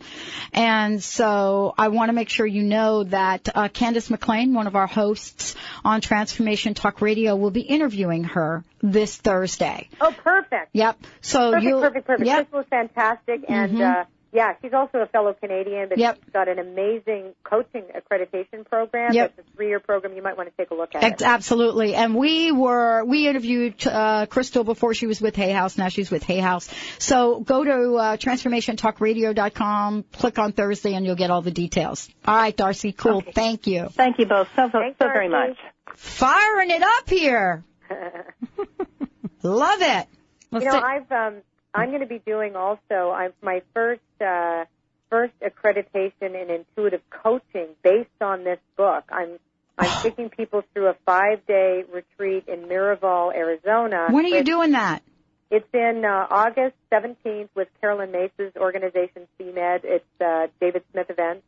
And 0.52 1.02
so 1.02 1.74
I 1.78 1.90
want 1.90 2.10
to 2.10 2.14
make 2.14 2.30
sure 2.30 2.46
you 2.46 2.64
know 2.64 3.04
that 3.06 3.50
uh, 3.54 3.68
Candace 3.70 4.10
McLean, 4.10 4.54
one 4.54 4.68
of 4.68 4.76
our 4.76 4.88
hosts 4.88 5.56
on 5.84 6.02
Transformation 6.02 6.74
Talk 6.74 7.02
Radio, 7.02 7.36
will 7.36 7.52
be 7.52 7.62
interviewing 7.62 8.26
her 8.26 8.64
this 8.84 9.16
Thursday. 9.18 9.90
Oh, 10.02 10.14
perfect. 10.24 10.70
Yep. 10.74 10.98
So 11.22 11.52
perfect, 11.52 11.64
you 11.66 11.80
perfect, 11.80 12.06
perfect. 12.06 12.28
Yep. 12.28 12.38
Crystal 12.52 12.60
is 12.60 12.66
fantastic, 12.70 13.42
and 13.48 13.72
Mhm. 13.78 14.02
uh, 14.02 14.04
yeah, 14.34 14.54
she's 14.62 14.74
also 14.74 14.98
a 14.98 15.06
fellow 15.06 15.34
Canadian, 15.34 15.88
but 15.90 15.98
Yep. 16.00 16.18
she's 16.24 16.34
got 16.34 16.48
an 16.50 16.58
amazing 16.60 17.34
coaching 17.44 17.84
accreditation 17.96 18.68
program. 18.68 19.14
Yep. 19.14 19.34
It's 19.38 19.48
a 19.48 19.52
three-year 19.56 19.80
program. 19.80 20.16
You 20.16 20.24
might 20.24 20.36
want 20.36 20.50
to 20.50 20.56
take 20.58 20.72
a 20.72 20.74
look 20.74 20.96
at 20.96 21.04
Ex- 21.04 21.22
it. 21.22 21.26
Absolutely. 21.26 21.94
And 21.96 22.16
we 22.16 22.52
were, 22.52 23.06
we 23.06 23.28
interviewed 23.28 23.86
uh, 23.88 24.26
Crystal 24.26 24.64
before 24.64 24.94
she 24.96 25.06
was 25.06 25.22
with 25.22 25.36
Hay 25.36 25.52
House. 25.52 25.78
Now 25.78 25.90
she's 25.90 26.10
with 26.12 26.24
Hay 26.24 26.40
House. 26.40 26.68
So 26.98 27.40
go 27.42 27.64
to 27.64 27.96
uh, 27.96 28.18
transformationtalkradio.com, 28.18 30.04
click 30.14 30.40
on 30.40 30.52
Thursday, 30.52 30.94
and 30.96 31.06
you'll 31.06 31.16
get 31.16 31.30
all 31.30 31.42
the 31.44 31.52
details. 31.52 32.10
All 32.26 32.36
right, 32.36 32.58
Darcy. 32.58 32.92
Cool. 32.92 33.22
Thank 33.34 33.68
you. 33.68 33.88
Thank 33.92 34.18
you 34.20 34.26
both 34.26 34.48
so, 34.56 34.70
so, 34.72 34.80
so 35.00 35.08
very 35.08 35.30
much. 35.30 35.58
Firing 35.96 36.72
it 36.72 36.82
up 36.82 37.08
here. 37.10 37.64
Love 39.44 39.82
it. 39.82 40.08
you 40.52 40.60
know, 40.60 40.80
I've 40.80 41.12
um, 41.12 41.42
I'm 41.74 41.90
going 41.90 42.02
to 42.02 42.08
be 42.08 42.20
doing 42.20 42.56
also. 42.56 43.12
I'm 43.12 43.34
my 43.42 43.62
first 43.74 44.02
uh, 44.22 44.66
first 45.10 45.34
accreditation 45.42 46.42
in 46.42 46.50
intuitive 46.50 47.02
coaching 47.10 47.68
based 47.84 48.10
on 48.22 48.44
this 48.44 48.60
book. 48.78 49.04
I'm 49.10 49.40
I'm 49.78 49.90
taking 50.04 50.30
people 50.30 50.64
through 50.74 50.88
a 50.88 50.96
five 51.06 51.46
day 51.46 51.84
retreat 51.92 52.46
in 52.48 52.68
Miraval, 52.68 53.34
Arizona. 53.36 54.08
When 54.10 54.26
are 54.26 54.30
you 54.30 54.36
with- 54.38 54.46
doing 54.46 54.72
that? 54.72 55.04
It's 55.52 55.68
in 55.72 56.04
uh, 56.04 56.26
August 56.32 56.76
17th 56.92 57.50
with 57.54 57.68
Caroline 57.80 58.12
Myss's 58.12 58.56
organization 58.58 59.28
CMed. 59.40 59.82
It's 59.84 60.04
uh, 60.20 60.48
David 60.60 60.82
Smith 60.92 61.12
event, 61.12 61.44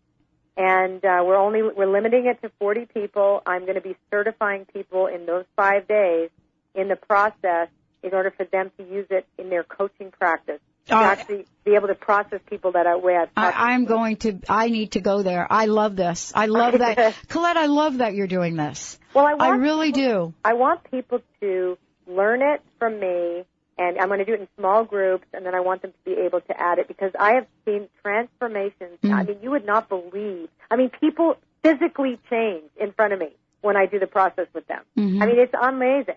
and 0.58 1.04
uh, 1.04 1.22
we're 1.26 1.38
only 1.38 1.62
we're 1.62 1.92
limiting 1.92 2.26
it 2.28 2.42
to 2.42 2.52
40 2.60 2.86
people. 2.94 3.42
I'm 3.46 3.62
going 3.62 3.76
to 3.76 3.82
be 3.82 3.96
certifying 4.12 4.66
people 4.66 5.08
in 5.08 5.26
those 5.26 5.46
five 5.56 5.88
days 5.88 6.30
in 6.74 6.88
the 6.88 6.96
process 6.96 7.68
in 8.04 8.14
order 8.14 8.32
for 8.32 8.46
them 8.46 8.72
to 8.78 8.84
use 8.84 9.08
it 9.10 9.26
in 9.38 9.50
their 9.50 9.64
coaching 9.64 10.12
practice. 10.12 10.60
To 10.88 10.96
Oh. 10.96 11.04
actually 11.04 11.48
be 11.64 11.74
able 11.74 11.88
to 11.88 11.96
process 11.96 12.42
people 12.48 12.74
that 12.74 12.86
are 12.86 12.96
way 13.00 13.18
I've. 13.18 13.30
I, 13.36 13.72
I'm 13.74 13.86
going 13.86 14.18
to, 14.18 14.40
I 14.48 14.70
need 14.70 14.92
to 14.92 15.02
go 15.02 15.24
there. 15.24 15.48
I 15.50 15.66
love 15.66 15.96
this. 15.96 16.32
I 16.36 16.46
love 16.46 16.78
that. 16.78 17.16
Colette, 17.28 17.58
I 17.58 17.66
love 17.66 17.98
that 17.98 18.14
you're 18.14 18.28
doing 18.28 18.56
this. 18.56 19.00
Well, 19.16 19.26
I, 19.26 19.34
want 19.34 19.42
I 19.42 19.56
really 19.56 19.92
do. 19.92 20.36
I 20.44 20.54
want 20.54 20.84
people 20.92 21.22
to 21.42 21.80
learn 22.06 22.44
it 22.44 22.62
from 22.78 23.00
me, 23.00 23.46
and 23.78 23.98
I'm 24.00 24.08
going 24.08 24.20
to 24.20 24.26
do 24.26 24.34
it 24.34 24.42
in 24.42 24.48
small 24.58 24.84
groups, 24.86 25.26
and 25.34 25.46
then 25.46 25.54
I 25.54 25.60
want 25.60 25.82
them 25.82 25.92
to 25.92 26.10
be 26.16 26.22
able 26.22 26.42
to 26.42 26.60
add 26.60 26.80
it 26.80 26.88
because 26.88 27.12
I 27.20 27.34
have 27.34 27.48
seen 27.66 27.90
transformations. 28.02 29.00
Mm. 29.04 29.14
I 29.14 29.24
mean, 29.24 29.38
you 29.42 29.52
would 29.52 29.66
not 29.66 29.90
believe. 29.90 30.50
I 30.72 30.76
mean, 30.76 30.90
people 31.00 31.36
physically 31.64 32.20
change 32.30 32.64
in 32.80 32.92
front 32.94 33.14
of 33.14 33.20
me 33.20 33.30
when 33.62 33.76
I 33.76 33.86
do 33.88 34.00
the 34.00 34.08
process 34.08 34.48
with 34.54 34.68
them. 34.68 34.82
Mhm. 34.98 35.22
I 35.22 35.26
mean, 35.26 35.40
it's 35.40 35.54
amazing. 35.60 36.16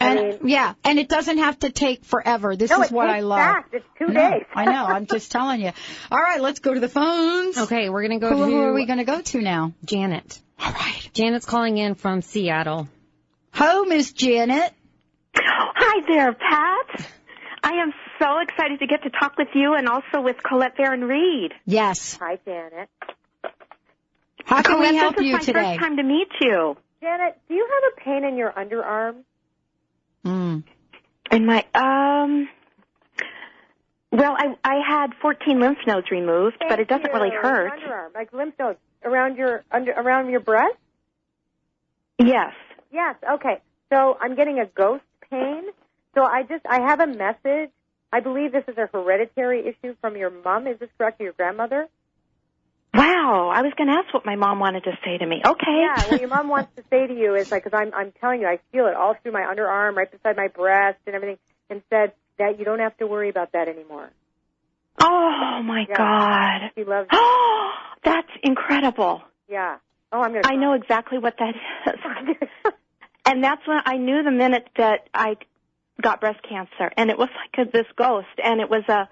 And 0.00 0.18
I 0.18 0.22
mean, 0.22 0.38
yeah, 0.44 0.74
and 0.84 0.98
it 0.98 1.08
doesn't 1.08 1.38
have 1.38 1.58
to 1.60 1.70
take 1.70 2.04
forever. 2.04 2.56
This 2.56 2.70
no, 2.70 2.82
is 2.82 2.90
what 2.90 3.08
I 3.08 3.20
love. 3.20 3.38
fast. 3.38 3.68
It's 3.72 3.86
two 3.98 4.06
I 4.08 4.12
know, 4.12 4.30
days. 4.30 4.46
I 4.54 4.64
know. 4.66 4.84
I'm 4.84 5.06
just 5.06 5.32
telling 5.32 5.60
you. 5.60 5.72
All 6.10 6.18
right, 6.18 6.40
let's 6.40 6.58
go 6.58 6.74
to 6.74 6.80
the 6.80 6.88
phones. 6.88 7.56
Okay, 7.56 7.88
we're 7.88 8.06
going 8.06 8.20
to 8.20 8.26
go 8.26 8.36
Who, 8.36 8.44
to 8.44 8.50
who 8.50 8.60
are 8.60 8.72
we 8.74 8.84
going 8.84 8.98
to 8.98 9.04
go 9.04 9.20
to 9.20 9.40
now? 9.40 9.72
Janet. 9.84 10.40
All 10.60 10.72
right. 10.72 11.10
Janet's 11.14 11.46
calling 11.46 11.78
in 11.78 11.94
from 11.94 12.20
Seattle. 12.20 12.88
Ho, 13.54 13.84
Miss 13.84 14.12
Janet. 14.12 14.72
Hi 15.44 16.00
there, 16.06 16.32
Pat. 16.32 17.10
I 17.62 17.72
am 17.82 17.92
so 18.18 18.38
excited 18.40 18.80
to 18.80 18.86
get 18.86 19.02
to 19.02 19.10
talk 19.10 19.36
with 19.36 19.48
you 19.54 19.74
and 19.74 19.88
also 19.88 20.20
with 20.20 20.36
Colette 20.42 20.76
Baron 20.76 21.02
Reid. 21.04 21.52
Yes. 21.66 22.16
Hi, 22.20 22.38
Janet. 22.44 22.88
How 24.44 24.62
can 24.62 24.76
Colette, 24.76 24.92
we 24.92 24.96
help 24.96 25.16
this 25.16 25.24
you 25.24 25.30
is 25.36 25.40
my 25.40 25.44
today? 25.44 25.62
first 25.76 25.80
time 25.80 25.96
to 25.96 26.02
meet 26.02 26.28
you. 26.40 26.76
Janet, 27.00 27.38
do 27.48 27.54
you 27.54 27.68
have 27.68 27.92
a 27.92 28.00
pain 28.04 28.24
in 28.24 28.36
your 28.36 28.52
underarm? 28.52 29.22
Mm. 30.24 30.64
In 31.30 31.46
my 31.46 31.64
um 31.74 32.48
well, 34.10 34.34
I 34.36 34.56
I 34.64 34.80
had 34.86 35.12
14 35.20 35.60
lymph 35.60 35.78
nodes 35.86 36.10
removed, 36.10 36.56
but 36.66 36.80
it 36.80 36.88
doesn't 36.88 37.02
Thank 37.02 37.14
really 37.14 37.30
hurt. 37.30 37.72
Underarm, 37.72 38.14
like 38.14 38.32
lymph 38.32 38.54
nodes 38.58 38.78
around 39.04 39.36
your 39.36 39.64
under 39.70 39.92
around 39.92 40.30
your 40.30 40.40
breast. 40.40 40.74
Yes. 42.18 42.52
Yes. 42.90 43.16
Okay. 43.34 43.60
So 43.92 44.16
I'm 44.20 44.34
getting 44.34 44.58
a 44.58 44.66
ghost 44.66 45.04
pain. 45.30 45.64
So 46.14 46.24
I 46.24 46.42
just 46.42 46.64
I 46.68 46.80
have 46.80 47.00
a 47.00 47.06
message. 47.06 47.70
I 48.12 48.20
believe 48.20 48.52
this 48.52 48.64
is 48.68 48.76
a 48.78 48.88
hereditary 48.92 49.66
issue 49.68 49.94
from 50.00 50.16
your 50.16 50.30
mom. 50.30 50.66
Is 50.66 50.78
this 50.78 50.88
correct? 50.96 51.20
Or 51.20 51.24
your 51.24 51.32
grandmother? 51.34 51.88
Wow, 52.94 53.50
I 53.54 53.60
was 53.62 53.72
going 53.76 53.88
to 53.88 53.94
ask 53.94 54.12
what 54.14 54.24
my 54.24 54.34
mom 54.34 54.60
wanted 54.60 54.84
to 54.84 54.92
say 55.04 55.18
to 55.18 55.26
me. 55.26 55.42
Okay. 55.46 55.78
Yeah. 55.82 56.08
What 56.08 56.20
your 56.20 56.30
mom 56.30 56.48
wants 56.48 56.70
to 56.76 56.82
say 56.90 57.06
to 57.06 57.14
you 57.14 57.36
is 57.36 57.46
like, 57.50 57.64
because 57.64 57.78
I'm 57.78 57.92
I'm 57.94 58.12
telling 58.20 58.40
you, 58.40 58.46
I 58.46 58.58
feel 58.72 58.86
it 58.86 58.94
all 58.94 59.14
through 59.22 59.32
my 59.32 59.42
underarm, 59.42 59.94
right 59.94 60.10
beside 60.10 60.36
my 60.36 60.48
breast, 60.48 60.98
and 61.06 61.14
everything, 61.14 61.38
and 61.68 61.82
said 61.90 62.12
that 62.38 62.58
you 62.58 62.64
don't 62.64 62.78
have 62.80 62.96
to 62.98 63.06
worry 63.06 63.28
about 63.28 63.52
that 63.52 63.68
anymore. 63.68 64.10
Oh 65.00 65.60
my 65.62 65.84
Yeah. 65.88 65.96
god. 65.96 66.70
She 66.74 66.84
loves. 66.84 67.08
Oh, 67.60 67.70
that's 68.04 68.30
incredible. 68.42 69.22
Yeah. 69.48 69.76
Oh, 70.12 70.20
I'm 70.20 70.32
gonna. 70.32 70.42
I 70.46 70.56
know 70.56 70.72
exactly 70.72 71.18
what 71.18 71.34
that 71.38 71.54
is. 71.54 72.72
and 73.28 73.44
that's 73.44 73.66
when 73.66 73.80
I 73.84 73.96
knew 73.98 74.22
the 74.22 74.30
minute 74.30 74.68
that 74.76 75.08
I 75.12 75.36
got 76.00 76.20
breast 76.20 76.40
cancer. 76.48 76.90
And 76.96 77.10
it 77.10 77.18
was 77.18 77.28
like 77.36 77.68
a, 77.68 77.70
this 77.70 77.86
ghost. 77.96 78.26
And 78.42 78.60
it 78.60 78.70
was 78.70 78.84
a 78.88 79.08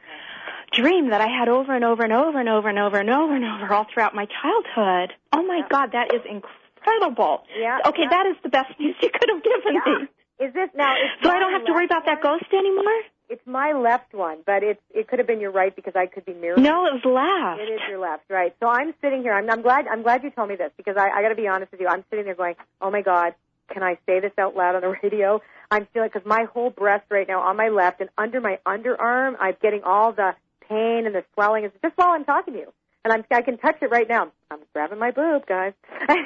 dream 0.73 1.11
that 1.11 1.21
I 1.21 1.29
had 1.29 1.49
over 1.49 1.75
and 1.75 1.85
over 1.85 2.03
and 2.03 2.13
over 2.13 2.39
and 2.39 2.49
over 2.49 2.69
and 2.69 2.79
over 2.79 2.99
and 2.99 3.11
over 3.11 3.35
and 3.35 3.45
over 3.45 3.75
all 3.75 3.87
throughout 3.93 4.15
my 4.15 4.27
childhood. 4.27 5.13
Oh 5.33 5.43
my 5.43 5.61
God, 5.69 5.93
that 5.93 6.15
is 6.15 6.23
incredible. 6.25 7.43
Yeah. 7.59 7.79
Okay, 7.87 8.03
yeah. 8.03 8.11
that 8.11 8.27
is 8.27 8.37
the 8.43 8.49
best 8.49 8.73
news 8.81 8.97
you 9.03 9.11
could 9.13 9.29
have 9.29 9.43
given 9.43 9.75
me. 9.75 10.09
Is 10.39 10.53
this 10.53 10.69
now? 10.75 10.95
So 11.23 11.31
I 11.31 11.39
don't 11.39 11.53
have 11.53 11.65
to 11.65 11.73
worry 11.73 11.87
about 11.87 12.05
that 12.07 12.23
ghost 12.23 12.45
anymore? 12.53 13.03
It's 13.29 13.43
my 13.47 13.73
left 13.73 14.15
one, 14.15 14.39
but 14.47 14.63
it's 14.63 14.81
it 14.95 15.09
could 15.09 15.19
have 15.19 15.27
been 15.27 15.41
your 15.41 15.51
right 15.51 15.75
because 15.75 15.95
I 15.97 16.07
could 16.07 16.25
be 16.25 16.35
mirroring. 16.35 16.63
No, 16.63 16.87
it 16.87 17.03
was 17.03 17.05
left. 17.05 17.61
It 17.61 17.73
is 17.73 17.81
your 17.89 17.99
left, 17.99 18.25
right? 18.29 18.55
So 18.61 18.69
I'm 18.69 18.95
sitting 19.01 19.23
here. 19.23 19.33
I'm, 19.33 19.49
I'm 19.51 19.63
glad. 19.63 19.87
I'm 19.89 20.03
glad 20.03 20.23
you 20.23 20.31
told 20.31 20.51
me 20.51 20.57
this 20.57 20.71
because 20.77 20.97
I, 20.97 21.09
I 21.09 21.23
got 21.23 21.31
to 21.31 21.35
be 21.35 21.49
honest 21.49 21.73
with 21.73 21.81
you. 21.81 21.89
I'm 21.89 22.05
sitting 22.11 22.27
there 22.27 22.35
going, 22.35 22.55
"Oh 22.81 22.91
my 22.91 23.01
God, 23.01 23.35
can 23.69 23.83
I 23.83 23.99
say 24.07 24.21
this 24.21 24.33
out 24.39 24.57
loud 24.57 24.75
on 24.75 24.83
the 24.83 24.89
radio?" 25.03 25.41
I'm 25.71 25.87
feeling 25.93 26.11
because 26.13 26.27
my 26.27 26.45
whole 26.45 26.71
breast 26.71 27.05
right 27.11 27.27
now 27.27 27.41
on 27.41 27.57
my 27.57 27.69
left 27.69 28.01
and 28.01 28.11
under 28.17 28.41
my 28.41 28.59
underarm, 28.67 29.35
I'm 29.41 29.57
getting 29.61 29.83
all 29.83 30.13
the 30.13 30.35
pain 30.69 31.07
and 31.07 31.15
the 31.15 31.25
swelling. 31.35 31.65
It's 31.65 31.77
just 31.83 31.97
while 31.97 32.11
I'm 32.11 32.25
talking 32.25 32.55
to 32.55 32.61
you, 32.61 32.73
and 33.05 33.13
I'm 33.13 33.25
I 33.31 33.43
can 33.43 33.59
touch 33.59 33.77
it 33.83 33.91
right 33.91 34.09
now. 34.09 34.31
I'm 34.51 34.61
grabbing 34.73 34.99
my 34.99 35.11
boob, 35.11 35.47
guys. 35.47 35.73
and, 36.09 36.21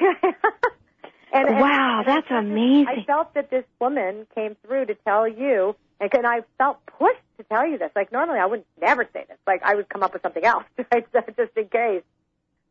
and 1.33 1.59
wow, 1.59 2.03
that's 2.05 2.27
I, 2.29 2.39
amazing. 2.39 2.87
I 2.87 3.03
felt 3.05 3.33
that 3.33 3.49
this 3.49 3.65
woman 3.79 4.27
came 4.35 4.55
through 4.65 4.87
to 4.87 4.95
tell 4.95 5.27
you, 5.27 5.75
and, 5.99 6.13
and 6.13 6.27
I 6.27 6.41
felt 6.57 6.85
pushed 6.85 7.21
to 7.37 7.43
tell 7.43 7.67
you 7.67 7.77
this. 7.77 7.91
Like 7.95 8.11
normally, 8.11 8.39
I 8.39 8.45
would 8.45 8.63
never 8.79 9.07
say 9.13 9.25
this. 9.27 9.37
Like 9.47 9.61
I 9.63 9.75
would 9.75 9.89
come 9.89 10.03
up 10.03 10.13
with 10.13 10.21
something 10.21 10.45
else, 10.45 10.65
right, 10.91 11.05
just 11.13 11.57
in 11.57 11.67
case. 11.67 12.03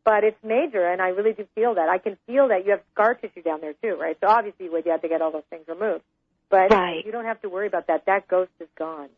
But 0.03 0.23
it's 0.23 0.37
major, 0.43 0.87
and 0.87 0.99
I 1.01 1.09
really 1.09 1.33
do 1.33 1.45
feel 1.53 1.75
that. 1.75 1.87
I 1.87 1.99
can 1.99 2.17
feel 2.25 2.47
that 2.47 2.65
you 2.65 2.71
have 2.71 2.81
scar 2.93 3.13
tissue 3.13 3.43
down 3.43 3.61
there 3.61 3.73
too, 3.73 3.95
right? 3.99 4.17
So 4.19 4.27
obviously, 4.27 4.65
you 4.65 4.71
would 4.71 4.85
you 4.85 4.91
have 4.91 5.01
to 5.03 5.07
get 5.07 5.21
all 5.21 5.31
those 5.31 5.43
things 5.49 5.67
removed. 5.67 6.03
But 6.49 6.71
Right. 6.71 7.05
you 7.05 7.11
don't 7.11 7.25
have 7.25 7.41
to 7.43 7.49
worry 7.49 7.67
about 7.67 7.87
that. 7.87 8.05
That 8.07 8.27
ghost 8.27 8.51
is 8.59 8.67
gone. 8.77 9.09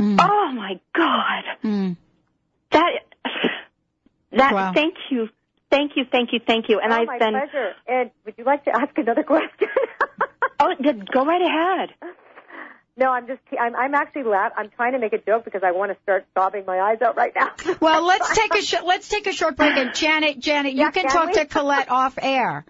Oh 0.00 0.50
my 0.52 0.80
God. 0.94 1.44
Mm. 1.62 1.96
That 2.72 2.90
that 4.32 4.52
Wow. 4.52 4.72
thank 4.74 4.94
you. 5.10 5.28
Thank 5.70 5.92
you, 5.96 6.04
thank 6.10 6.32
you, 6.32 6.40
thank 6.44 6.68
you. 6.68 6.78
And 6.80 6.92
oh, 6.92 6.96
I've 6.96 7.06
my 7.06 7.18
been 7.18 7.32
pleasure. 7.32 7.74
Ed, 7.86 8.10
would 8.24 8.34
you 8.36 8.44
like 8.44 8.64
to 8.64 8.70
ask 8.74 8.96
another 8.98 9.22
question? 9.34 9.68
Oh, 10.60 10.74
go 11.12 11.24
right 11.24 11.42
ahead. 11.42 11.94
No, 12.96 13.10
I'm 13.10 13.26
just 13.26 13.40
I'm 13.58 13.74
I'm 13.74 13.94
actually 13.94 14.22
laugh. 14.22 14.52
I'm 14.56 14.70
trying 14.70 14.92
to 14.92 14.98
make 15.00 15.12
a 15.12 15.18
joke 15.18 15.44
because 15.44 15.62
I 15.64 15.72
want 15.72 15.90
to 15.90 15.98
start 16.02 16.26
sobbing 16.34 16.64
my 16.64 16.78
eyes 16.78 17.02
out 17.02 17.16
right 17.16 17.32
now. 17.34 17.50
Well, 17.80 18.06
let's 18.06 18.34
take 18.36 18.54
a 18.54 18.62
sh- 18.62 18.82
let's 18.84 19.08
take 19.08 19.26
a 19.26 19.32
short 19.32 19.56
break. 19.56 19.76
And 19.76 19.94
Janet, 19.94 20.38
Janet, 20.38 20.74
you 20.74 20.90
can 20.90 21.04
can 21.04 21.10
talk 21.10 21.26
we? 21.28 21.34
to 21.34 21.44
Colette 21.46 21.90
off 21.90 22.18
air. 22.22 22.64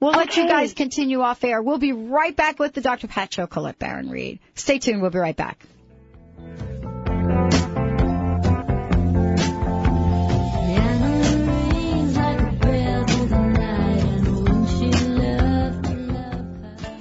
We'll 0.00 0.12
let 0.12 0.36
you 0.36 0.48
guys 0.48 0.74
continue 0.74 1.20
off 1.20 1.42
air. 1.44 1.60
We'll 1.60 1.78
be 1.78 1.92
right 1.92 2.34
back 2.34 2.58
with 2.58 2.72
the 2.72 2.80
Dr. 2.80 3.08
Pat 3.08 3.32
Show, 3.32 3.46
Colette 3.46 3.78
Baron 3.78 4.08
Reid. 4.08 4.38
Stay 4.54 4.78
tuned. 4.78 5.02
We'll 5.02 5.10
be 5.10 5.18
right 5.18 5.36
back. 5.36 5.58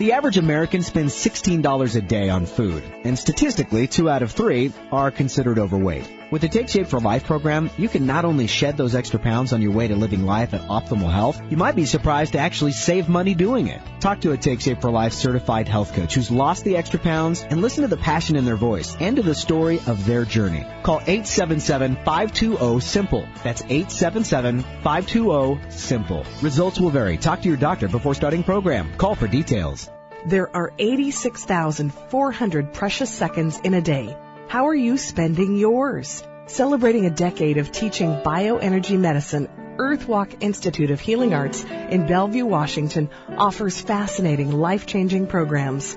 The 0.07 0.13
average 0.13 0.37
American 0.37 0.83
spends 0.83 1.13
$16 1.15 1.95
a 1.97 2.01
day 2.01 2.29
on 2.29 2.45
food, 2.45 2.81
and 3.03 3.19
statistically, 3.19 3.87
two 3.87 4.09
out 4.09 4.23
of 4.23 4.31
three 4.31 4.71
are 4.89 5.11
considered 5.11 5.59
overweight. 5.59 6.09
With 6.31 6.43
the 6.43 6.47
Take 6.47 6.69
Shape 6.69 6.87
for 6.87 7.01
Life 7.01 7.25
program, 7.25 7.69
you 7.77 7.89
can 7.89 8.05
not 8.05 8.23
only 8.23 8.47
shed 8.47 8.77
those 8.77 8.95
extra 8.95 9.19
pounds 9.19 9.51
on 9.51 9.61
your 9.61 9.73
way 9.73 9.89
to 9.89 9.97
living 9.97 10.25
life 10.25 10.53
at 10.53 10.69
optimal 10.69 11.11
health, 11.11 11.41
you 11.49 11.57
might 11.57 11.75
be 11.75 11.83
surprised 11.83 12.31
to 12.33 12.39
actually 12.39 12.71
save 12.71 13.09
money 13.09 13.35
doing 13.35 13.67
it. 13.67 13.81
Talk 13.99 14.21
to 14.21 14.31
a 14.31 14.37
Take 14.37 14.61
Shape 14.61 14.79
for 14.79 14.91
Life 14.91 15.11
certified 15.11 15.67
health 15.67 15.93
coach 15.93 16.15
who's 16.15 16.31
lost 16.31 16.63
the 16.63 16.77
extra 16.77 16.99
pounds 16.99 17.45
and 17.49 17.61
listen 17.61 17.81
to 17.81 17.89
the 17.89 17.97
passion 17.97 18.37
in 18.37 18.45
their 18.45 18.55
voice 18.55 18.95
and 19.01 19.17
to 19.17 19.21
the 19.21 19.35
story 19.35 19.81
of 19.87 20.05
their 20.05 20.23
journey. 20.23 20.65
Call 20.83 21.01
877-520-SIMPLE. 21.01 23.27
That's 23.43 23.61
877-520-SIMPLE. 23.61 26.25
Results 26.41 26.79
will 26.79 26.91
vary. 26.91 27.17
Talk 27.17 27.41
to 27.41 27.49
your 27.49 27.57
doctor 27.57 27.89
before 27.89 28.15
starting 28.15 28.43
program. 28.43 28.95
Call 28.95 29.13
for 29.13 29.27
details. 29.27 29.89
There 30.25 30.53
are 30.55 30.73
86,400 30.77 32.73
precious 32.73 33.13
seconds 33.13 33.59
in 33.63 33.73
a 33.73 33.81
day. 33.81 34.17
How 34.47 34.67
are 34.67 34.75
you 34.75 34.97
spending 34.97 35.55
yours? 35.55 36.23
Celebrating 36.47 37.05
a 37.05 37.11
decade 37.11 37.57
of 37.57 37.71
teaching 37.71 38.09
bioenergy 38.25 38.97
medicine, 38.97 39.47
Earthwalk 39.77 40.41
Institute 40.41 40.91
of 40.91 40.99
Healing 40.99 41.33
Arts 41.33 41.63
in 41.63 42.07
Bellevue, 42.07 42.45
Washington 42.45 43.09
offers 43.37 43.79
fascinating 43.79 44.51
life-changing 44.51 45.27
programs. 45.27 45.95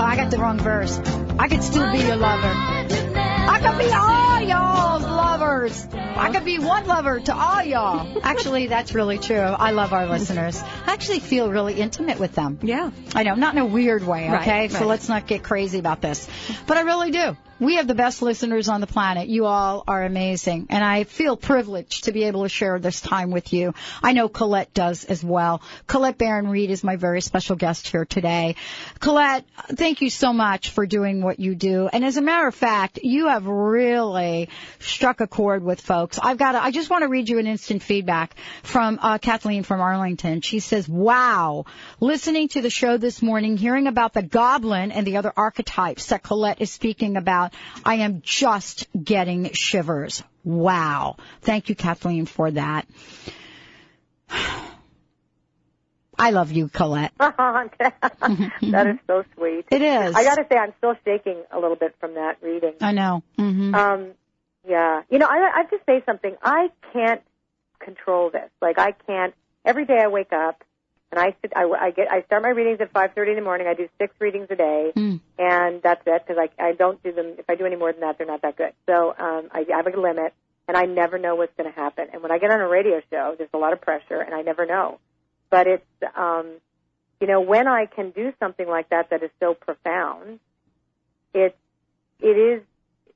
Oh, 0.00 0.28
the 0.30 0.38
wrong 0.38 0.58
verse. 0.58 0.98
I 1.38 1.48
could 1.48 1.62
still 1.62 1.90
be 1.90 1.98
your 1.98 2.16
lover. 2.16 2.52
I 2.54 3.60
could 3.62 3.78
be 3.78 3.92
all 3.92 4.17
lovers. 5.58 5.88
I 5.92 6.30
could 6.32 6.44
be 6.44 6.58
one 6.58 6.86
lover 6.86 7.20
to 7.20 7.34
all 7.34 7.62
y'all. 7.62 8.18
Actually, 8.22 8.68
that's 8.68 8.94
really 8.94 9.18
true. 9.18 9.38
I 9.38 9.72
love 9.72 9.92
our 9.92 10.06
listeners. 10.06 10.60
I 10.86 10.92
actually 10.92 11.20
feel 11.20 11.50
really 11.50 11.74
intimate 11.74 12.18
with 12.18 12.34
them. 12.34 12.58
Yeah. 12.62 12.90
I 13.14 13.22
know, 13.22 13.34
not 13.34 13.54
in 13.54 13.60
a 13.60 13.66
weird 13.66 14.06
way, 14.06 14.28
Right, 14.28 14.40
okay? 14.40 14.68
So 14.68 14.80
right. 14.80 14.88
let's 14.88 15.08
not 15.08 15.26
get 15.26 15.42
crazy 15.42 15.78
about 15.78 16.00
this. 16.00 16.28
But 16.66 16.76
I 16.76 16.82
really 16.82 17.10
do. 17.10 17.36
We 17.60 17.74
have 17.76 17.88
the 17.88 17.94
best 17.94 18.22
listeners 18.22 18.68
on 18.68 18.80
the 18.80 18.86
planet. 18.86 19.28
You 19.28 19.46
all 19.46 19.82
are 19.88 20.04
amazing. 20.04 20.68
And 20.70 20.84
I 20.84 21.04
feel 21.04 21.36
privileged 21.36 22.04
to 22.04 22.12
be 22.12 22.24
able 22.24 22.44
to 22.44 22.48
share 22.48 22.78
this 22.78 23.00
time 23.00 23.30
with 23.30 23.52
you. 23.52 23.74
I 24.02 24.12
know 24.12 24.28
Colette 24.28 24.72
does 24.74 25.04
as 25.04 25.24
well. 25.24 25.60
Colette 25.86 26.18
Baron 26.18 26.48
Reid 26.48 26.70
is 26.70 26.84
my 26.84 26.96
very 26.96 27.20
special 27.20 27.56
guest 27.56 27.88
here 27.88 28.04
today. 28.04 28.54
Colette, 29.00 29.44
thank 29.70 30.02
you 30.02 30.10
so 30.10 30.32
much 30.32 30.70
for 30.70 30.86
doing 30.86 31.20
what 31.20 31.40
you 31.40 31.54
do. 31.54 31.88
And 31.92 32.04
as 32.04 32.16
a 32.16 32.22
matter 32.22 32.46
of 32.46 32.54
fact, 32.54 33.00
you 33.02 33.28
have 33.28 33.46
really 33.46 34.48
struck 34.78 35.20
a 35.20 35.26
chord 35.26 35.64
with 35.64 35.80
folks. 35.80 36.18
I've 36.22 36.38
got 36.38 36.52
to, 36.52 36.62
I 36.62 36.70
just 36.70 36.90
want 36.90 37.02
to 37.02 37.08
read 37.08 37.28
you 37.28 37.38
an 37.38 37.46
instant 37.46 37.82
feedback 37.82 38.36
from 38.62 38.98
uh, 39.02 39.18
Kathleen 39.18 39.64
from 39.64 39.80
Arlington. 39.80 40.42
She 40.42 40.60
says, 40.60 40.88
wow, 40.88 41.64
listening 42.00 42.48
to 42.48 42.62
the 42.62 42.70
show 42.70 42.96
this 42.96 43.20
morning, 43.20 43.56
hearing 43.56 43.86
about 43.86 44.12
the 44.12 44.22
goblin 44.22 44.92
and 44.92 45.06
the 45.06 45.16
other 45.16 45.32
archetypes 45.36 46.06
that 46.06 46.22
Colette 46.22 46.60
is 46.60 46.70
speaking 46.70 47.16
about, 47.16 47.47
I 47.84 47.96
am 47.96 48.22
just 48.22 48.86
getting 48.92 49.52
shivers. 49.52 50.22
Wow. 50.44 51.16
Thank 51.42 51.68
you, 51.68 51.74
Kathleen, 51.74 52.26
for 52.26 52.50
that. 52.50 52.86
I 56.20 56.30
love 56.30 56.50
you, 56.50 56.68
Colette. 56.68 57.12
that 57.18 58.86
is 58.88 58.98
so 59.06 59.24
sweet. 59.36 59.66
It 59.70 59.82
is. 59.82 60.16
I 60.16 60.24
got 60.24 60.34
to 60.34 60.46
say, 60.50 60.58
I'm 60.58 60.74
still 60.78 60.94
shaking 61.04 61.42
a 61.52 61.60
little 61.60 61.76
bit 61.76 61.94
from 62.00 62.14
that 62.14 62.38
reading. 62.42 62.74
I 62.80 62.90
know. 62.92 63.22
hmm 63.36 63.72
Um, 63.74 64.10
yeah. 64.68 65.02
You 65.10 65.18
know, 65.18 65.26
I, 65.26 65.50
I 65.54 65.58
have 65.58 65.70
to 65.70 65.78
say 65.86 66.02
something. 66.04 66.34
I 66.42 66.70
can't 66.92 67.22
control 67.78 68.30
this. 68.30 68.50
Like, 68.60 68.78
I 68.80 68.92
can't. 69.06 69.32
Every 69.64 69.84
day 69.84 69.98
I 70.02 70.08
wake 70.08 70.32
up 70.32 70.64
and 71.10 71.18
I 71.18 71.34
sit. 71.40 71.52
I, 71.56 71.64
I 71.64 71.90
get. 71.90 72.10
I 72.10 72.22
start 72.22 72.42
my 72.42 72.50
readings 72.50 72.80
at 72.80 72.92
5:30 72.92 73.30
in 73.30 73.36
the 73.36 73.42
morning. 73.42 73.66
I 73.66 73.74
do 73.74 73.88
six 73.98 74.14
readings 74.20 74.48
a 74.50 74.56
day, 74.56 74.92
Mm. 74.96 75.20
and 75.38 75.82
that's 75.82 76.02
it. 76.06 76.22
Because 76.26 76.42
I 76.58 76.62
I 76.62 76.72
don't 76.72 77.02
do 77.02 77.12
them. 77.12 77.34
If 77.38 77.48
I 77.48 77.54
do 77.54 77.64
any 77.66 77.76
more 77.76 77.92
than 77.92 78.00
that, 78.02 78.18
they're 78.18 78.26
not 78.26 78.42
that 78.42 78.56
good. 78.56 78.72
So 78.86 79.14
um, 79.18 79.48
I 79.52 79.64
have 79.70 79.86
a 79.86 79.98
limit, 79.98 80.34
and 80.66 80.76
I 80.76 80.84
never 80.84 81.18
know 81.18 81.34
what's 81.36 81.54
going 81.56 81.72
to 81.72 81.78
happen. 81.78 82.08
And 82.12 82.22
when 82.22 82.30
I 82.30 82.38
get 82.38 82.50
on 82.50 82.60
a 82.60 82.68
radio 82.68 83.00
show, 83.10 83.34
there's 83.38 83.50
a 83.54 83.58
lot 83.58 83.72
of 83.72 83.80
pressure, 83.80 84.20
and 84.20 84.34
I 84.34 84.42
never 84.42 84.66
know. 84.66 84.98
But 85.50 85.66
it's 85.66 85.86
um, 86.14 86.46
you 87.20 87.26
know, 87.26 87.40
when 87.40 87.66
I 87.66 87.86
can 87.86 88.10
do 88.10 88.32
something 88.38 88.68
like 88.68 88.90
that 88.90 89.10
that 89.10 89.22
is 89.22 89.30
so 89.40 89.54
profound, 89.54 90.40
it 91.32 91.56
it 92.20 92.36
is 92.36 92.62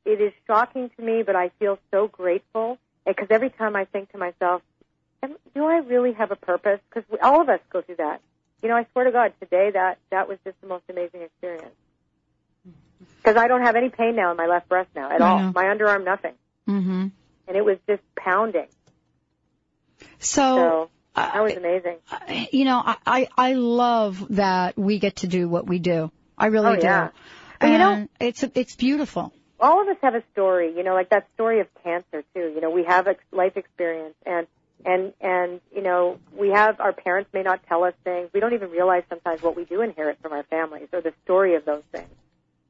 it 0.05 0.21
is 0.21 0.33
shocking 0.47 0.91
to 0.97 1.03
me, 1.03 1.23
but 1.23 1.37
I 1.37 1.51
feel 1.59 1.79
so 1.91 2.09
grateful 2.09 2.79
because 3.07 3.29
every 3.31 3.51
time 3.51 3.77
I 3.77 3.85
think 3.85 4.11
to 4.13 4.19
myself, 4.19 4.63
"Am- 5.23 5.37
do 5.55 5.65
I 5.67 5.79
really 5.79 6.13
have 6.13 6.31
a 6.31 6.37
purpose? 6.37 6.81
Because 6.89 7.05
all 7.23 7.41
of 7.41 7.49
us 7.49 7.61
go 7.71 7.83
through 7.83 7.97
that. 7.97 8.21
You 8.63 8.69
know, 8.69 8.77
I 8.77 8.87
swear 8.93 9.05
to 9.07 9.11
God, 9.13 9.33
today 9.41 9.71
that 9.73 9.99
that 10.11 10.29
was 10.29 10.39
just 10.45 10.61
the 10.61 10.67
most 10.69 10.85
amazing 10.89 11.23
experience. 11.23 11.75
Mm-hmm. 12.69 13.05
Because 13.17 13.37
I 13.37 13.49
don't 13.49 13.63
have 13.63 13.75
any 13.77 13.89
pain 13.89 14.15
now 14.17 14.31
in 14.31 14.37
my 14.37 14.47
left 14.47 14.69
breast 14.69 14.91
now 14.95 15.11
at 15.11 15.21
all. 15.21 15.53
My 15.53 15.65
underarm, 15.65 16.05
nothing, 16.05 16.35
hmm 16.67 17.07
and 17.49 17.57
it 17.57 17.65
was 17.65 17.77
just 17.89 18.03
pounding. 18.17 18.69
So, 20.21 20.57
So 20.57 20.91
uh, 21.17 21.33
that 21.33 21.43
was 21.43 21.53
amazing. 21.55 21.97
Uh, 22.11 22.45
you 22.53 22.65
know, 22.65 22.81
I, 22.85 22.97
I, 23.05 23.29
I 23.37 23.53
love 23.55 24.25
that 24.31 24.79
we 24.79 24.99
get 24.99 25.17
to 25.17 25.27
do 25.27 25.49
what 25.49 25.67
we 25.67 25.79
do. 25.79 26.11
I 26.39 26.47
really 26.47 26.69
Oh, 26.69 26.77
do. 26.77 26.87
yeah. 26.87 27.09
But 27.61 27.71
you 27.71 27.79
know- 27.79 27.93
And 27.95 28.09
it's, 28.21 28.43
it's 28.43 28.77
beautiful. 28.77 29.33
all 29.61 29.83
of 29.83 29.89
us 29.89 29.97
have 30.03 30.15
a 30.15 30.23
story, 30.33 30.73
you 30.77 30.83
know, 30.85 30.95
like 30.95 31.11
that 31.11 31.27
story 31.35 31.61
of 31.61 31.67
cancer 31.83 32.23
too. 32.35 32.53
You 32.55 32.61
know, 32.61 32.71
we 32.71 32.85
have 32.85 33.07
a 33.07 33.17
life 33.33 33.57
experience 33.57 34.15
and 34.25 34.47
and 34.85 35.13
and 35.21 35.61
you 35.75 35.83
know, 35.83 36.19
we 36.37 36.51
have 36.51 36.81
our 36.81 36.93
parents 36.93 37.31
may 37.33 37.43
not 37.43 37.61
tell 37.69 37.85
us 37.85 37.95
things. 38.05 38.31
We 38.33 38.41
don't 38.41 38.55
even 38.55 38.71
realize 38.71 39.05
sometimes 39.09 39.43
what 39.43 39.57
we 39.57 39.65
do 39.65 39.81
inherit 39.83 40.19
from 40.23 40.33
our 40.33 40.43
families 40.45 40.89
or 40.93 41.01
the 41.01 41.13
story 41.25 41.55
of 41.55 41.65
those 41.65 41.83
things. 41.93 42.09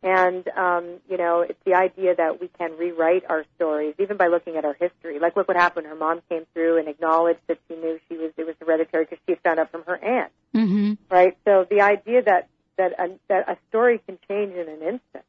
And 0.03 0.49
um, 0.57 1.01
you 1.09 1.17
know, 1.17 1.41
it's 1.41 1.63
the 1.65 1.75
idea 1.75 2.15
that 2.17 2.41
we 2.41 2.49
can 2.59 2.77
rewrite 2.77 3.25
our 3.29 3.45
stories 3.57 3.95
even 3.99 4.17
by 4.17 4.27
looking 4.27 4.57
at 4.57 4.65
our 4.65 4.75
history. 4.75 5.19
Like 5.19 5.37
look 5.37 5.49
what 5.49 5.57
happened. 5.57 5.87
Her 5.87 5.95
mom 5.95 6.23
came 6.29 6.47
through 6.55 6.79
and 6.79 6.89
acknowledged 6.89 7.41
that 7.49 7.59
she 7.69 7.77
knew 7.77 7.99
she 8.09 8.17
was 8.17 8.33
it 8.37 8.47
was 8.47 8.57
hereditary 8.61 9.05
because 9.05 9.19
she 9.27 9.33
had 9.33 9.41
found 9.41 9.59
out 9.59 9.71
from 9.71 9.85
her 9.85 9.97
aunt 9.97 10.33
hmm 10.55 10.95
right? 11.11 11.37
So 11.45 11.67
the 11.69 11.83
idea 11.83 12.23
that 12.23 12.49
that 12.79 12.93
a, 12.99 13.11
that 13.29 13.49
a 13.49 13.57
story 13.69 14.01
can 14.07 14.19
change 14.29 14.55
in 14.55 14.69
an 14.69 14.83
instant. 14.83 15.25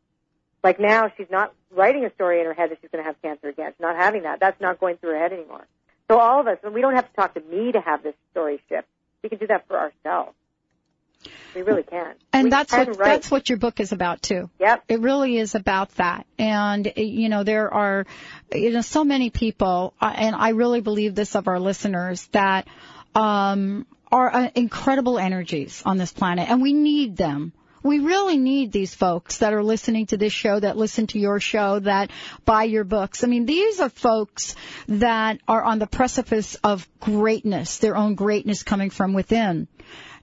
Like 0.64 0.80
now, 0.80 1.12
she's 1.18 1.30
not 1.30 1.54
writing 1.72 2.06
a 2.06 2.14
story 2.14 2.40
in 2.40 2.46
her 2.46 2.54
head 2.54 2.72
that 2.72 2.78
she's 2.82 2.90
going 2.90 3.04
to 3.04 3.08
have 3.08 3.22
cancer 3.22 3.50
again. 3.50 3.74
She's 3.74 3.82
not 3.82 3.98
having 3.98 4.24
that. 4.24 4.40
That's 4.40 4.60
not 4.62 4.80
going 4.80 4.96
through 4.98 5.12
her 5.12 5.20
head 5.20 5.34
anymore. 5.34 5.68
So 6.10 6.20
all 6.20 6.42
of 6.42 6.48
us, 6.48 6.58
and 6.64 6.74
we 6.74 6.82
don't 6.82 6.96
have 6.96 7.08
to 7.10 7.16
talk 7.16 7.34
to 7.36 7.42
me 7.42 7.72
to 7.72 7.80
have 7.80 8.04
this 8.04 8.16
story 8.32 8.62
shift. 8.70 8.88
We 9.22 9.30
can 9.30 9.40
do 9.40 9.48
that 9.48 9.68
for 9.68 9.78
ourselves. 9.78 10.36
We 11.56 11.62
really 11.62 11.84
can. 11.84 12.16
And 12.32 12.46
we 12.46 12.50
that's 12.50 12.72
can 12.72 12.88
what 12.88 13.00
write. 13.00 13.08
that's 13.08 13.32
what 13.32 13.50
your 13.50 13.58
book 13.58 13.80
is 13.80 13.92
about 13.92 14.22
too. 14.22 14.50
Yep. 14.60 14.84
It 14.90 15.00
really 15.00 15.38
is 15.38 15.56
about 15.56 15.90
that. 15.96 16.26
And 16.38 16.88
eh, 16.88 17.02
you 17.02 17.30
know 17.30 17.44
there 17.44 17.74
are 17.74 18.06
you 18.54 18.72
know 18.72 18.82
so 18.82 19.04
many 19.04 19.30
people 19.30 19.94
uh, 20.02 20.14
and 20.16 20.36
I 20.36 20.50
really 20.50 20.82
believe 20.82 21.16
this 21.16 21.36
of 21.36 21.48
our 21.48 21.60
listeners 21.60 22.28
that 22.32 22.68
um 23.16 23.86
are 24.12 24.36
uh, 24.36 24.50
incredible 24.56 25.20
energies 25.20 25.82
on 25.86 25.98
this 25.98 26.12
planet 26.12 26.50
and 26.50 26.62
we 26.62 26.74
need 26.74 27.16
them. 27.18 27.54
We 27.84 28.00
really 28.00 28.38
need 28.38 28.72
these 28.72 28.96
folks 28.96 29.38
that 29.38 29.54
are 29.54 29.64
listening 29.64 30.08
to 30.08 30.18
this 30.18 30.32
show, 30.32 30.60
that 30.60 30.78
listen 30.78 31.08
to 31.08 31.20
your 31.20 31.40
show, 31.40 31.80
that 31.80 32.12
buy 32.46 32.64
your 32.64 32.86
books. 32.86 33.24
I 33.24 33.28
mean, 33.28 33.46
these 33.46 33.82
are 33.82 33.90
folks 33.90 34.56
that 34.88 35.40
are 35.48 35.62
on 35.62 35.80
the 35.80 35.88
precipice 35.88 36.56
of 36.64 36.88
greatness, 37.02 37.80
their 37.80 37.98
own 37.98 38.16
greatness 38.16 38.64
coming 38.64 38.90
from 38.90 39.14
within. 39.14 39.68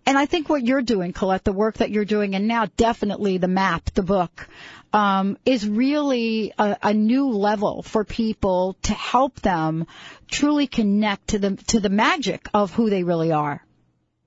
And 0.06 0.16
I 0.16 0.24
think 0.26 0.48
what 0.48 0.64
you're 0.64 0.82
doing, 0.82 1.12
Colette, 1.12 1.44
the 1.44 1.52
work 1.52 1.78
that 1.78 1.90
you're 1.90 2.06
doing, 2.06 2.34
and 2.34 2.48
now 2.48 2.66
definitely 2.76 3.36
the 3.36 3.48
map, 3.48 3.90
the 3.90 4.02
book, 4.02 4.48
um, 4.92 5.36
is 5.44 5.68
really 5.68 6.52
a, 6.58 6.76
a 6.82 6.94
new 6.94 7.28
level 7.28 7.82
for 7.82 8.04
people 8.04 8.76
to 8.82 8.94
help 8.94 9.40
them 9.40 9.86
truly 10.26 10.66
connect 10.66 11.28
to 11.28 11.38
the 11.38 11.56
to 11.68 11.80
the 11.80 11.90
magic 11.90 12.48
of 12.54 12.72
who 12.72 12.90
they 12.90 13.04
really 13.04 13.30
are. 13.30 13.64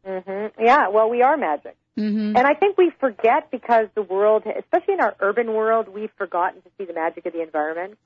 hmm 0.05 0.47
Yeah. 0.59 0.89
Well, 0.89 1.09
we 1.09 1.21
are 1.23 1.35
magic. 1.37 1.75
Mm-hmm. 1.97 2.35
And 2.35 2.47
I 2.47 2.53
think 2.55 2.77
we 2.77 2.91
forget 2.99 3.51
because 3.51 3.87
the 3.93 4.01
world, 4.01 4.43
especially 4.45 4.95
in 4.95 4.99
our 4.99 5.15
urban 5.19 5.53
world, 5.53 5.87
we've 5.89 6.11
forgotten 6.17 6.61
to 6.61 6.69
see 6.77 6.85
the 6.85 6.93
magic 6.93 7.25
of 7.25 7.33
the 7.33 7.41
environment. 7.41 7.97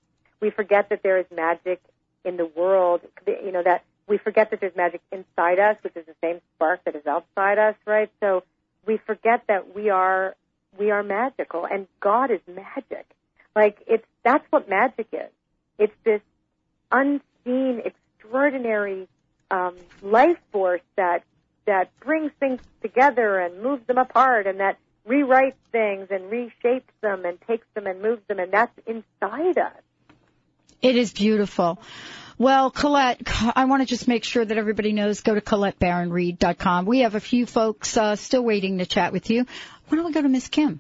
We 0.42 0.50
forget 0.50 0.90
that 0.90 1.04
there 1.04 1.18
is 1.18 1.26
magic 1.34 1.82
in 2.26 2.38
the 2.38 2.46
world, 2.46 3.02
you 3.26 3.52
know, 3.52 3.64
that 3.64 3.84
we 4.08 4.18
forget 4.18 4.52
that 4.52 4.60
there's 4.60 4.76
magic 4.76 5.02
inside 5.12 5.60
us, 5.60 5.78
which 5.82 5.96
is 5.96 6.06
the 6.06 6.16
same 6.22 6.42
spark 6.56 6.84
that 6.86 6.96
is 6.96 7.06
outside 7.06 7.58
us, 7.58 7.76
right? 7.86 8.10
So 8.20 8.44
we 8.86 8.98
forget 8.98 9.44
that 9.48 9.74
we 9.74 9.90
are, 9.90 10.36
we 10.78 10.92
are 10.92 11.04
magical 11.04 11.66
and 11.66 11.88
God 12.00 12.30
is 12.32 12.42
magic. 12.48 13.06
Like 13.56 13.78
it's, 13.88 14.06
that's 14.24 14.46
what 14.50 14.70
magic 14.70 15.08
is. 15.14 15.32
It's 15.80 15.96
this 16.04 16.22
unseen, 16.92 17.82
extraordinary, 17.86 19.08
um, 19.50 19.76
life 20.02 20.38
force 20.52 20.82
that 20.98 21.24
that 21.68 21.92
brings 22.00 22.32
things 22.40 22.60
together 22.82 23.40
and 23.40 23.62
moves 23.62 23.86
them 23.86 23.98
apart 23.98 24.48
and 24.48 24.60
that 24.60 24.80
rewrites 25.08 25.54
things 25.72 26.08
and 26.10 26.32
reshapes 26.32 26.82
them 27.02 27.24
and 27.26 27.40
takes 27.48 27.68
them 27.76 27.86
and 27.86 28.02
moves 28.02 28.22
them 28.28 28.40
and 28.40 28.52
that's 28.52 28.78
inside 28.88 29.58
us. 29.58 29.82
It 30.82 30.96
is 30.96 31.14
beautiful. 31.14 31.80
Well, 32.38 32.70
Colette, 32.70 33.22
I 33.56 33.66
want 33.66 33.82
to 33.82 33.88
just 33.88 34.08
make 34.08 34.24
sure 34.24 34.46
that 34.46 34.58
everybody 34.58 34.94
knows. 34.94 35.22
Go 35.22 35.34
to 35.34 35.42
ColetteBaronReid.com. 35.42 36.86
We 36.86 37.00
have 37.00 37.16
a 37.16 37.20
few 37.20 37.46
folks 37.46 37.98
uh, 37.98 38.16
still 38.16 38.44
waiting 38.44 38.78
to 38.78 38.86
chat 38.86 39.12
with 39.12 39.30
you. 39.30 39.46
Why 39.88 39.96
don't 39.96 40.06
we 40.06 40.12
go 40.12 40.22
to 40.22 40.30
Miss 40.30 40.48
Kim? 40.48 40.80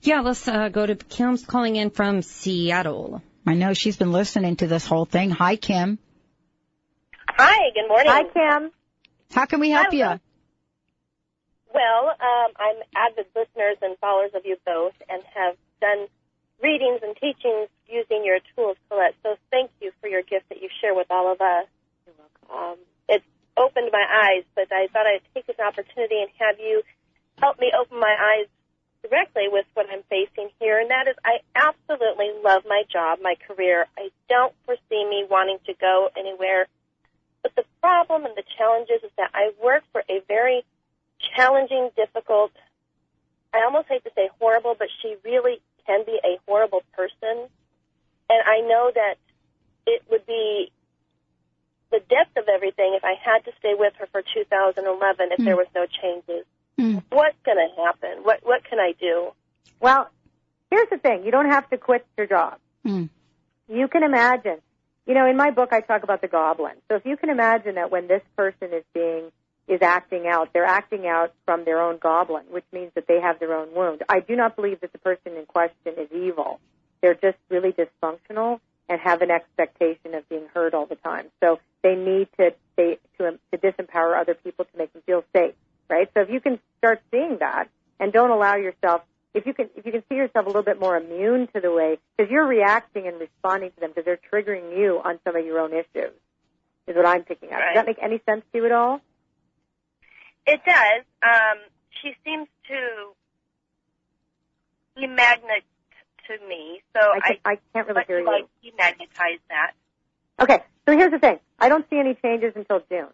Yeah, 0.00 0.20
let's 0.20 0.48
uh, 0.48 0.70
go 0.70 0.86
to 0.86 0.94
Kim's 0.94 1.44
calling 1.44 1.76
in 1.76 1.90
from 1.90 2.22
Seattle. 2.22 3.22
I 3.46 3.52
know 3.52 3.74
she's 3.74 3.98
been 3.98 4.12
listening 4.12 4.56
to 4.56 4.66
this 4.66 4.86
whole 4.86 5.04
thing. 5.04 5.30
Hi, 5.30 5.56
Kim. 5.56 5.98
Hi, 7.28 7.70
good 7.74 7.88
morning. 7.88 8.10
Hi, 8.10 8.22
Kim. 8.22 8.70
How 9.34 9.46
can 9.46 9.58
we 9.58 9.70
help 9.70 9.92
you? 9.92 10.06
Well, 11.74 12.02
um, 12.06 12.50
I'm 12.54 12.76
avid 12.94 13.26
listeners 13.34 13.76
and 13.82 13.98
followers 13.98 14.30
of 14.34 14.46
you 14.46 14.56
both 14.64 14.94
and 15.08 15.22
have 15.34 15.56
done 15.80 16.06
readings 16.62 17.00
and 17.02 17.16
teachings 17.16 17.66
using 17.88 18.24
your 18.24 18.38
tools, 18.54 18.76
Colette. 18.88 19.14
So 19.24 19.34
thank 19.50 19.72
you 19.80 19.90
for 20.00 20.08
your 20.08 20.22
gift 20.22 20.48
that 20.50 20.62
you 20.62 20.68
share 20.80 20.94
with 20.94 21.08
all 21.10 21.32
of 21.32 21.40
us. 21.40 21.66
You're 22.06 22.56
Um, 22.56 22.78
it's 23.08 23.26
opened 23.56 23.90
my 23.92 24.06
eyes, 24.06 24.44
but 24.54 24.70
I 24.70 24.86
thought 24.92 25.06
I'd 25.06 25.26
take 25.34 25.46
this 25.46 25.58
opportunity 25.58 26.22
and 26.22 26.30
have 26.38 26.60
you 26.60 26.82
help 27.42 27.58
me 27.58 27.72
open 27.74 27.98
my 27.98 28.14
eyes 28.14 28.46
directly 29.02 29.48
with 29.50 29.66
what 29.74 29.86
I'm 29.90 30.02
facing 30.08 30.50
here, 30.60 30.78
and 30.78 30.90
that 30.90 31.08
is 31.08 31.16
I 31.24 31.42
absolutely 31.54 32.30
love 32.42 32.62
my 32.66 32.84
job, 32.90 33.18
my 33.20 33.34
career. 33.46 33.86
I 33.98 34.10
don't 34.28 34.54
foresee 34.64 35.04
me 35.04 35.26
wanting 35.28 35.58
to 35.66 35.74
go 35.74 36.08
anywhere. 36.16 36.68
But 37.44 37.54
the 37.54 37.64
problem 37.82 38.24
and 38.24 38.34
the 38.34 38.42
challenges 38.58 39.04
is 39.04 39.10
that 39.18 39.30
I 39.34 39.52
work 39.62 39.84
for 39.92 40.02
a 40.08 40.20
very 40.26 40.64
challenging, 41.36 41.90
difficult, 41.94 42.52
I 43.52 43.62
almost 43.64 43.86
hate 43.88 44.02
to 44.04 44.10
say 44.16 44.30
horrible, 44.40 44.74
but 44.76 44.88
she 45.00 45.14
really 45.22 45.60
can 45.86 46.04
be 46.04 46.18
a 46.24 46.40
horrible 46.48 46.82
person. 46.92 47.46
And 48.30 48.40
I 48.46 48.60
know 48.66 48.90
that 48.92 49.16
it 49.86 50.02
would 50.10 50.26
be 50.26 50.72
the 51.92 52.00
depth 52.00 52.36
of 52.36 52.48
everything 52.48 52.94
if 52.96 53.04
I 53.04 53.14
had 53.22 53.44
to 53.44 53.52
stay 53.58 53.74
with 53.78 53.92
her 53.98 54.08
for 54.10 54.22
2011 54.22 55.28
if 55.38 55.44
there 55.44 55.56
was 55.56 55.66
no 55.74 55.86
changes. 55.86 56.46
What's 57.10 57.36
going 57.44 57.58
to 57.58 57.82
happen? 57.84 58.24
What 58.24 58.40
what 58.42 58.64
can 58.64 58.80
I 58.80 58.94
do? 58.98 59.30
Well, 59.80 60.10
here's 60.70 60.88
the 60.88 60.98
thing. 60.98 61.24
You 61.24 61.30
don't 61.30 61.50
have 61.50 61.68
to 61.70 61.76
quit 61.76 62.04
your 62.16 62.26
job. 62.26 62.58
Hmm. 62.84 63.04
You 63.68 63.86
can 63.86 64.02
imagine. 64.02 64.58
You 65.06 65.14
know, 65.14 65.26
in 65.26 65.36
my 65.36 65.50
book 65.50 65.72
I 65.72 65.80
talk 65.80 66.02
about 66.02 66.20
the 66.20 66.28
goblin. 66.28 66.74
So 66.88 66.96
if 66.96 67.04
you 67.04 67.16
can 67.16 67.30
imagine 67.30 67.74
that 67.74 67.90
when 67.90 68.08
this 68.08 68.22
person 68.36 68.72
is 68.72 68.84
being 68.94 69.30
is 69.66 69.80
acting 69.80 70.26
out, 70.26 70.50
they're 70.52 70.66
acting 70.66 71.06
out 71.06 71.32
from 71.46 71.64
their 71.64 71.80
own 71.80 71.98
goblin, 71.98 72.44
which 72.50 72.64
means 72.72 72.92
that 72.94 73.06
they 73.06 73.20
have 73.20 73.38
their 73.40 73.54
own 73.54 73.72
wound. 73.74 74.02
I 74.08 74.20
do 74.20 74.36
not 74.36 74.56
believe 74.56 74.80
that 74.80 74.92
the 74.92 74.98
person 74.98 75.36
in 75.38 75.46
question 75.46 75.94
is 75.96 76.08
evil. 76.12 76.60
They're 77.00 77.14
just 77.14 77.38
really 77.48 77.72
dysfunctional 77.72 78.60
and 78.88 79.00
have 79.00 79.22
an 79.22 79.30
expectation 79.30 80.14
of 80.14 80.28
being 80.28 80.46
heard 80.52 80.74
all 80.74 80.86
the 80.86 80.96
time. 80.96 81.26
So 81.42 81.60
they 81.82 81.94
need 81.94 82.28
to 82.38 82.54
they, 82.76 82.98
to 83.18 83.38
to 83.52 83.58
disempower 83.58 84.18
other 84.20 84.34
people 84.34 84.64
to 84.64 84.78
make 84.78 84.92
them 84.92 85.02
feel 85.06 85.24
safe, 85.34 85.54
right? 85.88 86.10
So 86.14 86.20
if 86.20 86.30
you 86.30 86.40
can 86.40 86.58
start 86.78 87.00
seeing 87.10 87.38
that 87.40 87.68
and 88.00 88.12
don't 88.12 88.30
allow 88.30 88.56
yourself 88.56 89.02
if 89.34 89.46
you 89.46 89.52
can 89.52 89.68
if 89.76 89.84
you 89.84 89.92
can 89.92 90.02
see 90.08 90.14
yourself 90.14 90.46
a 90.46 90.48
little 90.48 90.62
bit 90.62 90.80
more 90.80 90.96
immune 90.96 91.48
to 91.54 91.60
the 91.60 91.72
way 91.72 91.98
because 92.16 92.30
you're 92.30 92.46
reacting 92.46 93.06
and 93.08 93.18
responding 93.18 93.70
to 93.72 93.80
them 93.80 93.90
because 93.90 94.04
they're 94.04 94.20
triggering 94.32 94.78
you 94.78 95.00
on 95.04 95.18
some 95.24 95.36
of 95.36 95.44
your 95.44 95.58
own 95.58 95.72
issues 95.72 96.12
is 96.86 96.96
what 96.96 97.06
I'm 97.06 97.22
picking 97.22 97.52
up. 97.52 97.58
Does 97.58 97.74
that 97.74 97.86
make 97.86 97.98
any 98.00 98.20
sense 98.26 98.42
to 98.52 98.58
you 98.58 98.66
at 98.66 98.72
all? 98.72 99.00
It 100.46 100.60
does. 100.64 101.04
Um, 101.22 101.58
she 102.02 102.12
seems 102.24 102.46
to 102.68 103.12
be 104.94 105.06
magnet 105.06 105.64
to 106.28 106.46
me, 106.46 106.82
so 106.94 107.00
I, 107.00 107.16
I, 107.16 107.20
can, 107.20 107.36
I 107.44 107.58
can't 107.72 107.88
really 107.88 108.02
hear 108.06 108.20
you. 108.20 108.26
like 108.26 108.46
demagnetize 108.62 109.40
that. 109.48 109.72
Okay, 110.40 110.62
so 110.86 110.96
here's 110.96 111.12
the 111.12 111.18
thing. 111.18 111.38
I 111.58 111.68
don't 111.68 111.88
see 111.88 111.98
any 111.98 112.14
changes 112.14 112.52
until 112.54 112.80
June. 112.90 113.08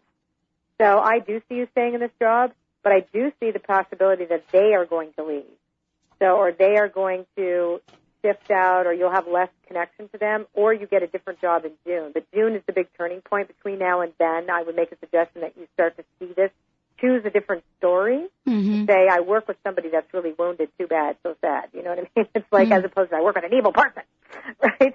So 0.81 0.99
I 0.99 1.21
do 1.21 1.41
see 1.49 1.57
you 1.57 1.69
staying 1.73 1.95
in 1.95 2.01
this 2.01 2.11
job, 2.19 2.53
but 2.83 2.93
I 2.93 3.05
do 3.13 3.31
see 3.39 3.51
the 3.51 3.61
possibility 3.61 4.25
that 4.25 4.45
they 4.51 4.75
are 4.75 4.87
going 4.87 5.13
to 5.19 5.25
leave. 5.25 5.45
So, 6.21 6.37
or 6.37 6.53
they 6.53 6.77
are 6.77 6.89
going 6.89 7.27
to 7.37 7.81
shift 8.23 8.51
out, 8.51 8.87
or 8.87 8.93
you'll 8.93 9.11
have 9.11 9.27
less 9.27 9.49
connection 9.67 10.09
to 10.11 10.19
them, 10.19 10.47
or 10.53 10.73
you 10.73 10.87
get 10.87 11.03
a 11.03 11.07
different 11.07 11.41
job 11.41 11.65
in 11.65 11.73
June. 11.87 12.11
But 12.13 12.27
June 12.33 12.55
is 12.55 12.63
the 12.67 12.73
big 12.73 12.89
turning 12.97 13.23
point 13.23 13.49
between 13.49 13.79
now 13.79 14.03
and 14.03 14.13
then. 14.19 14.51
I 14.51 14.63
would 14.63 14.77
make 14.77 14.93
a 14.93 14.99
suggestion 14.99 15.41
that 15.43 15.55
you 15.57 15.67
start 15.75 15.97
to 15.97 16.05
see 16.19 16.33
this. 16.37 16.51
Choose 17.01 17.25
a 17.25 17.31
different 17.31 17.65
story. 17.79 18.27
Mm-hmm. 18.47 18.85
Say, 18.85 19.09
I 19.11 19.21
work 19.21 19.49
with 19.49 19.57
somebody 19.65 19.89
that's 19.89 20.13
really 20.13 20.35
wounded. 20.39 20.69
Too 20.79 20.87
bad, 20.87 21.17
so 21.23 21.35
sad. 21.41 21.71
You 21.73 21.83
know 21.83 21.91
what 21.91 21.99
I 21.99 22.21
mean? 22.21 22.29
It's 22.35 22.53
like 22.53 22.71
as 22.71 22.85
opposed 22.85 23.11
to 23.11 23.17
I 23.17 23.23
work 23.23 23.37
with 23.37 23.45
an 23.45 23.55
evil 23.55 23.73
person, 23.73 24.03
right? 24.63 24.95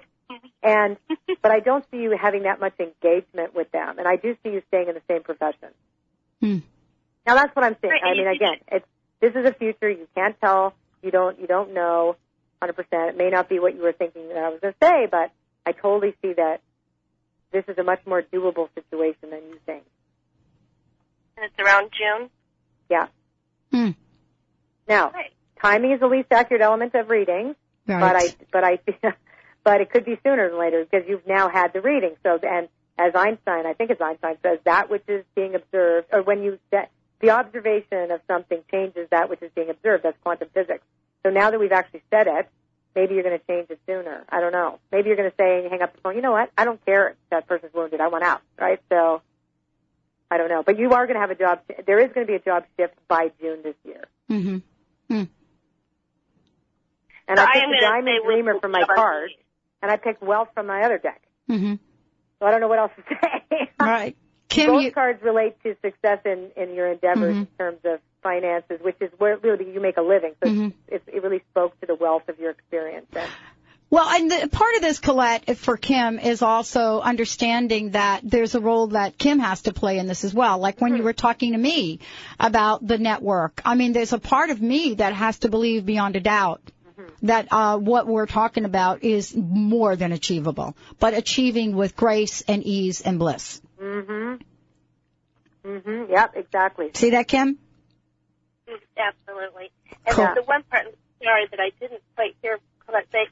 And 0.62 0.96
but 1.42 1.50
I 1.50 1.60
don't 1.60 1.84
see 1.90 1.98
you 1.98 2.16
having 2.20 2.44
that 2.44 2.60
much 2.60 2.74
engagement 2.78 3.54
with 3.54 3.70
them, 3.72 3.98
and 3.98 4.06
I 4.06 4.16
do 4.16 4.36
see 4.42 4.50
you 4.50 4.62
staying 4.68 4.88
in 4.88 4.94
the 4.94 5.02
same 5.08 5.22
profession. 5.22 5.70
Hmm. 6.40 6.58
Now 7.26 7.34
that's 7.34 7.54
what 7.56 7.64
I'm 7.64 7.76
saying. 7.80 7.92
Right, 7.92 8.02
I 8.04 8.14
mean, 8.14 8.28
again, 8.28 8.58
it's 8.68 8.86
this 9.20 9.34
is 9.34 9.44
a 9.44 9.52
future 9.52 9.88
you 9.90 10.06
can't 10.14 10.38
tell. 10.40 10.74
You 11.02 11.10
don't 11.10 11.38
you 11.40 11.46
don't 11.46 11.74
know 11.74 12.16
100%. 12.62 12.74
It 12.90 13.16
may 13.16 13.30
not 13.30 13.48
be 13.48 13.58
what 13.58 13.74
you 13.74 13.82
were 13.82 13.92
thinking 13.92 14.28
that 14.28 14.38
I 14.38 14.48
was 14.48 14.60
going 14.60 14.74
to 14.74 14.86
say, 14.86 15.06
but 15.10 15.30
I 15.66 15.72
totally 15.72 16.14
see 16.22 16.32
that 16.32 16.60
this 17.52 17.64
is 17.68 17.78
a 17.78 17.82
much 17.82 18.00
more 18.06 18.22
doable 18.22 18.68
situation 18.74 19.30
than 19.30 19.40
you 19.50 19.58
think. 19.66 19.84
And 21.36 21.46
it's 21.46 21.58
around 21.58 21.90
June. 21.92 22.30
Yeah. 22.88 23.08
Hmm. 23.72 23.90
Now, 24.88 25.12
timing 25.60 25.92
is 25.92 26.00
the 26.00 26.06
least 26.06 26.28
accurate 26.30 26.62
element 26.62 26.94
of 26.94 27.08
reading, 27.08 27.54
Right. 27.86 28.00
but 28.00 28.16
I 28.16 28.34
but 28.52 28.64
I 28.64 28.78
but 29.64 29.80
it 29.80 29.90
could 29.90 30.04
be 30.04 30.18
sooner 30.24 30.48
than 30.48 30.58
later 30.58 30.84
because 30.84 31.08
you've 31.08 31.26
now 31.26 31.48
had 31.48 31.72
the 31.72 31.80
reading. 31.80 32.16
So 32.22 32.38
and 32.42 32.68
as 32.98 33.12
Einstein, 33.14 33.66
I 33.66 33.74
think 33.74 33.90
it's 33.90 34.00
Einstein 34.00 34.36
says 34.42 34.58
that 34.64 34.88
which 34.88 35.04
is 35.08 35.24
being 35.34 35.54
observed, 35.54 36.08
or 36.12 36.22
when 36.22 36.42
you 36.42 36.58
that 36.72 36.90
the 37.20 37.30
observation 37.30 38.10
of 38.10 38.20
something 38.26 38.62
changes 38.70 39.08
that 39.10 39.28
which 39.30 39.42
is 39.42 39.50
being 39.54 39.70
observed. 39.70 40.04
That's 40.04 40.16
quantum 40.22 40.48
physics. 40.52 40.84
So 41.24 41.30
now 41.30 41.50
that 41.50 41.58
we've 41.58 41.72
actually 41.72 42.02
said 42.10 42.26
it, 42.26 42.48
maybe 42.94 43.14
you're 43.14 43.22
going 43.24 43.38
to 43.38 43.44
change 43.46 43.68
it 43.70 43.80
sooner. 43.86 44.24
I 44.28 44.40
don't 44.40 44.52
know. 44.52 44.78
Maybe 44.92 45.08
you're 45.08 45.16
going 45.16 45.30
to 45.30 45.36
say, 45.36 45.60
and 45.62 45.70
hang 45.70 45.82
up 45.82 45.94
the 45.94 46.00
phone. 46.02 46.14
You 46.16 46.22
know 46.22 46.32
what? 46.32 46.50
I 46.56 46.64
don't 46.64 46.84
care 46.84 47.08
if 47.10 47.16
that 47.30 47.46
person's 47.46 47.72
wounded. 47.74 48.00
I 48.00 48.08
want 48.08 48.22
out. 48.24 48.42
Right? 48.58 48.80
So 48.90 49.22
I 50.30 50.38
don't 50.38 50.48
know. 50.48 50.62
But 50.62 50.78
you 50.78 50.92
are 50.92 51.06
going 51.06 51.14
to 51.14 51.20
have 51.20 51.30
a 51.30 51.34
job. 51.34 51.60
There 51.86 51.98
is 51.98 52.12
going 52.12 52.26
to 52.26 52.30
be 52.30 52.36
a 52.36 52.40
job 52.40 52.64
shift 52.78 52.94
by 53.08 53.30
June 53.40 53.60
this 53.62 53.74
year. 53.84 54.04
Mm-hmm. 54.30 54.58
And 57.28 57.38
So 57.38 57.42
I 57.42 57.46
I 57.46 57.52
picked 57.54 57.64
am 57.64 57.70
the 57.70 57.76
gonna 57.80 57.92
Diamond 57.92 58.06
say 58.06 58.20
we'll- 58.24 58.36
Dreamer 58.36 58.60
from 58.60 58.70
my 58.72 58.84
we'll- 58.86 58.96
card, 58.96 59.30
and 59.82 59.90
I 59.90 59.96
picked 59.96 60.22
Wealth 60.22 60.48
from 60.54 60.66
my 60.66 60.82
other 60.82 60.98
deck. 60.98 61.22
Mm-hmm. 61.50 61.74
So 62.38 62.46
I 62.46 62.50
don't 62.50 62.60
know 62.60 62.68
what 62.68 62.78
else 62.78 62.92
to 62.96 63.02
say. 63.50 63.70
Right. 63.80 64.16
Kim, 64.48 64.70
Both 64.70 64.82
you, 64.84 64.92
cards 64.92 65.22
relate 65.22 65.56
to 65.64 65.76
success 65.82 66.20
in, 66.24 66.50
in 66.56 66.74
your 66.74 66.88
endeavors 66.92 67.34
Mhm. 67.34 67.40
in 67.40 67.46
terms 67.58 67.78
of 67.84 68.00
finances, 68.22 68.78
which 68.80 68.96
is 69.00 69.10
where 69.18 69.36
really 69.38 69.70
you 69.72 69.80
make 69.80 69.96
a 69.96 70.02
living. 70.02 70.34
So 70.42 70.48
Mhm. 70.50 70.72
it, 70.88 71.02
it 71.06 71.22
really 71.22 71.42
spoke 71.50 71.78
to 71.80 71.86
the 71.86 71.94
wealth 71.94 72.28
of 72.28 72.38
your 72.38 72.50
experience. 72.50 73.06
And 73.14 73.28
Well, 73.88 74.08
and 74.08 74.28
the, 74.30 74.48
part 74.48 74.74
of 74.76 74.82
this, 74.82 74.98
Colette, 74.98 75.56
for 75.58 75.76
Kim, 75.76 76.18
is 76.18 76.42
also 76.42 77.00
understanding 77.00 77.90
that 77.90 78.20
there's 78.24 78.56
a 78.56 78.60
role 78.60 78.88
that 78.88 79.16
Kim 79.16 79.38
has 79.38 79.62
to 79.62 79.72
play 79.72 79.98
in 79.98 80.06
this 80.08 80.24
as 80.24 80.34
well. 80.34 80.58
Like 80.58 80.80
when 80.80 80.96
you 80.96 81.04
were 81.04 81.12
talking 81.12 81.52
to 81.52 81.58
me 81.58 82.00
about 82.40 82.84
the 82.86 82.98
network, 82.98 83.62
I 83.64 83.76
mean, 83.76 83.92
there's 83.92 84.12
a 84.12 84.18
part 84.18 84.50
of 84.50 84.60
me 84.60 84.94
that 84.94 85.12
has 85.12 85.38
to 85.40 85.48
believe 85.48 85.86
beyond 85.86 86.16
a 86.16 86.20
doubt 86.20 86.60
that 87.22 87.46
uh, 87.52 87.78
what 87.78 88.06
we're 88.06 88.26
talking 88.26 88.64
about 88.64 89.04
is 89.04 89.34
more 89.36 89.94
than 89.96 90.12
achievable, 90.12 90.76
but 90.98 91.14
achieving 91.14 91.76
with 91.76 91.94
grace 91.96 92.42
and 92.48 92.64
ease 92.64 93.00
and 93.00 93.18
bliss. 93.18 93.60
Mhm. 93.80 94.40
Mhm. 95.64 96.10
Yep. 96.10 96.36
Exactly. 96.36 96.90
See 96.94 97.10
that, 97.10 97.28
Kim? 97.28 97.58
Absolutely. 98.96 99.70
And 100.06 100.14
Cool. 100.14 100.34
the 100.34 100.42
one 100.42 100.62
part, 100.64 100.86
sorry, 101.22 101.46
that 101.50 101.60
I 101.60 101.70
didn't 101.80 102.02
quite 102.14 102.36
hear 102.42 102.58
Colette 102.86 103.06
say, 103.12 103.26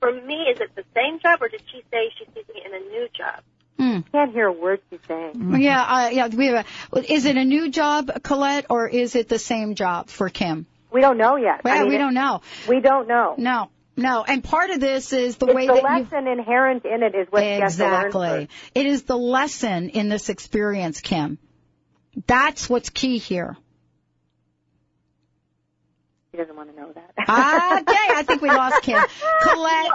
for 0.00 0.12
me, 0.12 0.48
is 0.50 0.60
it 0.60 0.74
the 0.74 0.84
same 0.94 1.18
job, 1.20 1.42
or 1.42 1.48
did 1.48 1.62
she 1.70 1.82
say 1.90 2.10
she's 2.18 2.28
seeking 2.34 2.62
in 2.64 2.74
a 2.74 2.80
new 2.80 3.08
job? 3.16 3.42
Hmm. 3.78 4.00
Can't 4.12 4.32
hear 4.32 4.46
a 4.46 4.52
word 4.52 4.80
she's 4.90 5.00
saying. 5.08 5.60
Yeah, 5.60 5.82
uh, 5.82 6.08
yeah. 6.10 6.28
We 6.28 6.46
have 6.46 6.66
a, 6.92 7.12
is 7.12 7.24
it 7.24 7.36
a 7.36 7.44
new 7.44 7.70
job, 7.70 8.10
Colette, 8.22 8.66
or 8.70 8.86
is 8.88 9.14
it 9.16 9.28
the 9.28 9.38
same 9.38 9.74
job 9.74 10.08
for 10.08 10.28
Kim? 10.28 10.66
We 10.90 11.00
don't 11.00 11.16
know 11.16 11.36
yet. 11.36 11.64
Well, 11.64 11.74
I 11.74 11.80
mean, 11.80 11.88
we 11.88 11.98
don't 11.98 12.14
know. 12.14 12.42
We 12.68 12.80
don't 12.80 13.08
know. 13.08 13.34
No, 13.38 13.70
no. 13.96 14.24
And 14.24 14.42
part 14.42 14.70
of 14.70 14.80
this 14.80 15.12
is 15.12 15.36
the 15.36 15.46
it's 15.46 15.54
way 15.54 15.66
the 15.66 15.74
that 15.74 15.82
you 15.82 15.88
lesson 15.88 16.26
inherent 16.26 16.84
in 16.84 17.02
it 17.02 17.14
is 17.14 17.26
what 17.30 17.44
you 17.44 17.60
have 17.60 17.76
to 17.76 17.84
learn 17.84 18.06
exactly. 18.06 18.48
It 18.74 18.86
is 18.86 19.02
the 19.04 19.16
lesson 19.16 19.90
in 19.90 20.08
this 20.08 20.28
experience, 20.28 21.00
Kim. 21.00 21.38
That's 22.26 22.68
what's 22.68 22.90
key 22.90 23.18
here. 23.18 23.56
She 26.32 26.38
doesn't 26.38 26.56
want 26.56 26.74
to 26.74 26.80
know 26.80 26.90
that. 26.94 27.10
Okay, 27.18 28.08
I 28.16 28.22
think 28.26 28.40
we 28.40 28.48
lost 28.48 28.82
Kim. 28.82 28.98
Colette. 29.42 29.90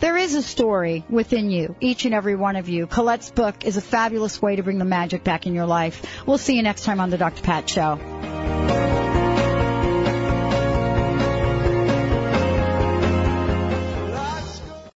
There 0.00 0.16
is 0.16 0.34
a 0.34 0.42
story 0.42 1.04
within 1.08 1.50
you, 1.50 1.76
each 1.80 2.04
and 2.04 2.14
every 2.14 2.34
one 2.34 2.56
of 2.56 2.68
you. 2.68 2.86
Colette's 2.86 3.30
book 3.30 3.64
is 3.64 3.76
a 3.76 3.80
fabulous 3.80 4.40
way 4.42 4.56
to 4.56 4.62
bring 4.62 4.78
the 4.78 4.84
magic 4.84 5.22
back 5.22 5.46
in 5.46 5.54
your 5.54 5.66
life. 5.66 6.24
We'll 6.26 6.38
see 6.38 6.56
you 6.56 6.62
next 6.62 6.84
time 6.84 7.00
on 7.00 7.10
the 7.10 7.18
Dr. 7.18 7.42
Pat 7.42 7.68
Show. 7.68 8.43